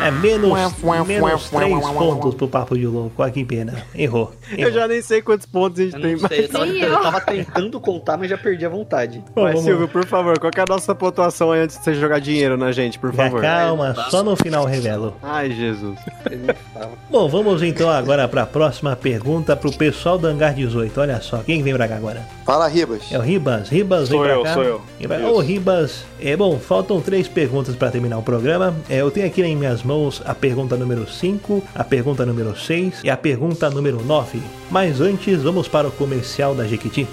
É 0.04 0.10
menos, 0.10 0.50
menos 0.50 0.82
ué, 0.82 1.00
ué, 1.00 1.04
3 1.04 1.22
ué, 1.22 1.90
ué, 1.90 1.92
pontos 1.94 2.34
pro 2.34 2.48
papo 2.48 2.76
de 2.76 2.84
louco. 2.88 3.12
Olha 3.22 3.30
que 3.30 3.44
pena. 3.44 3.72
Errou. 3.94 4.32
Eu 4.50 4.58
Errou. 4.66 4.72
já 4.72 4.88
nem 4.88 5.00
sei 5.00 5.22
quantos 5.22 5.46
pontos 5.46 5.78
a 5.78 5.82
gente 5.84 5.94
Eu 5.94 6.00
tem 6.00 6.18
sei, 6.18 6.44
eu 6.44 6.48
tava, 6.48 6.66
eu 6.66 6.88
eu. 6.88 7.00
tava 7.02 7.20
tentando 7.20 7.78
contar, 7.80 8.16
mas 8.18 8.28
já 8.28 8.36
perdi 8.36 8.66
a 8.66 8.68
vontade. 8.68 9.22
Bom, 9.32 9.44
vamos- 9.46 9.62
Silvio, 9.62 9.86
por 9.86 10.04
favor, 10.04 10.36
qual 10.40 10.50
que 10.50 10.58
é 10.58 10.64
a 10.64 10.66
nossa 10.68 10.92
pontuação 10.92 11.52
aí 11.52 11.60
antes 11.60 11.78
de 11.78 11.84
você 11.84 11.94
jogar 11.94 12.18
dinheiro 12.18 12.56
na 12.56 12.72
gente, 12.72 12.98
por 12.98 13.14
Já 13.14 13.22
favor? 13.26 13.42
calma, 13.42 13.94
só 14.10 14.24
no 14.24 14.34
final 14.34 14.64
revelo. 14.64 15.14
Ai, 15.22 15.52
Jesus. 15.52 15.96
Ele 16.28 16.46
não 16.48 16.54
fala. 16.74 16.90
Bom, 17.08 17.28
vamos 17.28 17.62
então 17.62 17.88
agora 17.88 18.26
para 18.26 18.42
a 18.42 18.46
próxima 18.46 18.96
pergunta 18.96 19.54
pro 19.54 19.70
pessoal 19.72 20.18
do 20.18 20.26
Hangar 20.26 20.52
18. 20.52 21.00
Olha 21.00 21.20
só, 21.20 21.36
quem 21.46 21.62
vem 21.62 21.74
pra 21.74 21.86
cá 21.86 21.94
agora? 21.94 22.26
Fala, 22.44 22.66
Ribas. 22.66 23.11
É 23.12 23.18
o 23.18 23.20
Ribas. 23.20 23.68
Ribas 23.68 24.08
Sou 24.08 24.20
vem 24.20 24.28
pra 24.28 24.38
eu, 24.38 24.42
cá. 24.42 24.54
sou 24.54 24.62
eu. 24.62 24.80
Ribas. 24.98 25.20
Isso. 25.20 25.30
Ô, 25.30 25.38
Ribas. 25.40 26.04
É 26.18 26.34
bom, 26.34 26.58
faltam 26.58 26.98
três 27.00 27.28
perguntas 27.28 27.76
para 27.76 27.90
terminar 27.90 28.16
o 28.16 28.22
programa. 28.22 28.74
É, 28.88 29.02
eu 29.02 29.10
tenho 29.10 29.26
aqui 29.26 29.42
em 29.42 29.54
minhas 29.54 29.82
mãos 29.82 30.22
a 30.24 30.34
pergunta 30.34 30.76
número 30.76 31.06
5, 31.06 31.62
a 31.74 31.84
pergunta 31.84 32.24
número 32.24 32.56
6 32.56 33.00
e 33.04 33.10
a 33.10 33.16
pergunta 33.16 33.68
número 33.68 34.02
9. 34.02 34.40
Mas 34.70 35.00
antes, 35.02 35.42
vamos 35.42 35.68
para 35.68 35.88
o 35.88 35.90
comercial 35.90 36.54
da 36.54 36.66
Jequiti. 36.66 37.06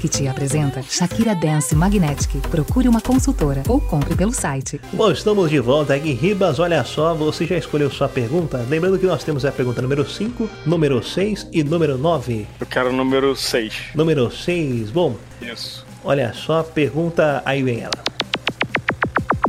Jequiti 0.00 0.26
apresenta 0.26 0.82
Shakira 0.82 1.34
Dance 1.34 1.74
Magnetic. 1.74 2.40
Procure 2.48 2.88
uma 2.88 3.02
consultora 3.02 3.62
ou 3.68 3.78
compre 3.78 4.14
pelo 4.14 4.32
site. 4.32 4.80
Bom, 4.94 5.12
estamos 5.12 5.50
de 5.50 5.60
volta 5.60 5.94
aqui. 5.94 6.12
Ribas, 6.12 6.58
olha 6.58 6.82
só, 6.84 7.14
você 7.14 7.44
já 7.44 7.58
escolheu 7.58 7.90
sua 7.90 8.08
pergunta? 8.08 8.64
Lembrando 8.66 8.98
que 8.98 9.04
nós 9.04 9.22
temos 9.22 9.44
a 9.44 9.52
pergunta 9.52 9.82
número 9.82 10.08
5, 10.08 10.48
número 10.64 11.02
6 11.02 11.48
e 11.52 11.62
número 11.62 11.98
9. 11.98 12.46
Eu 12.58 12.66
quero 12.66 12.88
o 12.88 12.92
número 12.94 13.36
6. 13.36 13.74
Número 13.94 14.30
6, 14.30 14.90
bom, 14.90 15.16
Isso. 15.42 15.84
Olha 16.02 16.32
só, 16.32 16.62
pergunta 16.62 17.42
aí 17.44 17.62
vem 17.62 17.80
ela. 17.80 18.02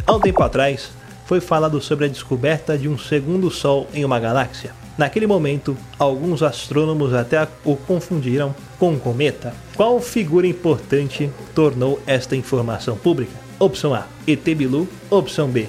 Há 0.05 0.13
um 0.13 0.19
tempo 0.19 0.43
atrás, 0.43 0.91
foi 1.25 1.39
falado 1.39 1.79
sobre 1.79 2.05
a 2.05 2.09
descoberta 2.09 2.77
de 2.77 2.89
um 2.89 2.97
segundo 2.97 3.49
Sol 3.49 3.87
em 3.93 4.03
uma 4.03 4.19
galáxia. 4.19 4.80
Naquele 4.97 5.25
momento, 5.25 5.75
alguns 5.97 6.43
astrônomos 6.43 7.13
até 7.13 7.47
o 7.63 7.75
confundiram 7.75 8.53
com 8.77 8.91
um 8.91 8.99
cometa. 8.99 9.53
Qual 9.75 9.99
figura 10.01 10.45
importante 10.45 11.31
tornou 11.55 12.01
esta 12.05 12.35
informação 12.35 12.95
pública? 12.97 13.31
Opção 13.59 13.93
A: 13.93 14.05
ET 14.27 14.43
Bilu. 14.43 14.87
Opção 15.09 15.47
B: 15.47 15.67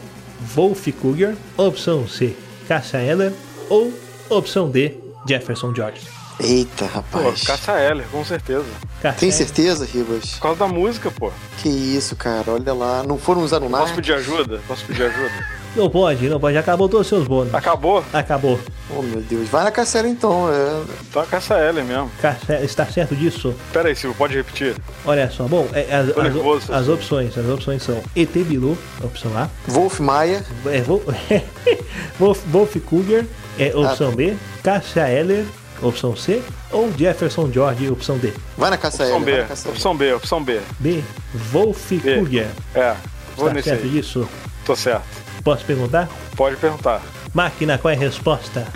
Wolf 0.55 0.89
Cougar. 1.01 1.35
Opção 1.57 2.07
C: 2.09 2.35
Cassia 2.67 3.01
Eller. 3.01 3.33
Ou 3.71 3.93
opção 4.29 4.69
D: 4.71 4.97
Jefferson 5.27 5.75
George. 5.75 6.01
Eita, 6.41 6.87
Pô, 6.87 7.19
rapaz. 7.19 7.43
Cássia 7.43 7.79
Eller, 7.79 8.07
com 8.09 8.25
certeza. 8.25 8.65
Cassia 9.01 9.21
Tem 9.21 9.31
certeza, 9.31 9.85
Ribas? 9.85 10.33
Por 10.33 10.41
causa 10.41 10.59
da 10.59 10.67
música, 10.67 11.11
pô. 11.11 11.31
Que 11.59 11.69
isso, 11.69 12.17
cara. 12.17 12.51
Olha 12.53 12.73
lá. 12.73 13.03
Não 13.05 13.17
foram 13.19 13.43
os 13.43 13.51
Posso 13.51 13.65
Anunnaki? 13.65 13.95
pedir 13.95 14.15
ajuda? 14.15 14.61
Posso 14.67 14.85
pedir 14.85 15.05
ajuda? 15.05 15.31
Não 15.75 15.89
pode, 15.89 16.29
não 16.29 16.39
pode. 16.39 16.57
Acabou 16.59 16.87
todos 16.89 17.07
os 17.07 17.09
seus 17.09 17.27
bônus. 17.27 17.55
Acabou? 17.55 18.05
Acabou. 18.13 18.61
Oh, 18.91 19.01
meu 19.01 19.23
Deus. 19.23 19.49
Vai 19.49 19.65
na 19.65 19.71
Cassera 19.71 20.07
então. 20.07 20.47
É... 20.53 20.83
Tá 21.13 21.23
a 21.23 21.27
Cássia 21.27 21.55
Eller 21.55 21.83
mesmo. 21.85 22.11
Cassia- 22.21 22.61
Está 22.63 22.85
certo 22.87 23.17
disso? 23.17 23.55
Pera 23.73 23.89
aí, 23.89 23.97
Silvio, 23.97 24.17
pode 24.19 24.35
repetir? 24.35 24.77
Olha 25.07 25.31
só, 25.31 25.45
bom, 25.45 25.67
é, 25.73 25.95
as, 25.95 26.13
Tô 26.13 26.21
as- 26.21 26.35
nervoso. 26.35 26.73
as 26.75 26.89
opções, 26.89 27.39
as 27.39 27.47
opções 27.49 27.83
são 27.83 28.03
ET 28.15 28.31
Bilu, 28.33 28.77
opção 29.03 29.31
A, 29.37 29.49
Wolf 29.67 29.99
Maia. 30.01 30.45
é, 30.67 30.81
Wolf, 32.19 32.39
Wolf 32.47 32.77
Cougar, 32.85 33.25
é, 33.59 33.75
opção 33.75 34.11
tá. 34.11 34.17
B, 34.17 34.37
Cassia 34.63 35.09
Eller, 35.09 35.45
opção 35.81 36.15
C, 36.15 36.43
ou 36.71 36.91
Jefferson 36.97 37.51
George, 37.51 37.89
opção 37.91 38.19
D. 38.19 38.33
Vai 38.59 38.69
na 38.71 38.77
Cassera. 38.77 39.09
Opção 39.11 39.23
B, 39.25 39.37
na 39.39 39.45
Cassera. 39.45 39.75
opção 39.75 39.97
B, 39.97 40.13
opção 40.13 40.45
B. 40.45 40.61
B, 40.79 41.03
Wolf 41.51 41.91
B. 41.93 42.17
Cougar. 42.17 42.47
É, 42.75 42.95
vou 43.37 43.47
Está 43.47 43.55
nesse 43.55 43.69
certo 43.71 43.85
aí. 43.85 43.91
disso? 43.91 44.29
Tô 44.67 44.77
certo. 44.77 45.22
Posso 45.45 45.65
perguntar? 45.65 46.09
Pode 46.37 46.57
perguntar. 46.57 47.03
Máquina, 47.35 47.79
qual 47.79 47.93
é 47.93 47.97
a 47.97 47.99
resposta? 47.99 48.67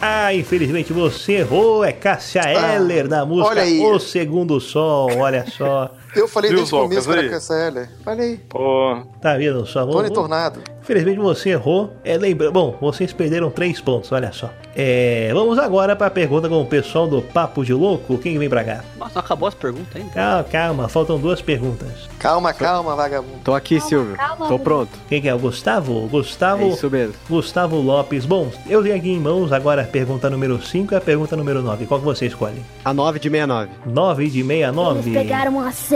Ah, 0.00 0.32
infelizmente 0.32 0.92
você 0.92 1.38
errou, 1.38 1.84
é 1.84 1.92
Cassia 1.92 2.42
Eller 2.76 3.08
da 3.08 3.26
música 3.26 3.48
Ah, 3.48 3.50
olha 3.52 3.62
aí. 3.62 3.80
O 3.80 3.98
Segundo 3.98 4.60
Sol, 4.60 5.10
olha 5.18 5.44
só. 5.46 5.90
Eu 6.14 6.26
falei 6.28 6.50
Viu, 6.50 6.58
desde 6.60 6.74
o 6.74 6.78
começo 6.82 7.08
que 7.08 7.18
era? 7.18 7.28
Cassera. 7.28 7.88
Falei. 8.04 8.40
Pô, 8.48 8.98
Tá 9.20 9.36
vendo 9.36 9.64
só? 9.66 9.86
Tony 9.86 10.10
Tornado. 10.10 10.60
Infelizmente 10.82 11.18
você 11.18 11.50
errou. 11.50 11.92
É, 12.02 12.16
lembra... 12.16 12.50
Bom, 12.50 12.76
vocês 12.80 13.12
perderam 13.12 13.50
três 13.50 13.78
pontos, 13.78 14.10
olha 14.10 14.32
só. 14.32 14.50
É, 14.74 15.30
vamos 15.34 15.58
agora 15.58 15.94
para 15.94 16.06
a 16.06 16.10
pergunta 16.10 16.48
com 16.48 16.62
o 16.62 16.66
pessoal 16.66 17.06
do 17.06 17.20
Papo 17.20 17.62
de 17.62 17.74
Louco. 17.74 18.16
Quem 18.16 18.38
vem 18.38 18.48
pra 18.48 18.64
cá? 18.64 18.82
Nossa, 18.96 19.12
não 19.16 19.20
acabou 19.20 19.48
as 19.48 19.54
perguntas 19.54 19.94
ainda? 19.96 20.10
Calma, 20.14 20.44
calma, 20.44 20.88
faltam 20.88 21.18
duas 21.18 21.42
perguntas. 21.42 22.08
Calma, 22.18 22.54
calma, 22.54 22.96
vagabundo. 22.96 23.40
Tô 23.44 23.54
aqui, 23.54 23.78
Silvio. 23.80 24.16
calma, 24.16 24.48
Tô 24.48 24.58
pronto. 24.58 24.90
Quem 25.10 25.20
que 25.20 25.28
é? 25.28 25.34
O 25.34 25.38
Gustavo? 25.38 26.06
É 26.06 26.08
Gustavo, 26.08 26.68
isso 26.68 26.88
mesmo. 26.90 27.14
Gustavo 27.28 27.76
Lopes. 27.76 28.24
Bom, 28.24 28.50
eu 28.66 28.82
tenho 28.82 28.96
aqui 28.96 29.10
em 29.10 29.20
mãos 29.20 29.52
agora 29.52 29.82
a 29.82 29.86
pergunta 29.86 30.30
número 30.30 30.62
5 30.62 30.94
e 30.94 30.96
a 30.96 31.00
pergunta 31.02 31.36
número 31.36 31.60
9. 31.60 31.84
Qual 31.86 32.00
que 32.00 32.06
você 32.06 32.26
escolhe? 32.26 32.62
A 32.82 32.94
9 32.94 33.18
de 33.18 33.28
69. 33.28 33.70
9 33.84 34.26
de 34.30 34.38
Eles 34.40 34.46
69. 34.46 35.12
pegaram 35.12 35.60
a 35.60 35.70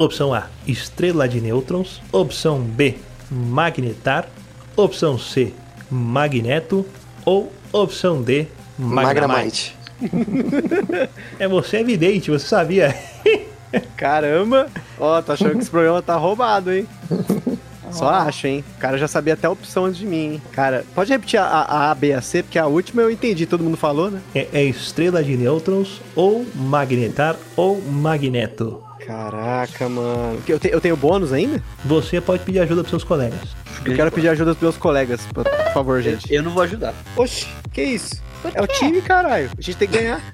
Bom, 0.00 0.08
vamos 0.08 0.30
agora 0.30 0.40
para 0.40 0.46
a 0.46 0.56
pergunta 0.56 0.76
aqui. 0.76 0.94
Pergunta 0.96 1.28
número 1.28 1.60
9. 1.60 1.60
Máquina, 1.60 1.60
qual 1.60 1.60
a 1.60 1.60
pergunta 1.60 1.60
aí? 1.60 1.60
Vem 1.60 1.60
ela. 1.60 1.60
Como 1.60 1.60
chamado 1.60 1.60
o 1.60 1.60
corpo 1.60 1.60
celeste 1.60 1.60
decorrente 1.60 1.60
de 1.60 1.60
uma 1.60 1.60
explosão 1.60 1.60
de 1.60 1.60
supernova 1.60 1.60
com 1.60 1.60
imenso 1.60 1.60
campo 1.60 1.76
magnético? 1.76 1.90
Opção 1.90 1.92
A: 1.92 1.92
estrela 1.92 1.98
de 1.98 2.00
nêutrons. 2.00 2.00
Opção 2.10 2.60
B: 2.60 2.96
magnetar. 3.30 4.28
Opção 4.74 5.18
C: 5.18 5.52
magneto. 5.90 6.86
Ou 7.24 7.52
opção 7.70 8.22
D. 8.22 8.46
Magnemite. 8.78 9.76
É 11.38 11.46
você 11.46 11.76
é 11.76 11.80
evidente, 11.80 12.30
você 12.30 12.46
sabia. 12.46 12.96
Caramba! 13.94 14.68
Ó, 14.98 15.20
tô 15.20 15.32
achando 15.32 15.52
que 15.52 15.58
esse 15.58 15.70
programa 15.70 16.00
tá 16.00 16.16
roubado, 16.16 16.72
hein? 16.72 16.88
Só 17.92 18.08
acho, 18.08 18.46
hein? 18.46 18.64
O 18.76 18.80
cara 18.80 18.96
já 18.96 19.08
sabia 19.08 19.34
até 19.34 19.46
a 19.46 19.50
opção 19.50 19.84
antes 19.84 19.98
de 19.98 20.06
mim, 20.06 20.34
hein? 20.34 20.42
Cara, 20.52 20.84
pode 20.94 21.12
repetir 21.12 21.38
a, 21.40 21.44
a 21.44 21.90
A, 21.90 21.94
B, 21.94 22.12
A, 22.12 22.22
C, 22.22 22.42
porque 22.42 22.58
a 22.58 22.66
última 22.66 23.02
eu 23.02 23.10
entendi, 23.10 23.46
todo 23.46 23.64
mundo 23.64 23.76
falou, 23.76 24.10
né? 24.10 24.20
É, 24.34 24.48
é 24.52 24.64
estrela 24.64 25.22
de 25.22 25.36
nêutrons, 25.36 26.00
ou 26.14 26.46
magnetar, 26.54 27.36
ou 27.56 27.82
magneto. 27.82 28.82
Caraca, 29.06 29.88
mano. 29.88 30.40
Eu, 30.46 30.58
te- 30.58 30.70
eu 30.70 30.80
tenho 30.80 30.96
bônus 30.96 31.32
ainda? 31.32 31.62
Você 31.84 32.20
pode 32.20 32.42
pedir 32.44 32.60
ajuda 32.60 32.82
pros 32.82 32.90
seus 32.90 33.04
colegas. 33.04 33.40
Eu 33.84 33.94
quero 33.94 34.12
pedir 34.12 34.28
ajuda 34.28 34.52
dos 34.52 34.60
meus 34.62 34.76
colegas, 34.76 35.20
por, 35.32 35.44
favor, 35.72 36.02
gente. 36.02 36.32
Eu 36.32 36.42
não 36.42 36.50
vou 36.52 36.62
ajudar. 36.62 36.92
Oxi, 37.16 37.46
que 37.72 37.82
isso? 37.82 38.22
É 38.54 38.62
o 38.62 38.66
time, 38.66 39.00
caralho. 39.02 39.50
A 39.56 39.60
gente 39.60 39.76
tem 39.76 39.88
que 39.88 39.98
ganhar. 39.98 40.20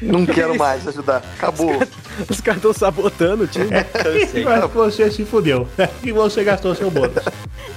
Não 0.00 0.24
quero 0.24 0.56
mais 0.56 0.86
ajudar. 0.86 1.22
Acabou. 1.36 1.78
Os 2.28 2.40
caras 2.40 2.58
estão 2.58 2.72
sabotando 2.72 3.44
o 3.44 3.46
time. 3.46 3.68
Eu 4.04 4.28
sei. 4.28 4.44
Mas 4.44 4.70
você 4.70 5.10
se 5.10 5.24
fudeu. 5.24 5.68
E 6.02 6.12
você 6.12 6.42
gastou 6.44 6.74
seu 6.74 6.90
bônus. 6.90 7.22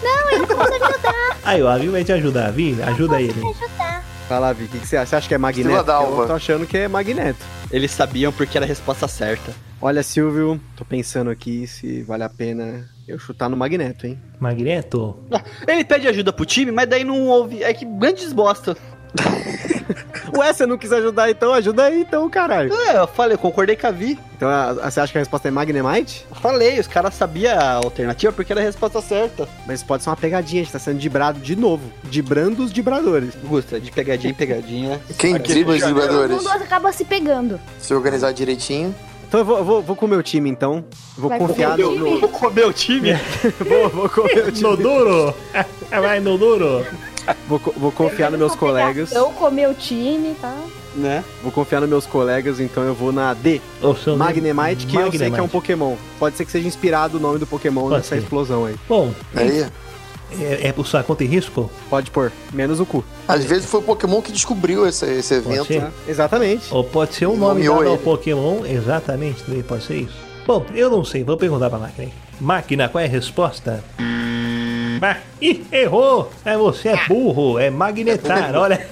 Não, 0.01 0.29
ele 0.29 0.39
não 0.45 0.47
pode 0.47 0.73
ajudar. 0.83 1.37
Aí, 1.43 1.61
o 1.61 1.67
Avi 1.67 1.87
vai 1.87 2.03
te 2.03 2.11
ajudar. 2.13 2.51
Vi, 2.51 2.77
ajuda 2.81 3.19
ele. 3.21 3.31
ajudar. 3.39 4.03
Vai 4.29 4.39
lá, 4.39 4.53
Vi, 4.53 4.65
o 4.65 4.67
que, 4.67 4.79
que 4.79 4.87
você 4.87 4.97
acha? 4.97 5.05
Você 5.09 5.15
acha 5.17 5.27
que 5.27 5.33
é 5.33 5.37
magneto? 5.37 5.69
Eu 5.75 6.27
tô 6.27 6.33
achando 6.33 6.65
que 6.67 6.77
é 6.77 6.87
magneto. 6.87 7.39
Eles 7.71 7.91
sabiam 7.91 8.31
porque 8.31 8.57
era 8.57 8.65
a 8.65 8.67
resposta 8.69 9.07
certa. 9.07 9.53
Olha, 9.81 10.01
Silvio, 10.01 10.59
tô 10.75 10.83
pensando 10.83 11.29
aqui 11.29 11.67
se 11.67 12.01
vale 12.03 12.23
a 12.23 12.29
pena 12.29 12.89
eu 13.07 13.19
chutar 13.19 13.49
no 13.49 13.55
magneto, 13.55 14.07
hein? 14.07 14.19
Magneto? 14.39 15.17
Ah, 15.31 15.41
Ele 15.67 15.83
pede 15.85 16.07
ajuda 16.07 16.33
pro 16.33 16.45
time, 16.45 16.71
mas 16.71 16.89
daí 16.89 17.03
não 17.03 17.27
ouve. 17.27 17.63
É 17.63 17.73
que 17.73 17.85
grande 17.85 18.21
desbosta. 18.21 18.75
Ué, 20.37 20.53
você 20.53 20.65
não 20.65 20.77
quis 20.77 20.91
ajudar 20.93 21.29
então? 21.29 21.53
Ajuda 21.53 21.83
aí 21.85 22.01
então, 22.01 22.29
caralho. 22.29 22.73
É, 22.73 22.97
eu 22.97 23.07
falei, 23.07 23.33
eu 23.35 23.39
concordei 23.39 23.75
com 23.75 23.87
a 23.87 23.91
Vi. 23.91 24.17
Então 24.35 24.47
a- 24.47 24.73
você 24.89 24.99
acha 24.99 25.11
que 25.11 25.17
a 25.17 25.21
resposta 25.21 25.47
é 25.47 25.51
magnemite? 25.51 26.25
Eu 26.29 26.35
falei, 26.37 26.79
os 26.79 26.87
caras 26.87 27.13
sabiam 27.15 27.57
a 27.57 27.71
alternativa 27.73 28.31
porque 28.31 28.51
era 28.53 28.61
a 28.61 28.63
resposta 28.63 29.01
certa. 29.01 29.47
Mas 29.65 29.81
pode 29.83 30.03
ser 30.03 30.09
uma 30.09 30.15
pegadinha, 30.15 30.61
a 30.61 30.63
gente 30.65 30.71
tá 30.73 30.79
sendo 30.79 30.99
dibrado 30.99 31.39
de 31.39 31.55
novo. 31.55 31.91
Dibrando 32.03 32.63
os 32.63 32.71
dibradores. 32.71 33.33
Gusta, 33.43 33.79
de 33.79 33.91
pegadinha 33.91 34.31
em 34.31 34.35
pegadinha. 34.35 35.01
Quem 35.17 35.33
dribla 35.37 35.73
os 35.75 35.79
Todo 35.81 35.87
vibradores? 35.93 36.37
mundo 36.37 36.49
acaba 36.49 36.91
se 36.91 37.03
pegando. 37.03 37.59
Se 37.79 37.93
organizar 37.93 38.31
direitinho. 38.31 38.93
Então 39.27 39.41
eu 39.41 39.45
vou, 39.45 39.61
vou, 39.65 39.81
vou 39.81 39.95
com 39.95 40.05
o 40.05 40.09
meu 40.09 40.23
time, 40.23 40.49
então. 40.49 40.85
Vou 41.17 41.27
Vai 41.29 41.37
confiar 41.37 41.71
no, 41.77 41.91
meu 41.91 41.95
no- 42.11 42.19
Vou 42.21 42.29
comer 42.29 42.65
o 42.65 42.71
time? 42.71 43.09
Vou, 43.59 43.89
vou 43.89 44.07
com 44.09 44.21
o 44.21 44.27
time. 44.51 44.61
No 44.61 44.77
duro! 44.77 45.33
Vai 45.91 46.19
no 46.21 46.37
duro! 46.37 46.85
Vou, 47.47 47.59
vou 47.77 47.91
confiar 47.91 48.29
nos 48.31 48.39
meus 48.39 48.55
colegas. 48.55 49.11
Eu 49.11 49.29
com 49.31 49.49
meu 49.51 49.73
time, 49.73 50.35
tá? 50.41 50.55
né? 50.95 51.23
Vou 51.43 51.51
confiar 51.51 51.79
nos 51.81 51.89
meus 51.89 52.05
colegas, 52.05 52.59
então 52.59 52.83
eu 52.83 52.93
vou 52.93 53.11
na 53.11 53.33
D. 53.33 53.61
Magnemite, 54.17 54.87
que 54.87 54.95
eu 54.95 55.11
sei 55.11 55.11
que 55.11 55.23
é 55.23 55.27
um 55.27 55.29
Magnemite. 55.29 55.51
Pokémon. 55.51 55.95
Pode 56.19 56.35
ser 56.37 56.45
que 56.45 56.51
seja 56.51 56.67
inspirado 56.67 57.17
o 57.17 57.19
nome 57.19 57.39
do 57.39 57.45
Pokémon 57.45 57.83
Pode 57.83 57.95
nessa 57.97 58.09
ser. 58.15 58.17
explosão 58.21 58.65
aí. 58.65 58.75
Bom, 58.89 59.11
Aí, 59.35 59.65
é, 60.39 60.67
é 60.67 60.71
por 60.73 60.85
sua 60.87 61.03
conta 61.03 61.23
e 61.23 61.27
risco? 61.27 61.69
Pode 61.89 62.11
pôr, 62.11 62.31
menos 62.51 62.79
o 62.79 62.85
cu. 62.85 63.03
às 63.27 63.45
vezes 63.45 63.69
foi 63.69 63.79
o 63.79 63.83
Pokémon 63.83 64.21
que 64.21 64.31
descobriu 64.31 64.85
esse, 64.87 65.05
esse 65.05 65.35
evento. 65.35 65.73
Tá? 65.79 65.91
Exatamente. 66.07 66.67
Ou 66.73 66.83
pode 66.83 67.13
ser 67.15 67.27
o 67.27 67.35
nome 67.37 67.63
dado 67.67 67.87
ao. 67.89 67.97
Pokémon, 67.97 68.65
exatamente, 68.65 69.43
pode 69.67 69.83
ser 69.83 69.97
isso. 69.97 70.15
Bom, 70.45 70.65
eu 70.73 70.89
não 70.89 71.03
sei, 71.03 71.23
vou 71.23 71.37
perguntar 71.37 71.69
pra 71.69 71.79
máquina. 71.79 72.09
Máquina, 72.39 72.89
qual 72.89 73.01
é 73.01 73.05
a 73.05 73.09
resposta? 73.09 73.83
Ah, 75.01 75.17
ih, 75.41 75.65
errou! 75.71 76.31
É, 76.45 76.57
você 76.57 76.89
é 76.89 76.99
burro, 77.07 77.59
é 77.59 77.69
magnetar, 77.69 78.53
olha. 78.57 78.85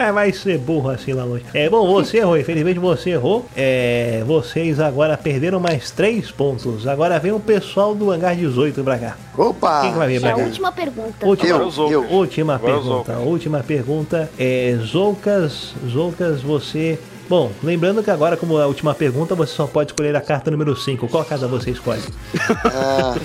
É, 0.00 0.12
vai 0.12 0.32
ser 0.32 0.58
burro 0.58 0.90
assim 0.90 1.12
lá 1.12 1.24
longe. 1.24 1.42
É 1.52 1.68
bom, 1.68 1.84
você 1.92 2.18
errou, 2.18 2.38
infelizmente 2.38 2.78
você 2.78 3.10
errou. 3.10 3.44
É, 3.56 4.22
vocês 4.24 4.78
agora 4.78 5.16
perderam 5.16 5.58
mais 5.58 5.90
três 5.90 6.30
pontos. 6.30 6.86
Agora 6.86 7.18
vem 7.18 7.32
o 7.32 7.40
pessoal 7.40 7.96
do 7.96 8.12
Hangar 8.12 8.36
18 8.36 8.84
pra 8.84 8.96
cá. 8.96 9.16
Opa! 9.36 9.80
Quem 9.82 9.92
que 9.92 9.98
vai 9.98 10.06
vir 10.06 10.16
É 10.18 10.20
pra 10.20 10.30
a 10.30 10.34
cá? 10.36 10.42
última 10.42 10.70
pergunta. 10.70 11.26
Última, 11.26 11.48
Eu, 11.50 11.70
Zoukas. 11.72 11.92
eu. 11.92 12.04
última 12.12 12.54
Agora 12.54 12.72
o 12.74 12.74
pergunta. 12.80 13.12
Zoukas. 13.12 13.26
Última 13.28 13.58
pergunta 13.64 14.30
é 14.38 14.78
Zoucas, 14.84 15.74
Zoucas, 15.88 16.42
você. 16.42 16.96
Bom, 17.28 17.50
lembrando 17.62 18.00
que 18.02 18.10
agora, 18.10 18.36
como 18.36 18.56
a 18.56 18.66
última 18.68 18.94
pergunta, 18.94 19.34
você 19.34 19.52
só 19.52 19.66
pode 19.66 19.90
escolher 19.90 20.14
a 20.16 20.20
carta 20.20 20.48
número 20.50 20.74
5. 20.76 21.08
Qual 21.08 21.24
carta 21.24 21.48
você 21.48 21.72
escolhe? 21.72 22.00
Ah, 22.64 23.16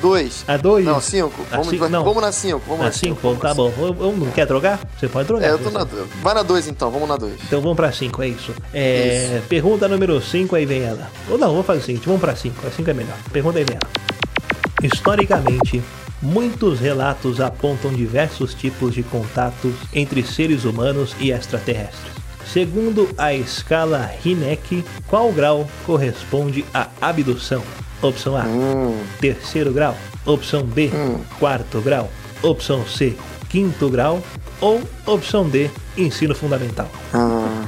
dois. 0.00 0.44
A 0.48 0.56
2? 0.56 0.84
Não, 0.84 1.00
cinco. 1.00 1.42
A 1.50 1.56
Vamos, 1.56 1.68
cinco, 1.68 1.88
não. 1.88 2.02
vamos 2.04 2.22
na 2.22 2.32
cinco. 2.32 2.60
Vamos 2.66 2.80
A 2.82 2.84
na 2.86 2.92
5? 2.92 3.36
Tá 3.36 3.54
bom. 3.54 3.72
Eu 3.78 4.12
não 4.16 4.30
quer 4.32 4.46
trocar? 4.46 4.80
Você 4.98 5.08
pode 5.08 5.28
trocar. 5.28 5.46
É, 5.46 5.50
eu 5.50 5.58
tô 5.58 5.70
na 5.70 5.86
Vai 6.22 6.34
na 6.34 6.42
dois 6.42 6.66
então, 6.66 6.90
vamos 6.90 7.08
na 7.08 7.16
dois. 7.16 7.34
Então 7.44 7.60
vamos 7.60 7.76
pra 7.76 7.92
5, 7.92 8.22
é 8.22 8.28
isso. 8.28 8.54
É, 8.74 9.40
Pergunta 9.48 9.86
número 9.86 10.20
5, 10.20 10.56
aí 10.56 10.66
vem 10.66 10.82
ela. 10.82 11.10
Ou 11.28 11.38
não, 11.38 11.50
vamos 11.50 11.66
fazer 11.66 11.80
o 11.80 11.84
seguinte, 11.84 12.06
vamos 12.06 12.20
pra 12.20 12.34
5. 12.34 12.66
A 12.66 12.70
5 12.70 12.90
é 12.90 12.94
melhor. 12.94 13.16
Pergunta 13.32 13.58
aí 13.58 13.64
vem 13.64 13.76
ela. 13.76 13.90
Historicamente, 14.82 15.82
muitos 16.22 16.80
relatos 16.80 17.40
apontam 17.40 17.92
diversos 17.92 18.54
tipos 18.54 18.94
de 18.94 19.02
contatos 19.02 19.74
entre 19.92 20.22
seres 20.24 20.64
humanos 20.64 21.14
e 21.20 21.30
extraterrestres. 21.30 22.12
Segundo 22.52 23.08
a 23.16 23.32
escala 23.32 24.10
Hineck, 24.24 24.84
qual 25.06 25.30
grau 25.32 25.68
corresponde 25.86 26.64
à 26.74 26.88
abdução? 27.00 27.62
Opção 28.02 28.36
A, 28.36 28.44
terceiro 29.20 29.72
grau. 29.72 29.94
Opção 30.24 30.62
B, 30.62 30.90
quarto 31.38 31.80
grau. 31.80 32.08
Opção 32.42 32.86
C, 32.86 33.16
quinto 33.48 33.88
grau. 33.90 34.22
Ou 34.60 34.80
opção 35.06 35.48
D, 35.48 35.70
ensino 35.96 36.34
fundamental. 36.34 36.88
Ah, 37.14 37.66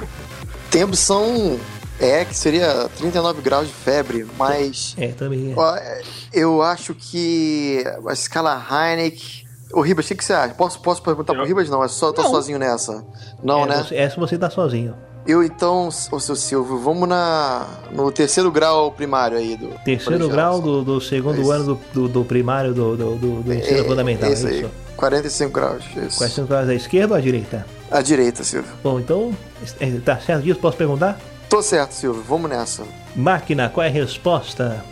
tem 0.70 0.84
opção 0.84 1.58
E, 2.00 2.24
que 2.26 2.36
seria 2.36 2.88
39 2.98 3.40
graus 3.42 3.66
de 3.68 3.72
febre, 3.72 4.26
mas 4.38 4.94
É, 4.98 5.08
também 5.08 5.54
é. 5.56 5.78
é, 5.78 6.02
eu 6.32 6.62
acho 6.62 6.94
que 6.94 7.82
a 8.06 8.12
escala 8.12 8.62
Heineck. 8.70 9.42
Ô, 9.72 9.80
Ribas, 9.80 10.04
o 10.04 10.08
que, 10.08 10.16
que 10.16 10.24
você 10.24 10.34
acha? 10.34 10.52
Posso, 10.54 10.80
posso 10.80 11.02
perguntar 11.02 11.32
pro 11.34 11.44
Ribas? 11.46 11.70
Não, 11.70 11.82
é 11.82 11.88
só, 11.88 12.12
tô 12.12 12.22
Não. 12.22 12.30
sozinho 12.30 12.58
nessa. 12.58 13.02
Não, 13.42 13.64
é, 13.64 13.68
né? 13.68 13.76
você- 13.82 13.94
essa 13.96 14.20
você 14.20 14.36
tá 14.36 14.50
sozinho. 14.50 14.94
Eu 15.24 15.42
então, 15.44 15.88
ô 16.10 16.18
seu 16.18 16.34
Silvio, 16.34 16.78
vamos 16.78 17.08
na, 17.08 17.66
no 17.92 18.10
terceiro 18.10 18.50
grau 18.50 18.90
primário 18.90 19.38
aí 19.38 19.56
do. 19.56 19.68
Terceiro 19.84 20.28
grau 20.28 20.60
do, 20.60 20.82
do 20.82 21.00
segundo 21.00 21.40
Isso. 21.40 21.50
ano 21.52 21.64
do, 21.64 21.80
do, 21.92 22.08
do 22.08 22.24
primário 22.24 22.74
do, 22.74 22.96
do, 22.96 23.14
do, 23.16 23.42
do 23.42 23.54
ensino 23.54 23.78
É, 23.80 23.84
fundamental. 23.84 24.32
Isso 24.32 24.48
é 24.48 24.50
aí, 24.50 24.60
isso. 24.62 24.70
45 24.96 25.52
graus. 25.52 25.84
Isso. 25.96 26.18
Quais 26.18 26.32
são 26.32 26.44
as 26.44 26.66
da 26.66 26.74
esquerda 26.74 27.14
ou 27.14 27.18
à 27.18 27.20
direita? 27.20 27.64
À 27.90 28.02
direita, 28.02 28.42
Silvio. 28.42 28.72
Bom, 28.82 28.98
então, 28.98 29.32
é, 29.78 29.90
tá 30.04 30.18
certo 30.18 30.42
disso? 30.42 30.58
Posso 30.58 30.76
perguntar? 30.76 31.18
Tô 31.48 31.62
certo, 31.62 31.92
Silvio, 31.92 32.22
vamos 32.26 32.50
nessa. 32.50 32.82
Máquina, 33.14 33.68
qual 33.68 33.84
é 33.84 33.88
a 33.88 33.92
resposta? 33.92 34.84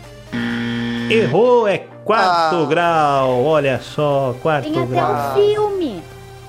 Errou, 1.09 1.67
é 1.67 1.79
quarto 2.05 2.55
Ah. 2.55 2.65
grau. 2.69 3.43
Olha 3.43 3.81
só, 3.81 4.33
quarto 4.41 4.71
Tem 4.71 4.81
até 4.81 4.91
grau. 4.95 5.31
um 5.31 5.33
filme. 5.35 6.00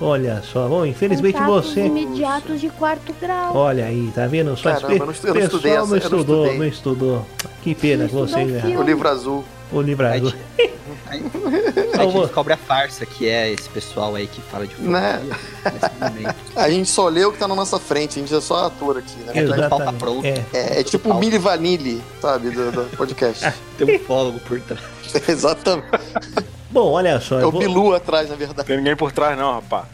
Olha 0.05 0.42
só, 0.42 0.66
bom, 0.68 0.84
infelizmente 0.84 1.34
Contatos 1.38 1.70
você. 1.70 1.84
imediatos 1.86 2.61
de 2.61 2.68
quarto 2.70 3.14
grau. 3.20 3.57
Olha 3.57 3.84
aí, 3.86 4.11
tá 4.14 4.26
vendo? 4.26 4.57
Só 4.57 4.72
Caramba, 4.74 4.92
esse 4.94 5.00
eu 5.00 5.07
não 5.07 5.12
estu- 5.12 5.26
eu 5.28 5.34
não 5.34 5.40
pessoal 5.40 5.57
estudei 5.57 5.72
essa, 5.72 5.80
não 5.82 5.88
não 5.90 5.96
estudou, 5.98 6.36
estudei. 6.44 6.59
não 6.59 6.66
estudou. 6.66 7.26
Que 7.62 7.74
pena 7.74 8.09
que 8.09 8.14
Não 8.14 8.20
vocês 8.26 8.40
estudou 8.48 8.57
erraram. 8.68 8.80
O 8.80 8.86
livro 8.86 9.09
azul. 9.09 9.44
O 9.70 9.80
livro 9.80 10.07
Aí, 10.07 10.18
azul. 10.20 10.32
aí 11.07 11.24
a 11.94 11.96
Eu 11.96 12.03
gente 12.03 12.12
vou- 12.12 12.22
descobre 12.24 12.53
a 12.53 12.57
farsa 12.59 13.07
que 13.07 13.26
é 13.28 13.50
esse 13.53 13.68
pessoal 13.70 14.14
aí 14.14 14.26
que 14.26 14.40
fala 14.42 14.66
de 14.66 14.74
Né? 14.82 15.22
A 16.57 16.68
gente 16.68 16.90
só 16.90 17.09
lê 17.09 17.24
o 17.24 17.32
que 17.32 17.38
tá 17.38 17.46
na 17.48 17.55
nossa 17.55 17.78
frente, 17.78 18.18
a 18.18 18.22
gente 18.22 18.34
é 18.34 18.40
só 18.40 18.66
ator 18.66 18.98
aqui, 18.98 19.16
né? 19.20 19.32
Pauta 19.32 19.55
Exatamente. 19.57 19.98
pronta. 19.98 20.26
É. 20.28 20.44
É, 20.53 20.80
é 20.80 20.82
tipo 20.82 21.09
o 21.11 21.14
Mili 21.18 21.38
Vanilli, 21.38 22.03
sabe, 22.20 22.50
do, 22.50 22.70
do 22.72 22.96
podcast. 22.96 23.50
Tem 23.78 23.96
um 23.96 23.98
fólogo 24.00 24.40
por 24.40 24.61
trás. 24.61 24.82
Exatamente. 25.28 25.86
Bom, 26.72 26.92
olha 26.92 27.20
só. 27.20 27.38
É 27.38 27.44
o 27.46 27.50
vou- 27.50 27.60
Bilu 27.60 27.94
atrás, 27.94 28.28
na 28.30 28.34
verdade. 28.34 28.66
Tem 28.66 28.78
ninguém 28.78 28.96
por 28.96 29.12
trás, 29.12 29.36
não, 29.36 29.52
rapaz. 29.52 29.84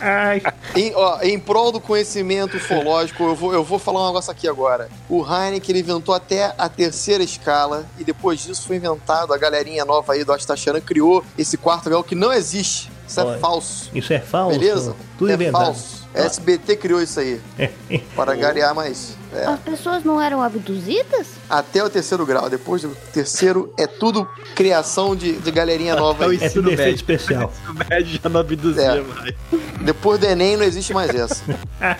Ai, 0.00 0.42
Em, 0.74 0.92
ó, 0.94 1.20
em 1.22 1.38
prol 1.38 1.72
do 1.72 1.80
conhecimento 1.80 2.56
ufológico, 2.56 3.22
eu 3.22 3.34
vou, 3.34 3.54
eu 3.54 3.62
vou 3.64 3.78
falar 3.78 4.02
um 4.02 4.06
negócio 4.08 4.30
aqui 4.30 4.48
agora. 4.48 4.88
O 5.08 5.24
Heineken 5.24 5.70
ele 5.70 5.80
inventou 5.80 6.14
até 6.14 6.52
a 6.58 6.68
terceira 6.68 7.22
escala 7.22 7.86
e 7.98 8.04
depois 8.04 8.40
disso 8.40 8.66
foi 8.66 8.76
inventado, 8.76 9.32
a 9.32 9.38
galerinha 9.38 9.84
nova 9.84 10.12
aí 10.12 10.24
do 10.24 10.32
Astacharan 10.32 10.80
criou 10.80 11.24
esse 11.38 11.56
quarto 11.56 11.88
grau 11.88 12.02
que 12.04 12.14
não 12.14 12.32
existe. 12.32 12.90
Isso 13.08 13.20
Olha, 13.20 13.36
é 13.36 13.38
falso. 13.38 13.90
Isso 13.94 14.12
é 14.12 14.18
falso. 14.18 14.58
Beleza? 14.58 14.96
Tudo 15.16 15.30
é 15.30 15.34
inventado. 15.34 15.64
falso. 15.66 16.05
SBT 16.24 16.76
criou 16.76 17.02
isso 17.02 17.20
aí. 17.20 17.40
para 18.16 18.34
garear 18.34 18.74
mais. 18.74 19.16
é, 19.32 19.44
As 19.44 19.60
pessoas 19.60 20.02
não 20.04 20.20
eram 20.20 20.42
abduzidas? 20.42 21.36
até 21.48 21.82
o 21.84 21.88
terceiro 21.88 22.26
grau. 22.26 22.50
Depois 22.50 22.82
do 22.82 22.88
terceiro 23.12 23.72
é 23.78 23.86
tudo 23.86 24.26
criação 24.56 25.14
de, 25.14 25.32
de 25.34 25.50
galerinha 25.52 25.94
nova 25.94 26.26
aí. 26.26 26.38
É 26.40 26.48
tudo 26.48 26.70
efeito 26.70 26.96
especial. 26.96 27.52
O 27.68 27.74
médio 27.90 28.18
já 28.22 28.28
não 28.28 28.40
abduzia 28.40 28.82
É. 28.82 29.00
mais. 29.00 29.34
Depois 29.82 30.18
do 30.18 30.26
Enem 30.26 30.56
não 30.56 30.64
existe 30.64 30.92
mais 30.92 31.14
essa. 31.14 31.42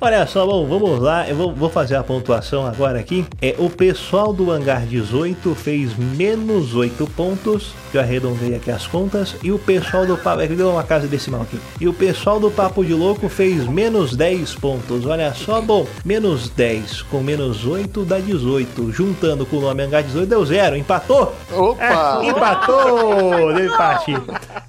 Olha 0.00 0.26
só, 0.26 0.46
bom, 0.46 0.66
vamos 0.66 1.00
lá. 1.00 1.28
Eu 1.28 1.34
vou, 1.36 1.54
vou 1.54 1.70
fazer 1.70 1.96
a 1.96 2.02
pontuação 2.04 2.66
agora 2.66 2.98
aqui. 3.00 3.24
É, 3.40 3.54
o 3.58 3.68
pessoal 3.68 4.32
do 4.32 4.50
Hangar 4.50 4.86
18 4.86 5.54
fez 5.54 5.96
menos 5.96 6.74
8 6.74 7.06
pontos. 7.16 7.74
Que 7.90 7.96
eu 7.98 8.00
arredondei 8.02 8.54
aqui 8.54 8.70
as 8.70 8.86
contas. 8.86 9.34
E 9.42 9.50
o 9.50 9.58
pessoal 9.58 10.06
do 10.06 10.16
Papo. 10.16 10.40
É 10.42 10.46
que 10.46 10.54
deu 10.54 10.70
uma 10.70 10.84
casa 10.84 11.06
decimal 11.06 11.42
aqui. 11.42 11.58
E 11.80 11.88
o 11.88 11.92
pessoal 11.94 12.38
do 12.38 12.50
Papo 12.50 12.84
de 12.84 12.92
Louco 12.94 13.05
fez 13.14 13.66
menos 13.66 14.16
10 14.16 14.54
pontos. 14.56 15.06
Olha 15.06 15.32
só, 15.34 15.60
bom, 15.60 15.86
menos 16.04 16.48
10 16.48 17.02
com 17.02 17.20
menos 17.20 17.66
8 17.66 18.04
dá 18.04 18.18
18. 18.18 18.90
Juntando 18.92 19.46
com 19.46 19.56
o 19.56 19.60
nome 19.60 19.82
Hangar 19.82 20.02
18 20.02 20.28
deu 20.28 20.44
zero. 20.44 20.76
Empatou? 20.76 21.34
Opa! 21.52 22.20
É, 22.22 22.28
empatou! 22.28 23.54
Deu 23.54 23.66
empate. 23.66 24.14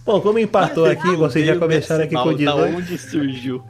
Bom, 0.06 0.22
como 0.22 0.40
empatou 0.40 0.86
aqui, 0.86 1.16
vocês 1.16 1.46
já 1.46 1.56
começaram 1.58 2.04
aqui 2.04 2.16
com 2.16 2.32
Da 2.32 2.34
18. 2.34 2.78
onde 2.78 2.98
surgiu? 2.98 3.64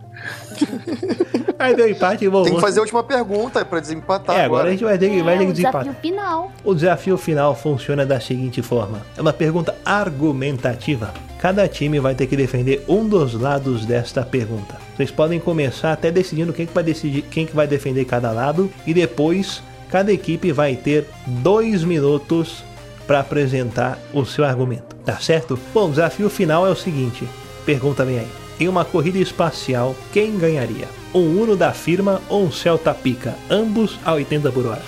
Aí 1.60 1.76
deu 1.76 1.90
empate, 1.90 2.28
bom. 2.30 2.44
Tem 2.44 2.56
que 2.56 2.62
fazer 2.62 2.80
a 2.80 2.84
última 2.84 3.04
pergunta 3.04 3.64
pra 3.66 3.80
desempatar 3.80 4.36
É, 4.36 4.46
agora 4.46 4.68
a 4.68 4.72
gente 4.72 4.84
vai 4.84 4.98
ter 4.98 5.10
que, 5.10 5.22
vai 5.24 5.36
é 5.36 5.38
ter 5.38 5.44
o 5.44 5.48
que 5.48 5.54
desempatar. 5.54 5.84
desafio 5.84 6.02
final. 6.02 6.52
O 6.64 6.74
desafio 6.74 7.18
final 7.18 7.56
funciona 7.56 8.06
da 8.06 8.20
seguinte 8.20 8.62
forma: 8.62 9.02
é 9.18 9.22
uma 9.22 9.34
pergunta 9.34 9.76
argumentativa. 9.86 11.14
Cada 11.40 11.68
time 11.68 12.00
vai 12.00 12.16
ter 12.16 12.26
que 12.26 12.36
defender 12.36 12.84
um 12.88 13.08
dos 13.08 13.34
lados 13.34 13.86
desta 13.86 14.24
pergunta. 14.24 14.76
Vocês 14.96 15.12
podem 15.12 15.40
começar 15.40 15.94
até 15.94 16.10
decidindo 16.10 16.52
quem 16.52 16.66
que 16.66 16.74
vai 16.74 16.84
decidir, 16.84 17.22
quem 17.24 17.46
que 17.46 17.56
vai 17.56 17.68
defender 17.68 18.06
cada 18.06 18.32
lado 18.32 18.72
e 18.86 18.94
depois 18.94 19.62
cada 19.90 20.12
equipe 20.12 20.52
vai 20.52 20.76
ter 20.76 21.06
dois 21.28 21.84
minutos 21.84 22.64
para 23.06 23.20
apresentar 23.20 24.00
o 24.14 24.26
seu 24.26 24.44
argumento. 24.44 24.96
Tá 25.06 25.18
certo? 25.18 25.58
Bom, 25.74 25.88
o 25.88 25.92
desafio 25.92 26.30
final 26.30 26.66
é 26.66 26.70
o 26.70 26.76
seguinte: 26.76 27.28
pergunta 27.66 28.04
bem 28.04 28.20
aí. 28.20 28.28
Em 28.60 28.68
uma 28.68 28.84
corrida 28.84 29.20
espacial, 29.20 29.96
quem 30.12 30.38
ganharia? 30.38 30.88
Um 31.14 31.40
Uno 31.40 31.56
da 31.56 31.72
firma 31.72 32.20
ou 32.28 32.44
um 32.44 32.52
Celta 32.52 32.94
Pica? 32.94 33.36
Ambos 33.50 34.00
a 34.04 34.14
80 34.14 34.52
por 34.52 34.66
hora. 34.66 34.82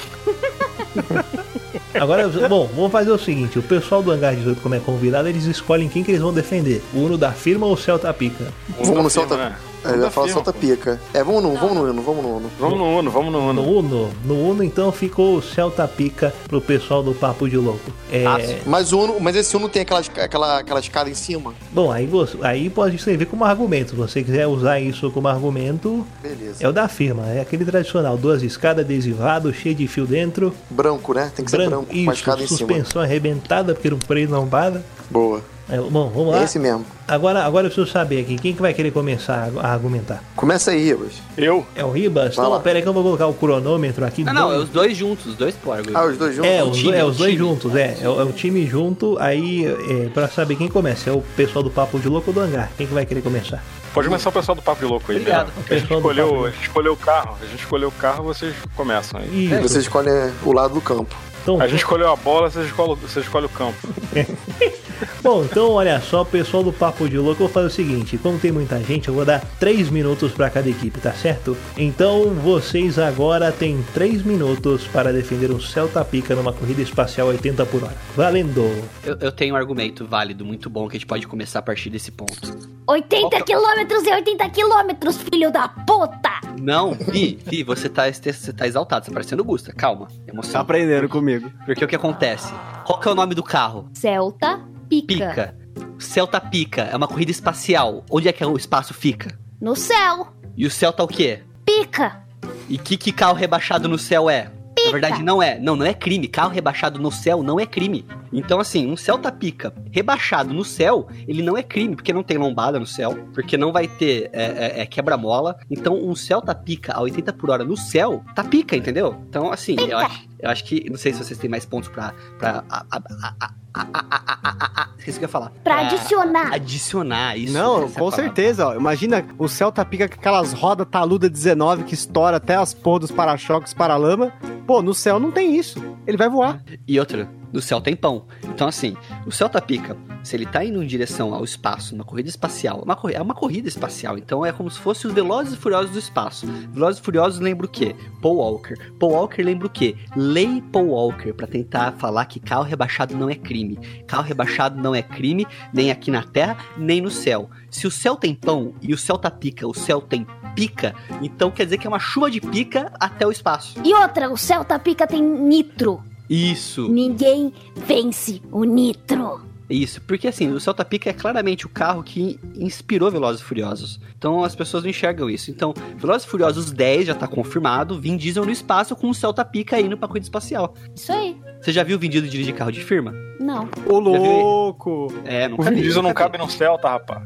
Agora, 1.93 2.27
bom, 2.47 2.69
vamos 2.75 2.91
fazer 2.91 3.11
o 3.11 3.17
seguinte: 3.17 3.57
o 3.57 3.63
pessoal 3.63 4.03
do 4.03 4.11
Hangar 4.11 4.35
18, 4.35 4.61
como 4.61 4.75
é 4.75 4.79
convidado, 4.79 5.27
eles 5.27 5.45
escolhem 5.45 5.89
quem 5.89 6.03
que 6.03 6.11
eles 6.11 6.21
vão 6.21 6.33
defender: 6.33 6.81
o 6.93 6.99
Uno 6.99 7.17
da 7.17 7.31
firma 7.31 7.65
ou 7.65 7.73
o 7.73 7.77
Celta 7.77 8.13
Pica? 8.13 8.45
Vamos 8.79 9.03
no 9.03 9.09
Celta. 9.09 9.35
Celta. 9.35 9.69
Ele 9.85 9.97
vai 9.97 10.09
falar 10.09 10.29
solta 10.29 10.51
pica. 10.53 10.99
É, 11.13 11.23
vamos 11.23 11.43
no, 11.43 11.53
vamos 11.55 11.75
no 11.75 11.83
Uno, 11.83 12.01
vamos 12.01 12.23
no 12.23 12.37
Uno. 12.37 12.51
Vamos 12.59 12.77
no 12.77 12.99
Uno, 12.99 13.11
vamos 13.11 13.31
no 13.31 13.39
Uno. 13.39 13.53
No 13.53 13.77
Uno, 13.79 14.09
no 14.25 14.49
Uno 14.49 14.63
então 14.63 14.91
ficou 14.91 15.37
o 15.37 15.41
Celta 15.41 15.87
Pica 15.87 16.33
pro 16.47 16.59
pessoal 16.61 17.01
do 17.01 17.13
Papo 17.13 17.47
de 17.47 17.57
Louco. 17.57 17.91
É, 18.11 18.23
Mas, 18.65 18.91
o 18.91 18.99
Uno, 18.99 19.19
mas 19.19 19.35
esse 19.35 19.55
Uno 19.55 19.69
tem 19.69 19.81
aquela, 19.81 19.99
aquela, 19.99 20.59
aquela 20.59 20.79
escada 20.79 21.09
em 21.09 21.13
cima. 21.13 21.53
bom, 21.71 21.91
aí, 21.91 22.05
você, 22.05 22.37
aí 22.41 22.69
pode 22.69 22.97
servir 22.97 23.25
como 23.25 23.45
argumento. 23.45 23.91
Se 23.91 23.95
você 23.95 24.23
quiser 24.23 24.47
usar 24.47 24.79
isso 24.79 25.09
como 25.11 25.27
argumento, 25.27 26.05
Beleza. 26.21 26.63
é 26.63 26.67
o 26.67 26.71
da 26.73 26.87
firma. 26.87 27.27
É 27.27 27.41
aquele 27.41 27.65
tradicional: 27.65 28.17
duas 28.17 28.43
escadas 28.43 28.85
adesivado, 28.85 29.53
cheio 29.53 29.75
de 29.75 29.87
fio 29.87 30.05
dentro. 30.05 30.53
Branco, 30.69 31.13
né? 31.13 31.31
Tem 31.35 31.45
que 31.45 31.51
ser 31.51 31.57
branco, 31.57 31.85
com 31.85 31.91
a 31.93 31.95
isso, 31.95 32.11
escada 32.13 32.43
em 32.43 32.47
cima. 32.47 32.57
suspensão 32.57 33.01
arrebentada 33.01 33.73
porque 33.73 33.89
não 33.89 33.99
freio 33.99 34.29
para. 34.49 34.81
Boa. 35.09 35.41
É, 35.71 35.77
bom, 35.77 36.09
vamos 36.09 36.31
lá. 36.33 36.41
É 36.41 36.43
esse 36.45 36.57
mesmo. 36.57 36.83
Agora, 37.07 37.43
agora 37.43 37.67
eu 37.67 37.71
preciso 37.71 37.91
saber 37.91 38.21
aqui, 38.21 38.37
quem 38.37 38.53
que 38.55 38.61
vai 38.61 38.73
querer 38.73 38.91
começar 38.91 39.49
a 39.61 39.71
argumentar? 39.71 40.23
Começa 40.35 40.71
aí, 40.71 40.83
Ribas. 40.83 41.13
Eu? 41.37 41.65
É 41.75 41.83
o 41.85 41.91
Ribas? 41.91 42.35
Vai 42.35 42.45
Então, 42.45 42.49
lá. 42.49 42.59
pera 42.59 42.77
aí 42.79 42.81
que 42.83 42.87
eu 42.89 42.93
vou 42.93 43.03
colocar 43.03 43.27
o 43.27 43.33
cronômetro 43.33 44.05
aqui. 44.05 44.23
Não, 44.23 44.33
não, 44.33 44.51
é 44.51 44.57
os 44.57 44.69
dois 44.69 44.95
juntos, 44.97 45.25
os 45.27 45.35
dois 45.35 45.55
por 45.55 45.77
Ah, 45.93 46.05
os 46.05 46.17
dois 46.17 46.35
juntos? 46.35 46.51
É, 46.51 46.63
O 46.63 46.69
os, 46.69 46.77
time, 46.77 46.97
é, 46.97 47.03
os 47.05 47.17
dois 47.17 47.33
time. 47.33 47.37
juntos, 47.47 47.75
é. 47.75 47.97
É, 48.01 48.09
o 48.09 48.19
é 48.21 48.23
o 48.23 48.31
time 48.31 48.65
junto, 48.67 49.17
aí, 49.19 49.65
é, 49.65 50.09
pra 50.09 50.27
saber 50.27 50.55
quem 50.55 50.67
começa. 50.67 51.09
É 51.09 51.13
o 51.13 51.21
pessoal 51.35 51.63
do 51.63 51.69
Papo 51.71 51.99
de 51.99 52.07
Louco 52.09 52.29
ou 52.29 52.33
do 52.33 52.39
Hangar? 52.41 52.71
Quem 52.77 52.85
que 52.87 52.93
vai 52.93 53.05
querer 53.05 53.21
começar? 53.21 53.63
Pode 53.93 54.07
começar 54.07 54.29
o 54.29 54.33
pessoal 54.33 54.55
do 54.55 54.61
Papo 54.61 54.79
de 54.79 54.85
Louco 54.85 55.11
aí. 55.11 55.17
Obrigado. 55.17 55.47
né? 55.47 55.53
A 55.69 55.73
gente 55.77 55.93
escolheu, 55.93 56.45
a 56.45 56.49
gente 56.51 56.61
escolheu 56.61 56.93
o 56.93 56.97
carro. 56.97 57.37
A 57.41 57.45
gente 57.45 57.59
escolheu 57.59 57.87
o 57.89 57.91
carro, 57.91 58.23
vocês 58.23 58.55
começam 58.75 59.19
aí. 59.19 59.45
Isso. 59.51 59.61
Você 59.61 59.79
escolhe 59.79 60.09
o 60.45 60.51
lado 60.51 60.73
do 60.75 60.81
campo. 60.81 61.15
Então, 61.41 61.61
A 61.61 61.67
gente 61.67 61.79
escolheu 61.79 62.11
a 62.11 62.15
bola, 62.15 62.49
vocês 62.49 62.65
escolhem, 62.65 62.95
vocês 62.95 63.25
escolhem 63.25 63.47
o 63.47 63.49
campo. 63.49 63.77
Bom, 65.21 65.43
então 65.43 65.71
olha 65.71 65.99
só, 66.01 66.23
pessoal 66.23 66.63
do 66.63 66.73
Papo 66.73 67.07
de 67.07 67.17
Louco, 67.17 67.43
eu 67.43 67.47
vou 67.47 67.49
fazer 67.49 67.67
o 67.67 67.69
seguinte: 67.69 68.17
como 68.17 68.37
tem 68.39 68.51
muita 68.51 68.81
gente, 68.83 69.07
eu 69.07 69.13
vou 69.13 69.25
dar 69.25 69.39
3 69.59 69.89
minutos 69.89 70.31
pra 70.31 70.49
cada 70.49 70.69
equipe, 70.69 70.99
tá 70.99 71.13
certo? 71.13 71.55
Então 71.77 72.33
vocês 72.33 72.99
agora 72.99 73.51
têm 73.51 73.83
3 73.93 74.23
minutos 74.23 74.87
para 74.87 75.13
defender 75.13 75.51
um 75.51 75.59
Celta 75.59 76.03
Pica 76.03 76.35
numa 76.35 76.53
corrida 76.53 76.81
espacial 76.81 77.27
80 77.27 77.65
por 77.65 77.83
hora. 77.83 77.95
Valendo! 78.15 78.61
Eu, 79.03 79.17
eu 79.19 79.31
tenho 79.31 79.53
um 79.53 79.57
argumento 79.57 80.05
válido, 80.05 80.45
muito 80.45 80.69
bom, 80.69 80.87
que 80.87 80.97
a 80.97 80.99
gente 80.99 81.07
pode 81.07 81.27
começar 81.27 81.59
a 81.59 81.63
partir 81.63 81.89
desse 81.89 82.11
ponto. 82.11 82.78
80 82.89 83.43
quilômetros 83.43 84.03
e 84.03 84.11
80 84.11 84.49
quilômetros, 84.49 85.17
filho 85.17 85.51
da 85.51 85.67
puta! 85.67 86.41
Não, 86.59 86.93
Vi, 86.93 87.39
Vi, 87.45 87.63
você 87.63 87.87
tá, 87.87 88.11
você 88.11 88.51
tá 88.51 88.65
exaltado, 88.65 89.05
você 89.05 89.11
tá 89.11 89.13
parecendo 89.13 89.43
Gusta. 89.43 89.71
Calma, 89.71 90.07
emoção. 90.27 90.53
Tá 90.53 90.59
aprendendo 90.61 91.07
comigo. 91.07 91.51
Porque 91.67 91.85
o 91.85 91.87
que 91.87 91.95
acontece? 91.95 92.51
Qual 92.85 92.99
que 92.99 93.07
é 93.07 93.11
o 93.11 93.15
nome 93.15 93.35
do 93.35 93.43
carro? 93.43 93.87
Celta 93.93 94.59
pica. 94.89 95.07
Pica. 95.07 95.55
Celta 95.99 96.41
Pica 96.41 96.81
é 96.81 96.95
uma 96.95 97.07
corrida 97.07 97.29
espacial. 97.29 98.03
Onde 98.09 98.27
é 98.27 98.33
que 98.33 98.43
o 98.43 98.57
espaço 98.57 98.91
fica? 98.93 99.37
No 99.61 99.75
céu. 99.75 100.33
E 100.57 100.65
o 100.65 100.71
céu 100.71 100.91
tá 100.91 101.03
o 101.03 101.07
quê? 101.07 101.43
Pica. 101.63 102.23
E 102.67 102.77
que, 102.77 102.97
que 102.97 103.11
carro 103.11 103.35
rebaixado 103.35 103.87
no 103.87 103.99
céu 103.99 104.27
é? 104.29 104.51
Na 104.85 104.91
verdade, 104.91 105.23
não 105.23 105.41
é. 105.41 105.59
Não, 105.59 105.75
não 105.75 105.85
é 105.85 105.93
crime. 105.93 106.27
Carro 106.27 106.51
rebaixado 106.51 106.99
no 106.99 107.11
céu 107.11 107.43
não 107.43 107.59
é 107.59 107.65
crime. 107.65 108.05
Então, 108.31 108.59
assim, 108.59 108.87
um 108.87 108.95
Celta 108.95 109.31
Pica 109.31 109.73
rebaixado 109.91 110.53
no 110.53 110.63
céu, 110.63 111.07
ele 111.27 111.41
não 111.41 111.57
é 111.57 111.63
crime, 111.63 111.95
porque 111.95 112.13
não 112.13 112.23
tem 112.23 112.37
lombada 112.37 112.79
no 112.79 112.85
céu, 112.85 113.27
porque 113.33 113.57
não 113.57 113.71
vai 113.71 113.87
ter 113.87 114.29
é, 114.31 114.43
é, 114.43 114.81
é, 114.81 114.85
quebra-mola. 114.85 115.57
Então, 115.69 115.95
um 115.95 116.15
Celta 116.15 116.53
Pica 116.53 116.93
a 116.93 117.01
80 117.01 117.33
por 117.33 117.49
hora 117.49 117.63
no 117.63 117.75
céu, 117.75 118.23
tá 118.35 118.43
pica, 118.43 118.75
entendeu? 118.75 119.15
Então, 119.27 119.51
assim, 119.51 119.75
eu 119.79 119.97
acho, 119.97 120.27
eu 120.39 120.49
acho 120.49 120.63
que. 120.63 120.89
Não 120.89 120.97
sei 120.97 121.13
se 121.13 121.23
vocês 121.23 121.39
têm 121.39 121.49
mais 121.49 121.65
pontos 121.65 121.89
pra. 121.89 122.13
pra 122.37 122.63
a, 122.69 122.85
a, 122.91 123.33
a, 123.39 123.51
a, 123.79 123.99
a, 123.99 124.05
a, 124.09 124.49
a, 124.49 124.81
a, 124.81 124.81
a, 124.83 124.89
esqueci 124.97 125.17
o 125.17 125.19
que 125.19 125.25
eu 125.25 125.27
ia 125.27 125.31
falar. 125.31 125.51
Pra 125.63 125.79
adicionar. 125.79 126.53
Adicionar, 126.53 127.37
isso. 127.37 127.53
Não, 127.53 127.85
é 127.85 127.89
com 127.89 128.11
certeza, 128.11 128.67
ó. 128.67 128.75
Imagina 128.75 129.25
o 129.37 129.47
Celta 129.47 129.83
pica 129.85 130.07
com 130.07 130.15
aquelas 130.15 130.53
rodas 130.53 130.87
taluda 130.89 131.29
19 131.29 131.83
que 131.83 131.93
estoura 131.93 132.37
até 132.37 132.55
as 132.55 132.73
porras 132.73 133.01
dos 133.01 133.11
para-choques 133.11 133.73
para 133.73 133.95
lama. 133.95 134.33
Pô, 134.67 134.81
no 134.81 134.93
céu 134.93 135.19
não 135.19 135.31
tem 135.31 135.55
isso. 135.55 135.81
Ele 136.05 136.17
vai 136.17 136.29
voar. 136.29 136.61
E 136.87 136.99
outra, 136.99 137.29
no 137.51 137.61
céu 137.61 137.81
tem 137.81 137.95
pão. 137.95 138.25
Então, 138.43 138.67
assim, 138.67 138.95
o 139.25 139.31
Celta 139.31 139.61
Pica, 139.61 139.97
se 140.23 140.35
ele 140.35 140.45
tá 140.45 140.63
indo 140.63 140.81
em 140.83 140.87
direção 140.87 141.33
ao 141.33 141.43
espaço, 141.43 141.95
numa 141.95 142.03
corrida 142.03 142.29
espacial, 142.29 142.81
uma 142.83 142.99
é 143.11 143.21
uma 143.21 143.33
corrida 143.33 143.67
espacial, 143.67 144.17
então 144.17 144.45
é 144.45 144.51
como 144.51 144.69
se 144.69 144.79
fosse 144.79 145.07
os 145.07 145.13
Velozes 145.13 145.53
e 145.53 145.57
Furiosos 145.57 145.91
do 145.91 145.99
espaço. 145.99 146.45
Velozes 146.71 146.99
e 146.99 147.03
Furiosos 147.03 147.39
lembra 147.39 147.65
o 147.65 147.69
quê? 147.69 147.95
Paul 148.21 148.37
Walker. 148.37 148.75
Paul 148.99 149.13
Walker 149.13 149.41
lembra 149.41 149.67
o 149.67 149.69
quê? 149.69 149.95
Lei 150.15 150.61
Paul 150.71 150.89
Walker, 150.89 151.33
pra 151.33 151.47
tentar 151.47 151.93
falar 151.93 152.25
que 152.25 152.39
carro 152.39 152.63
rebaixado 152.63 153.15
não 153.15 153.29
é 153.29 153.35
crime. 153.35 153.77
Carro 154.05 154.23
rebaixado 154.23 154.81
não 154.81 154.93
é 154.93 155.01
crime, 155.01 155.47
nem 155.73 155.91
aqui 155.91 156.11
na 156.11 156.23
Terra, 156.23 156.57
nem 156.77 157.01
no 157.01 157.09
céu. 157.09 157.49
Se 157.69 157.87
o 157.87 157.91
céu 157.91 158.15
tem 158.15 158.33
pão 158.35 158.73
e 158.81 158.93
o 158.93 158.97
Celta 158.97 159.31
Pica, 159.31 159.67
o 159.67 159.73
céu 159.73 160.01
tem 160.01 160.25
pica, 160.55 160.95
então 161.21 161.51
quer 161.51 161.63
dizer 161.63 161.77
que 161.77 161.87
é 161.87 161.89
uma 161.89 161.99
chuva 161.99 162.29
de 162.29 162.41
pica 162.41 162.91
até 162.99 163.25
o 163.25 163.31
espaço. 163.31 163.79
E 163.83 163.93
outra, 163.93 164.29
o 164.29 164.37
Celta 164.37 164.77
pica 164.77 165.07
tem 165.07 165.21
nitro. 165.21 166.03
Isso. 166.29 166.87
Ninguém 166.89 167.51
vence 167.75 168.41
o 168.51 168.63
nitro. 168.63 169.41
Isso, 169.69 170.01
porque 170.01 170.27
assim, 170.27 170.51
o 170.51 170.59
Celta 170.59 170.83
Pica 170.83 171.11
é 171.11 171.13
claramente 171.13 171.65
o 171.67 171.69
carro 171.69 172.01
que 172.01 172.39
inspirou 172.55 173.11
Velozes 173.11 173.41
e 173.41 173.43
Furiosos. 173.43 173.99
Então 174.17 174.43
as 174.43 174.55
pessoas 174.55 174.83
não 174.83 174.89
enxergam 174.89 175.29
isso. 175.29 175.51
Então, 175.51 175.73
Velozes 175.95 176.25
e 176.25 176.29
Furiosos 176.29 176.71
10 176.71 177.07
já 177.07 177.13
tá 177.13 177.27
confirmado, 177.27 177.99
Vin 177.99 178.17
Diesel 178.17 178.45
no 178.45 178.51
espaço 178.51 178.95
com 178.95 179.09
o 179.09 179.13
Celta 179.13 179.45
Pica 179.45 179.79
indo 179.79 179.95
pra 179.95 180.07
corrida 180.07 180.25
espacial. 180.25 180.73
Isso 180.95 181.11
aí. 181.11 181.37
Você 181.61 181.71
já 181.71 181.83
viu 181.83 181.97
o 181.97 181.99
Vin 181.99 182.09
Diesel 182.09 182.29
dirigir 182.29 182.55
carro 182.55 182.71
de 182.71 182.83
firma? 182.83 183.28
Não. 183.39 183.69
Ô, 183.85 183.99
louco! 183.99 185.07
É, 185.23 185.47
não 185.47 185.57
O 185.57 185.63
Vin 185.63 185.75
Diesel 185.75 186.03
não 186.03 186.13
cabe 186.13 186.37
no 186.37 186.49
Celta, 186.49 186.89
rapaz. 186.89 187.23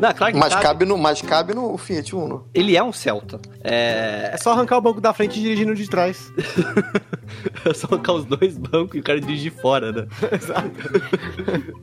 Não, 0.00 0.12
claro 0.14 0.32
que 0.32 0.38
Mas 0.38 0.54
cabe. 0.54 0.62
cabe 0.62 0.84
no, 0.86 0.96
mas 0.98 1.20
cabe 1.20 1.54
no 1.54 1.76
Fiat 1.76 2.16
Uno. 2.16 2.48
Ele 2.54 2.76
é 2.76 2.82
um 2.82 2.92
Celta. 2.92 3.38
É... 3.62 4.30
É 4.32 4.36
só 4.38 4.52
arrancar 4.52 4.78
o 4.78 4.80
banco 4.80 5.00
da 5.00 5.12
frente 5.12 5.38
e 5.38 5.42
dirigir 5.42 5.66
no 5.66 5.74
de 5.74 5.88
trás. 5.88 6.32
é 7.64 7.74
só 7.74 7.86
colocar 7.86 8.14
os 8.14 8.24
dois 8.24 8.56
bancos 8.56 8.94
e 8.96 9.00
o 9.00 9.02
cara 9.02 9.20
dirigir 9.20 9.52
fora, 9.52 9.92
né? 9.92 10.06
Exato. 10.32 10.70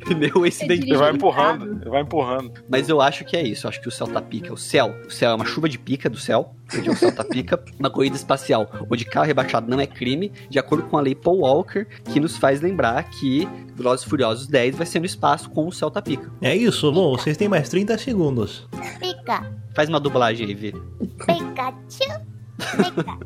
Pneu 0.06 0.46
esse 0.46 0.68
daí. 0.68 0.80
Ele 0.80 0.98
vai 0.98 1.12
empurrando, 1.12 1.80
ele 1.82 1.90
vai 1.90 2.02
empurrando. 2.02 2.52
Mas 2.68 2.90
eu 2.90 3.00
acho 3.00 3.24
que 3.24 3.38
é 3.38 3.44
isso. 3.44 3.68
Eu 3.68 3.70
acho 3.70 3.82
que 3.82 3.88
o 3.88 3.92
Celta 3.92 4.22
Pica, 4.22 4.52
o 4.52 4.58
céu, 4.58 4.96
o 5.08 5.12
céu 5.12 5.32
é 5.32 5.36
uma 5.36 5.46
chuva 5.46 5.70
de 5.70 5.78
pica 5.78 6.10
do 6.10 6.18
céu, 6.18 6.56
onde 6.78 6.90
o 6.90 6.96
Celta 6.96 7.24
Pica, 7.24 7.62
uma 7.80 7.90
corrida 7.90 8.16
espacial, 8.16 8.70
onde 8.90 9.06
carro 9.06 9.26
rebaixado 9.26 9.70
não 9.70 9.80
é 9.80 9.88
crime, 9.88 10.32
de 10.50 10.60
acordo 10.60 10.84
com 10.88 10.98
a 10.98 11.02
lei 11.02 11.16
Paul 11.16 11.40
Walker, 11.40 11.86
que 12.06 12.20
nos 12.20 12.38
faz 12.38 12.62
lembrar 12.62 13.04
que 13.10 13.48
Velozes 13.76 14.06
e 14.06 14.10
Furiosos 14.10 14.48
10 14.48 14.76
vai 14.76 14.86
ser 14.86 15.00
no 15.00 15.06
espaço 15.06 15.50
com 15.50 15.68
o 15.68 15.72
Celta 15.72 16.02
Pica. 16.02 16.32
É 16.42 16.56
isso, 16.56 16.92
bom, 16.92 17.16
vocês 17.18 17.38
têm 17.38 17.48
mais 17.48 17.70
30 17.70 17.98
segundos. 17.98 18.68
Pica. 19.00 19.52
Faz 19.76 19.90
uma 19.90 20.00
dublagem 20.00 20.48
aí, 20.48 20.54
Vê. 20.54 20.72
Pikachu. 20.72 22.20
Pica. 22.58 23.18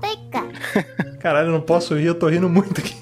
Pica. 0.00 0.48
Caralho, 1.20 1.48
eu 1.48 1.52
não 1.52 1.60
posso 1.60 1.94
rir, 1.96 2.06
eu 2.06 2.14
tô 2.14 2.28
rindo 2.28 2.48
muito 2.48 2.80
aqui. 2.80 2.94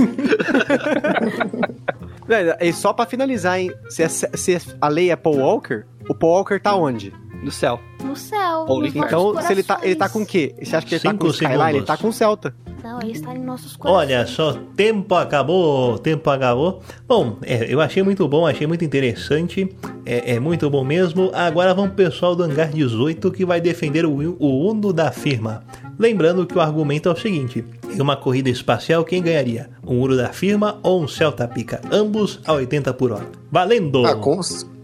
Velho, 2.26 2.56
E 2.60 2.72
só 2.72 2.92
pra 2.92 3.06
finalizar, 3.06 3.58
hein? 3.60 3.72
Se, 3.88 4.02
é- 4.02 4.08
se 4.08 4.58
a 4.80 4.88
lei 4.88 5.10
é 5.10 5.16
Paul 5.16 5.38
Walker, 5.38 5.84
o 6.08 6.14
Paul 6.14 6.32
Walker 6.34 6.58
tá 6.60 6.74
onde? 6.74 7.12
No 7.46 7.52
céu. 7.52 7.78
No 8.02 8.16
céu. 8.16 8.64
Ou 8.66 8.80
nos 8.80 8.96
Então, 8.96 9.40
se 9.40 9.52
ele 9.52 9.62
tá, 9.62 9.78
ele 9.80 9.94
tá 9.94 10.08
com 10.08 10.22
o 10.22 10.26
quê? 10.26 10.52
Você 10.60 10.74
acha 10.74 10.84
que 10.84 10.96
ele 10.96 11.00
tá 11.00 11.10
Cinco 11.10 11.20
com 11.20 11.28
o 11.28 11.30
Skyline? 11.30 11.56
segundos. 11.56 11.76
Ele 11.76 11.86
tá 11.86 11.96
com 11.96 12.08
o 12.08 12.12
Celta. 12.12 12.54
Não, 12.82 13.00
ele 13.00 13.12
está 13.12 13.32
em 13.32 13.38
nossos 13.38 13.76
corações. 13.76 14.04
Olha 14.04 14.26
só, 14.26 14.54
tempo 14.74 15.14
acabou, 15.14 15.96
tempo 15.96 16.28
acabou. 16.28 16.82
Bom, 17.06 17.36
é, 17.42 17.72
eu 17.72 17.80
achei 17.80 18.02
muito 18.02 18.26
bom, 18.26 18.48
achei 18.48 18.66
muito 18.66 18.84
interessante, 18.84 19.76
é, 20.04 20.34
é 20.34 20.40
muito 20.40 20.68
bom 20.68 20.82
mesmo. 20.82 21.30
Agora 21.32 21.72
vamos 21.72 21.92
pro 21.94 22.04
pessoal 22.04 22.34
do 22.34 22.42
Hangar 22.42 22.70
18 22.72 23.30
que 23.30 23.44
vai 23.44 23.60
defender 23.60 24.04
o, 24.04 24.36
o 24.40 24.68
Uno 24.68 24.92
da 24.92 25.12
firma. 25.12 25.62
Lembrando 25.96 26.44
que 26.46 26.58
o 26.58 26.60
argumento 26.60 27.08
é 27.08 27.12
o 27.12 27.16
seguinte: 27.16 27.64
em 27.88 28.00
uma 28.00 28.16
corrida 28.16 28.50
espacial, 28.50 29.04
quem 29.04 29.22
ganharia? 29.22 29.70
Um 29.86 30.00
Uno 30.00 30.16
da 30.16 30.32
firma 30.32 30.80
ou 30.82 31.00
um 31.00 31.06
Celta 31.06 31.46
Pica? 31.46 31.80
Ambos 31.92 32.40
a 32.44 32.54
80 32.54 32.92
por 32.94 33.12
hora. 33.12 33.26
Valendo! 33.52 34.04
Ah, 34.04 34.16
com, 34.16 34.40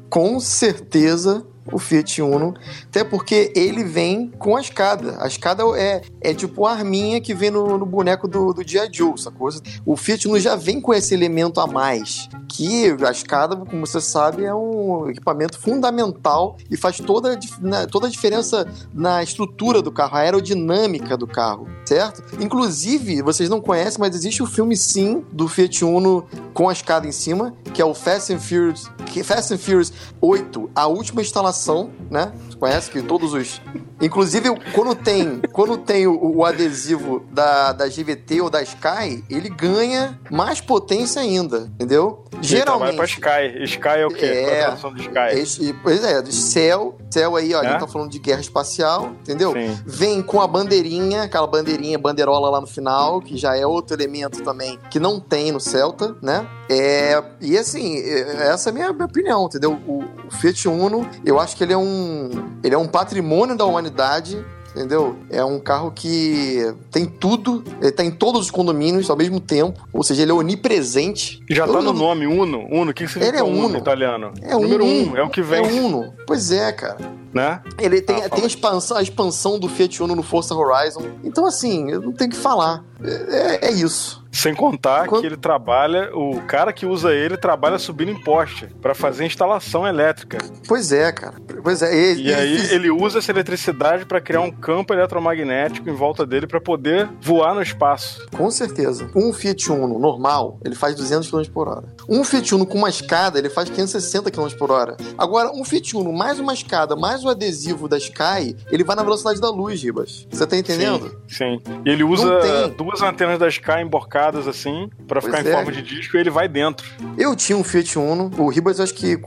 com 0.09 0.39
certeza 0.39 1.45
o 1.71 1.79
Fiat 1.79 2.21
Uno, 2.23 2.55
até 2.85 3.05
porque 3.05 3.53
ele 3.55 3.85
vem 3.85 4.31
com 4.39 4.57
a 4.57 4.61
escada. 4.61 5.17
A 5.21 5.27
escada 5.27 5.63
é, 5.77 6.03
é 6.21 6.35
tipo 6.35 6.67
a 6.67 6.73
arminha 6.73 7.21
que 7.21 7.35
vem 7.35 7.51
no, 7.51 7.79
no 7.79 7.87
boneco 7.87 8.27
do, 8.27 8.53
do 8.53 8.65
Dia 8.65 8.89
Joe, 8.91 9.13
essa 9.15 9.31
coisa. 9.31 9.63
O 9.87 9.97
Fiat 9.97 10.27
Uno 10.27 10.39
já 10.41 10.57
vem 10.57 10.81
com 10.81 10.93
esse 10.93 11.15
elemento 11.15 11.61
a 11.61 11.67
mais, 11.67 12.29
que 12.49 12.95
a 13.07 13.11
escada, 13.11 13.57
como 13.57 13.87
você 13.87 14.01
sabe, 14.01 14.45
é 14.45 14.55
um 14.55 15.09
equipamento 15.09 15.59
fundamental 15.59 16.57
e 16.71 16.77
faz 16.77 16.99
toda, 16.99 17.35
a 17.35 17.39
na- 17.61 17.87
toda 17.87 18.07
a 18.07 18.11
diferença 18.11 18.67
na 18.93 19.23
estrutura 19.23 19.81
do 19.81 19.93
carro, 19.93 20.17
a 20.17 20.21
aerodinâmica 20.21 21.17
do 21.17 21.27
carro, 21.27 21.69
certo? 21.85 22.23
Inclusive, 22.43 23.23
vocês 23.23 23.49
não 23.49 23.61
conhecem, 23.61 24.01
mas 24.01 24.15
existe 24.15 24.43
o 24.43 24.47
filme 24.47 24.77
sim 24.77 25.25
do 25.33 25.49
Fiat 25.49 25.85
Uno 25.85 26.25
com 26.53 26.69
a 26.69 26.73
escada 26.73 27.07
em 27.07 27.13
cima, 27.13 27.55
que 27.73 27.81
é 27.81 27.85
o 27.85 27.95
Fast 27.95 28.33
and 28.33 28.39
Furious, 28.39 28.91
Fast 29.25 29.55
and 29.55 29.59
Furious 29.59 29.93
8, 30.21 30.71
a 30.75 30.87
última 30.87 31.21
instalação, 31.21 31.52
relação, 31.53 31.91
né? 32.11 32.33
Conhece 32.63 32.93
que 32.93 33.03
todos 33.03 33.35
os 33.35 33.61
Inclusive, 34.01 34.49
quando 34.73 34.95
tem, 34.95 35.41
quando 35.53 35.77
tem 35.77 36.07
o, 36.07 36.37
o 36.39 36.45
adesivo 36.45 37.25
da, 37.33 37.73
da 37.73 37.87
GVT 37.89 38.41
ou 38.41 38.49
da 38.51 38.63
Sky, 38.63 39.25
ele 39.29 39.49
ganha 39.49 40.17
mais 40.31 40.61
potência 40.61 41.21
ainda, 41.23 41.69
entendeu? 41.75 42.23
Trabalha 42.31 42.43
Geralmente. 42.43 42.97
pra 42.97 43.05
Sky. 43.05 43.65
Sky 43.65 43.89
é 43.89 44.07
o 44.07 44.11
quê? 44.11 44.27
Qual 44.45 44.55
é 44.55 44.61
a 44.61 44.65
tradução 44.67 44.95
de 44.95 45.01
Sky? 45.03 45.39
Esse- 45.41 45.73
pois 45.83 46.05
é, 46.05 46.23
do 46.23 46.33
céu, 46.33 46.97
céu 47.11 47.35
aí, 47.37 47.53
ó, 47.55 47.61
a 47.61 47.65
É? 47.65 47.71
gente 47.71 47.81
tá 47.81 47.87
falando 47.89 48.11
de 48.11 48.19
guerra 48.21 48.41
espacial, 48.41 49.11
entendeu? 49.23 49.53
Sim. 49.53 49.79
Vem 49.85 50.23
com 50.23 50.41
a 50.41 50.47
bandeirinha, 50.47 51.23
aquela 51.25 51.47
bandeirinha, 51.49 51.99
bandeirola 51.99 52.49
lá 52.49 52.61
no 52.61 52.67
final, 52.69 53.21
que 53.21 53.37
já 53.37 53.57
é 53.57 53.67
outro 53.67 53.97
elemento 53.97 54.43
também 54.45 54.79
que 54.91 54.99
não 55.01 55.19
tem 55.21 55.51
no 55.53 55.59
Celta, 55.61 56.15
né? 56.23 56.47
É, 56.69 57.23
e 57.41 57.57
assim, 57.59 57.99
é- 57.99 58.49
essa 58.53 58.69
é 58.69 58.71
a 58.71 58.75
minha, 58.75 58.93
minha 58.93 59.07
opinião, 59.07 59.47
entendeu? 59.47 59.73
O, 59.87 60.03
o 60.27 60.31
Fiat 60.31 60.69
Uno, 60.69 61.09
eu 61.25 61.39
acho 61.41 61.57
que 61.57 61.63
ele 61.65 61.73
é 61.73 61.79
um 61.79 62.52
ele 62.63 62.75
é 62.75 62.79
um 62.79 62.87
patrimônio 62.89 63.57
da 63.57 63.65
humanidade 63.65 64.45
entendeu? 64.75 65.17
É 65.31 65.45
um 65.45 65.61
carro 65.61 65.93
que 65.95 66.75
tem 66.91 67.05
tudo, 67.05 67.63
ele 67.81 67.93
tá 67.93 68.03
em 68.03 68.11
todos 68.11 68.41
os 68.41 68.51
condomínios 68.51 69.09
ao 69.11 69.17
mesmo 69.17 69.39
tempo, 69.39 69.87
ou 69.93 70.03
seja, 70.03 70.23
ele 70.23 70.31
é 70.31 70.35
onipresente. 70.35 71.43
E 71.49 71.55
já 71.55 71.67
tá 71.67 71.81
no 71.81 71.93
nome, 71.93 72.27
Uno. 72.27 72.67
Uno, 72.71 72.91
o 72.91 72.95
que, 72.95 73.05
que 73.05 73.13
significa 73.13 73.27
Ele 73.27 73.37
é 73.37 73.43
Uno 73.43 73.67
Uno. 73.67 73.79
italiano? 73.79 74.33
É 74.41 74.55
Número 74.55 74.85
um, 74.85 75.13
um, 75.13 75.17
é 75.17 75.23
o 75.23 75.29
que 75.29 75.43
vem, 75.43 75.65
É 75.65 75.73
Uno. 75.73 76.13
Pois 76.27 76.51
é, 76.51 76.73
cara. 76.73 76.97
né? 77.33 77.61
Ele 77.79 78.01
tem, 78.01 78.17
Ah, 78.23 78.29
tem 78.29 78.45
a, 78.45 78.47
expansão, 78.47 78.97
a 78.97 79.03
expansão 79.03 79.59
do 79.59 79.69
Fiat 79.69 80.03
Uno 80.03 80.17
no 80.17 80.23
Forza 80.23 80.55
Horizon. 80.55 81.03
Então, 81.23 81.47
assim, 81.47 81.91
eu 81.91 82.01
não 82.01 82.13
tenho 82.13 82.31
o 82.31 82.33
que 82.33 82.39
falar. 82.39 82.83
É, 83.03 83.69
é 83.69 83.73
isso. 83.73 84.22
Sem 84.33 84.55
contar 84.55 85.07
Quando- 85.07 85.21
que 85.21 85.27
ele 85.27 85.37
trabalha, 85.37 86.11
o 86.17 86.41
cara 86.47 86.73
que 86.73 86.87
usa 86.87 87.13
ele 87.13 87.37
trabalha 87.37 87.79
subindo 87.79 88.11
em 88.11 88.19
poste 88.21 88.67
pra 88.81 88.95
fazer 88.95 89.27
instalação 89.27 89.87
elétrica. 89.87 90.39
Pois 90.67 90.91
é, 90.91 91.13
cara. 91.13 91.35
Pois 91.63 91.83
é. 91.83 91.95
E, 91.95 92.23
E 92.23 92.35
aí 92.35 92.73
ele 92.75 92.91
usa 92.91 93.19
essa 93.19 93.31
eletricidade 93.31 94.07
pra 94.07 94.21
criar 94.23 94.41
um 94.41 94.51
campo 94.51 94.95
eletromagnético 94.95 95.89
em 95.91 95.95
volta 95.95 96.25
dele 96.27 96.47
pra 96.47 96.61
poder 96.61 97.09
voar 97.21 97.55
no 97.55 97.61
espaço. 97.63 98.27
Com 98.35 98.51
certeza. 98.51 99.11
Um 99.15 99.33
Fiat 99.35 99.71
Uno 99.71 99.99
normal, 99.99 100.59
ele 100.65 100.75
faz 100.75 100.97
200 100.97 101.31
km 101.31 101.43
por 101.53 101.69
hora. 101.69 101.85
Um 102.09 102.25
Fiat 102.25 102.55
Uno 102.55 102.65
com 102.65 102.79
uma 102.79 102.89
escada, 102.89 103.39
ele 103.39 103.51
faz 103.51 103.69
560 103.69 104.31
km 104.31 104.49
por 104.59 104.71
hora. 104.71 104.97
Agora, 105.19 105.51
um 105.53 105.63
Fiat 105.63 105.95
Uno 105.95 106.11
mais 106.11 106.41
uma 106.41 106.55
escada, 106.55 106.97
mais 106.97 107.23
o 107.23 107.29
adesivo 107.29 107.87
da 107.87 107.99
Sky, 107.99 108.57
ele 108.71 108.83
vai 108.83 108.97
na 108.97 109.03
velocidade 109.03 109.41
da 109.41 109.51
luz, 109.51 109.83
Ribas. 109.83 110.27
Você 110.31 110.47
tá 110.47 110.57
entendendo? 110.57 111.21
Sim. 111.29 111.61
E 111.85 111.91
ele 111.91 112.03
usa 112.03 112.41
duas 112.79 113.03
antenas 113.03 113.39
da 113.39 113.47
Sky 113.49 113.83
emborcadas 113.83 114.22
assim 114.29 114.89
pra 115.07 115.21
Pois 115.21 115.35
ficar 115.35 115.47
em 115.47 115.51
é. 115.51 115.55
forma 115.55 115.73
de 115.73 115.83
disco 115.83 116.17
e 116.17 116.21
ele 116.21 116.31
vai 116.31 116.49
dentro. 116.49 116.87
Eu 117.19 117.35
tinha 117.37 117.57
um 117.57 117.65
Fiat 117.65 117.99
Uno, 117.99 118.31
o 118.39 118.49
Ribas 118.49 118.79
eu 118.79 118.85
acho 118.85 118.95
que 118.95 119.19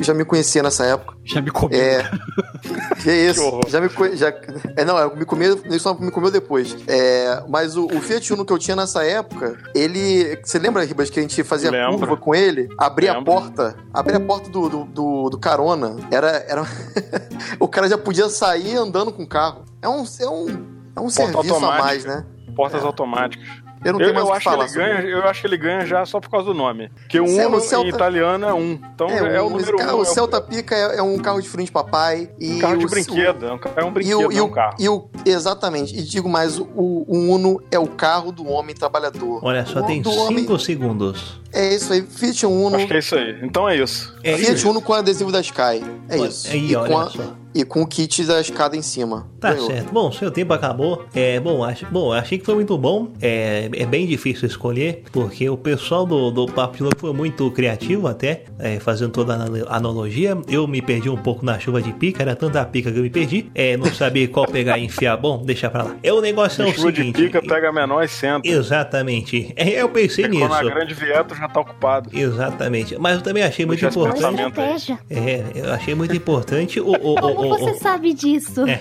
já 0.00 0.14
me 0.14 0.24
conhecia 0.24 0.62
nessa 0.62 0.84
época. 0.84 1.16
Já 1.24 1.40
me 1.40 1.50
comeu. 1.50 1.78
É. 1.78 2.10
Que 3.02 3.12
isso? 3.12 3.60
Que 3.60 3.70
já 3.70 3.80
me 3.80 3.88
já 4.16 4.28
É, 4.76 4.84
não, 4.84 4.96
eu 4.98 5.14
me 5.14 5.26
comeu, 5.26 5.60
ele 5.64 5.78
só 5.78 5.92
me 5.92 6.10
comeu 6.10 6.30
depois. 6.30 6.74
É, 6.88 7.42
mas 7.48 7.76
o, 7.76 7.84
o 7.86 8.00
Fiat 8.00 8.32
Uno 8.32 8.44
que 8.44 8.52
eu 8.52 8.58
tinha 8.58 8.74
nessa 8.74 9.04
época, 9.04 9.58
ele. 9.74 10.38
Você 10.42 10.58
lembra, 10.58 10.84
Ribas, 10.84 11.10
que 11.10 11.18
a 11.18 11.22
gente 11.22 11.42
fazia 11.44 11.70
Lembro. 11.70 11.98
curva 11.98 12.16
com 12.16 12.34
ele? 12.34 12.68
Abria 12.78 13.12
a 13.12 13.18
Lembro. 13.18 13.32
porta. 13.32 13.76
Abria 13.92 14.16
a 14.16 14.20
porta 14.20 14.48
do, 14.48 14.68
do, 14.68 14.84
do, 14.84 15.30
do 15.30 15.38
carona. 15.38 15.96
Era. 16.10 16.44
era... 16.48 16.62
o 17.60 17.68
cara 17.68 17.88
já 17.88 17.98
podia 17.98 18.28
sair 18.30 18.76
andando 18.76 19.12
com 19.12 19.22
o 19.22 19.28
carro. 19.28 19.64
É 19.82 19.88
um. 19.88 20.04
É 20.20 20.28
um, 20.28 20.66
é 20.96 21.00
um 21.00 21.10
serviço 21.10 21.36
a 21.36 21.56
automática. 21.56 21.84
mais, 21.84 22.04
né? 22.04 22.24
Portas 22.56 22.82
automáticas. 22.82 23.46
Eu 23.84 23.92
não 23.92 24.00
Eu, 24.00 24.06
tenho 24.06 24.14
mais 24.14 24.24
eu 24.24 24.24
o 24.24 24.26
que 24.30 24.36
acho 24.36 24.38
que 24.38 24.50
falar. 24.50 24.64
ele 24.64 24.74
ganha, 25.02 25.10
eu 25.10 25.24
acho 25.28 25.40
que 25.42 25.46
ele 25.46 25.56
ganha 25.58 25.86
já 25.86 26.04
só 26.06 26.18
por 26.20 26.30
causa 26.30 26.46
do 26.46 26.54
nome. 26.54 26.88
Porque 26.88 27.20
o 27.20 27.26
Cel- 27.26 27.48
Uno 27.48 27.56
o 27.58 27.60
Celta- 27.60 27.86
em 27.86 27.90
italiano 27.90 28.46
é 28.46 28.54
um. 28.54 28.78
Então 28.94 29.08
é, 29.08 29.42
um- 29.42 29.46
o 29.46 29.50
número 29.50 29.76
carro- 29.76 29.96
um. 29.96 30.00
O 30.00 30.02
é 30.02 30.04
Celta 30.06 30.40
Pica 30.40 30.74
é, 30.74 30.98
é 30.98 31.02
um 31.02 31.18
carro 31.18 31.40
de 31.42 31.48
frente 31.48 31.70
papai. 31.70 32.30
E 32.40 32.54
um 32.54 32.58
carro 32.60 32.78
de 32.78 32.86
o- 32.86 32.88
brinquedo. 32.88 33.46
É 33.46 33.52
um, 33.52 33.58
é 33.76 33.84
um 33.84 33.88
E 33.88 33.90
brinquedo, 33.90 34.28
o, 34.28 34.32
e, 34.32 34.36
é 34.38 34.40
o, 34.42 34.44
um 34.46 34.50
carro. 34.50 34.76
e 34.78 34.88
o- 34.88 35.08
exatamente. 35.26 35.94
E 35.96 36.02
digo 36.02 36.28
mais, 36.28 36.58
o, 36.58 36.64
o 36.74 37.34
Uno 37.34 37.62
é 37.70 37.78
o 37.78 37.86
carro 37.86 38.32
do 38.32 38.46
homem 38.48 38.74
trabalhador. 38.74 39.40
Olha 39.42 39.66
só, 39.66 39.80
O 39.80 39.82
tem 39.86 40.00
do 40.00 40.10
homem- 40.10 40.38
5 40.40 40.58
segundos. 40.58 41.40
É 41.52 41.74
isso 41.74 41.92
aí. 41.92 42.02
Fiat 42.02 42.46
Uno. 42.46 42.76
Acho 42.76 42.86
que 42.86 42.94
é 42.94 42.98
isso 42.98 43.14
aí. 43.14 43.38
Então 43.42 43.68
é 43.68 43.76
isso. 43.76 44.14
É 44.22 44.36
Fiat 44.36 44.54
isso. 44.54 44.70
Uno 44.70 44.80
com 44.80 44.92
adesivo 44.94 45.30
da 45.30 45.40
Sky. 45.40 45.82
É 46.08 46.18
Olha, 46.18 46.28
isso. 46.28 46.48
Aí, 46.50 46.70
e, 46.70 46.76
olha 46.76 46.88
com 46.90 46.98
a- 46.98 47.10
só. 47.10 47.22
E 47.54 47.64
com 47.64 47.82
o 47.82 47.86
kit 47.86 48.24
da 48.24 48.40
escada 48.40 48.76
em 48.76 48.82
cima. 48.82 49.26
Tá 49.40 49.52
Ganhou. 49.52 49.66
certo. 49.66 49.92
Bom, 49.92 50.10
seu 50.10 50.30
tempo 50.30 50.52
acabou. 50.52 51.04
É, 51.14 51.38
bom, 51.38 51.62
acho, 51.62 51.86
bom, 51.86 52.12
achei 52.12 52.38
que 52.38 52.44
foi 52.44 52.54
muito 52.54 52.76
bom. 52.76 53.08
É, 53.20 53.68
é 53.72 53.86
bem 53.86 54.06
difícil 54.06 54.46
escolher, 54.48 55.04
porque 55.12 55.48
o 55.48 55.56
pessoal 55.56 56.04
do, 56.06 56.30
do 56.30 56.46
Papo 56.46 56.76
de 56.76 56.82
Louco 56.82 56.98
foi 56.98 57.12
muito 57.12 57.50
criativo 57.50 58.08
até, 58.08 58.44
é, 58.58 58.78
fazendo 58.80 59.12
toda 59.12 59.34
a 59.34 59.36
anal- 59.36 59.68
analogia. 59.68 60.36
Eu 60.48 60.66
me 60.66 60.80
perdi 60.82 61.08
um 61.08 61.16
pouco 61.16 61.44
na 61.44 61.58
chuva 61.58 61.80
de 61.80 61.92
pica, 61.92 62.22
era 62.22 62.34
tanta 62.34 62.64
pica 62.64 62.90
que 62.90 62.98
eu 62.98 63.02
me 63.02 63.10
perdi. 63.10 63.50
É, 63.54 63.76
não 63.76 63.86
sabia 63.86 64.26
qual 64.28 64.46
pegar 64.46 64.78
e 64.78 64.84
enfiar. 64.84 65.16
Bom, 65.16 65.42
deixa 65.44 65.70
pra 65.70 65.84
lá. 65.84 65.96
É 66.02 66.12
o 66.12 66.20
negócio 66.20 66.62
é 66.62 66.66
o 66.68 66.72
Chuva 66.74 66.90
de 66.90 66.98
seguinte. 66.98 67.22
pica, 67.22 67.40
pega 67.42 67.70
menor 67.72 68.02
e 68.02 68.08
senta. 68.08 68.48
Exatamente. 68.48 69.52
É, 69.56 69.80
eu 69.80 69.88
pensei 69.88 70.24
Porque 70.24 70.38
nisso. 70.38 70.48
quando 70.48 70.68
a 70.68 70.74
grande 70.74 70.94
vier, 70.94 71.24
já 71.38 71.48
tá 71.48 71.60
ocupado. 71.60 72.10
Exatamente. 72.12 72.96
Mas 72.98 73.16
eu 73.16 73.22
também 73.22 73.42
achei 73.42 73.64
muito 73.64 73.84
importante. 73.84 74.98
É, 75.10 75.44
eu 75.54 75.72
achei 75.72 75.94
muito 75.94 76.14
importante 76.16 76.80
o. 76.80 76.88
o, 76.92 77.14
o, 77.14 77.43
Como 77.48 77.54
o- 77.54 77.58
você 77.58 77.70
o- 77.70 77.78
sabe 77.80 78.12
disso? 78.14 78.66
É. 78.66 78.76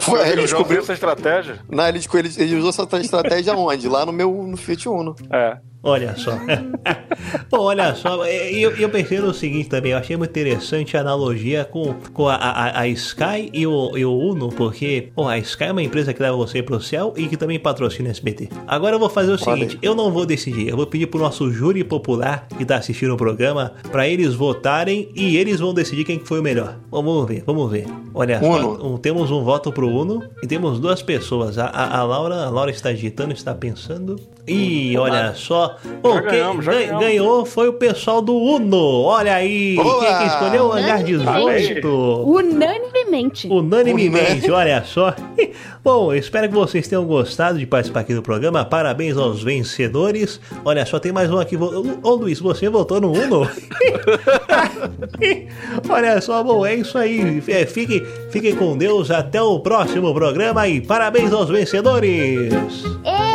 Foi, 0.00 0.20
ele 0.20 0.30
ouvi 0.30 0.42
descobriu. 0.42 0.80
essa 0.80 0.92
estratégia? 0.92 1.58
Não, 1.70 1.86
ele, 1.88 1.98
descobriu- 1.98 2.30
ele, 2.36 2.42
ele 2.42 2.56
usou 2.60 2.70
essa 2.70 3.00
estratégia 3.00 3.54
onde? 3.54 3.88
Lá 3.88 4.04
no 4.06 4.12
meu 4.12 4.30
no 4.32 4.56
Fiat 4.56 4.88
Uno. 4.88 5.14
É. 5.32 5.56
Olha 5.84 6.16
só. 6.16 6.32
Bom, 7.50 7.60
olha 7.60 7.94
só, 7.94 8.26
e 8.26 8.62
eu, 8.62 8.70
eu 8.76 8.88
pensei 8.88 9.18
no 9.20 9.32
seguinte 9.34 9.68
também, 9.68 9.92
eu 9.92 9.98
achei 9.98 10.16
muito 10.16 10.30
interessante 10.30 10.96
a 10.96 11.00
analogia 11.00 11.64
com, 11.64 11.94
com 12.12 12.28
a, 12.28 12.34
a, 12.36 12.80
a 12.80 12.88
Sky 12.88 13.50
e 13.52 13.66
o, 13.66 13.96
e 13.96 14.04
o 14.04 14.12
Uno, 14.16 14.48
porque 14.48 15.12
a 15.16 15.38
Sky 15.38 15.64
é 15.64 15.72
uma 15.72 15.82
empresa 15.82 16.12
que 16.14 16.22
leva 16.22 16.36
você 16.36 16.62
pro 16.62 16.80
céu 16.80 17.12
e 17.16 17.26
que 17.28 17.36
também 17.36 17.58
patrocina 17.58 18.08
o 18.08 18.10
SBT. 18.10 18.48
Agora 18.66 18.96
eu 18.96 18.98
vou 18.98 19.08
fazer 19.10 19.32
o 19.32 19.38
seguinte, 19.38 19.78
eu 19.82 19.94
não 19.94 20.10
vou 20.10 20.24
decidir, 20.26 20.68
eu 20.68 20.76
vou 20.76 20.86
pedir 20.86 21.06
pro 21.06 21.20
nosso 21.20 21.50
júri 21.52 21.84
popular 21.84 22.46
que 22.56 22.64
tá 22.64 22.76
assistindo 22.76 23.12
o 23.14 23.16
programa 23.16 23.72
para 23.92 24.08
eles 24.08 24.34
votarem 24.34 25.10
e 25.14 25.36
eles 25.36 25.60
vão 25.60 25.74
decidir 25.74 26.04
quem 26.04 26.18
que 26.18 26.26
foi 26.26 26.40
o 26.40 26.42
melhor. 26.42 26.78
Vamos 26.90 27.26
ver, 27.28 27.42
vamos 27.46 27.70
ver. 27.70 27.86
Olha 28.14 28.40
só, 28.40 28.46
Uno. 28.72 28.94
um- 28.94 28.96
temos 28.98 29.30
um 29.30 29.42
voto 29.44 29.70
pro 29.72 29.88
Uno 29.88 30.22
e 30.42 30.46
temos 30.46 30.80
duas 30.80 31.02
pessoas. 31.02 31.58
A, 31.58 31.66
a, 31.66 31.98
a 31.98 32.02
Laura, 32.04 32.36
a 32.46 32.50
Laura 32.50 32.70
está 32.70 32.90
digitando, 32.92 33.32
está 33.32 33.54
pensando. 33.54 34.16
E 34.46 34.94
olha 34.98 35.32
só, 35.34 35.76
Bom, 36.02 36.16
Já 36.16 36.20
quem 36.22 36.30
ganhamos, 36.32 36.66
ganhamos. 36.66 37.00
ganhou 37.02 37.46
foi 37.46 37.66
o 37.68 37.72
pessoal 37.72 38.20
do 38.20 38.36
Uno. 38.36 39.02
Olha 39.04 39.36
aí, 39.36 39.74
Boa! 39.76 40.04
quem 40.04 40.18
que 40.18 40.24
escolheu 40.26 40.64
o 40.66 40.72
Hangar 40.72 41.02
18? 41.02 41.88
Unanimemente. 41.88 43.48
Unanimemente, 43.48 44.50
olha 44.50 44.84
só. 44.84 45.14
Bom, 45.82 46.12
espero 46.12 46.46
que 46.48 46.54
vocês 46.54 46.86
tenham 46.86 47.06
gostado 47.06 47.58
de 47.58 47.66
participar 47.66 48.00
aqui 48.00 48.12
do 48.14 48.20
programa. 48.22 48.66
Parabéns 48.66 49.16
aos 49.16 49.42
vencedores. 49.42 50.38
Olha 50.62 50.84
só, 50.84 50.98
tem 50.98 51.10
mais 51.10 51.30
um 51.30 51.38
aqui. 51.38 51.56
Ô 51.56 52.10
Luiz, 52.14 52.38
você 52.38 52.68
votou 52.68 53.00
no 53.00 53.12
Uno? 53.12 53.48
olha 55.88 56.20
só, 56.20 56.42
bom, 56.42 56.66
é 56.66 56.74
isso 56.74 56.98
aí. 56.98 57.42
É, 57.48 57.64
fiquem, 57.64 58.02
fiquem 58.30 58.54
com 58.54 58.76
Deus. 58.76 59.10
Até 59.10 59.40
o 59.40 59.58
próximo 59.60 60.12
programa 60.12 60.68
e 60.68 60.82
parabéns 60.82 61.32
aos 61.32 61.48
vencedores. 61.48 62.52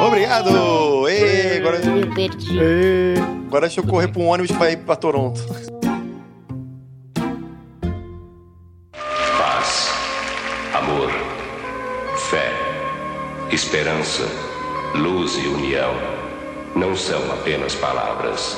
Obrigado! 0.05 0.99
Ei, 1.08 1.58
agora, 1.58 1.78
Eu 1.78 2.14
perdi. 2.14 2.60
agora 3.47 3.68
deixa 3.68 3.80
eu 3.80 3.86
correr 3.86 4.08
pra 4.10 4.22
um 4.22 4.28
ônibus 4.28 4.52
que 4.52 4.58
vai 4.58 4.76
pra 4.76 4.95
Toronto. 4.95 5.41
Paz, 9.38 9.89
amor, 10.74 11.12
fé, 12.30 12.52
esperança, 13.52 14.28
luz 14.95 15.36
e 15.36 15.47
união 15.47 15.93
não 16.76 16.95
são 16.95 17.32
apenas 17.32 17.76
palavras. 17.76 18.58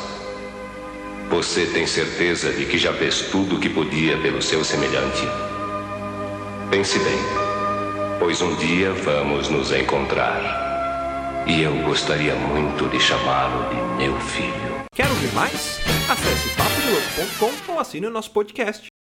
Você 1.29 1.65
tem 1.67 1.87
certeza 1.87 2.51
de 2.51 2.65
que 2.65 2.77
já 2.77 2.91
fez 2.93 3.29
tudo 3.31 3.55
o 3.55 3.59
que 3.59 3.69
podia 3.69 4.17
pelo 4.17 4.41
seu 4.41 4.63
semelhante? 4.65 5.25
Pense 6.69 6.99
bem, 6.99 7.17
pois 8.19 8.41
um 8.41 8.53
dia 8.55 8.91
vamos 8.91 9.47
nos 9.49 9.71
encontrar. 9.71 10.60
E 11.47 11.61
eu 11.63 11.73
gostaria 11.83 12.35
muito 12.35 12.87
de 12.89 12.99
chamá-lo 12.99 13.69
de 13.69 13.75
meu 13.97 14.19
filho. 14.21 14.85
Quer 14.93 15.07
ouvir 15.07 15.33
mais? 15.33 15.79
Acesse 16.09 16.49
papodelouco.com 16.55 17.73
ou 17.73 17.79
assine 17.79 18.05
o 18.07 18.11
nosso 18.11 18.31
podcast. 18.31 18.90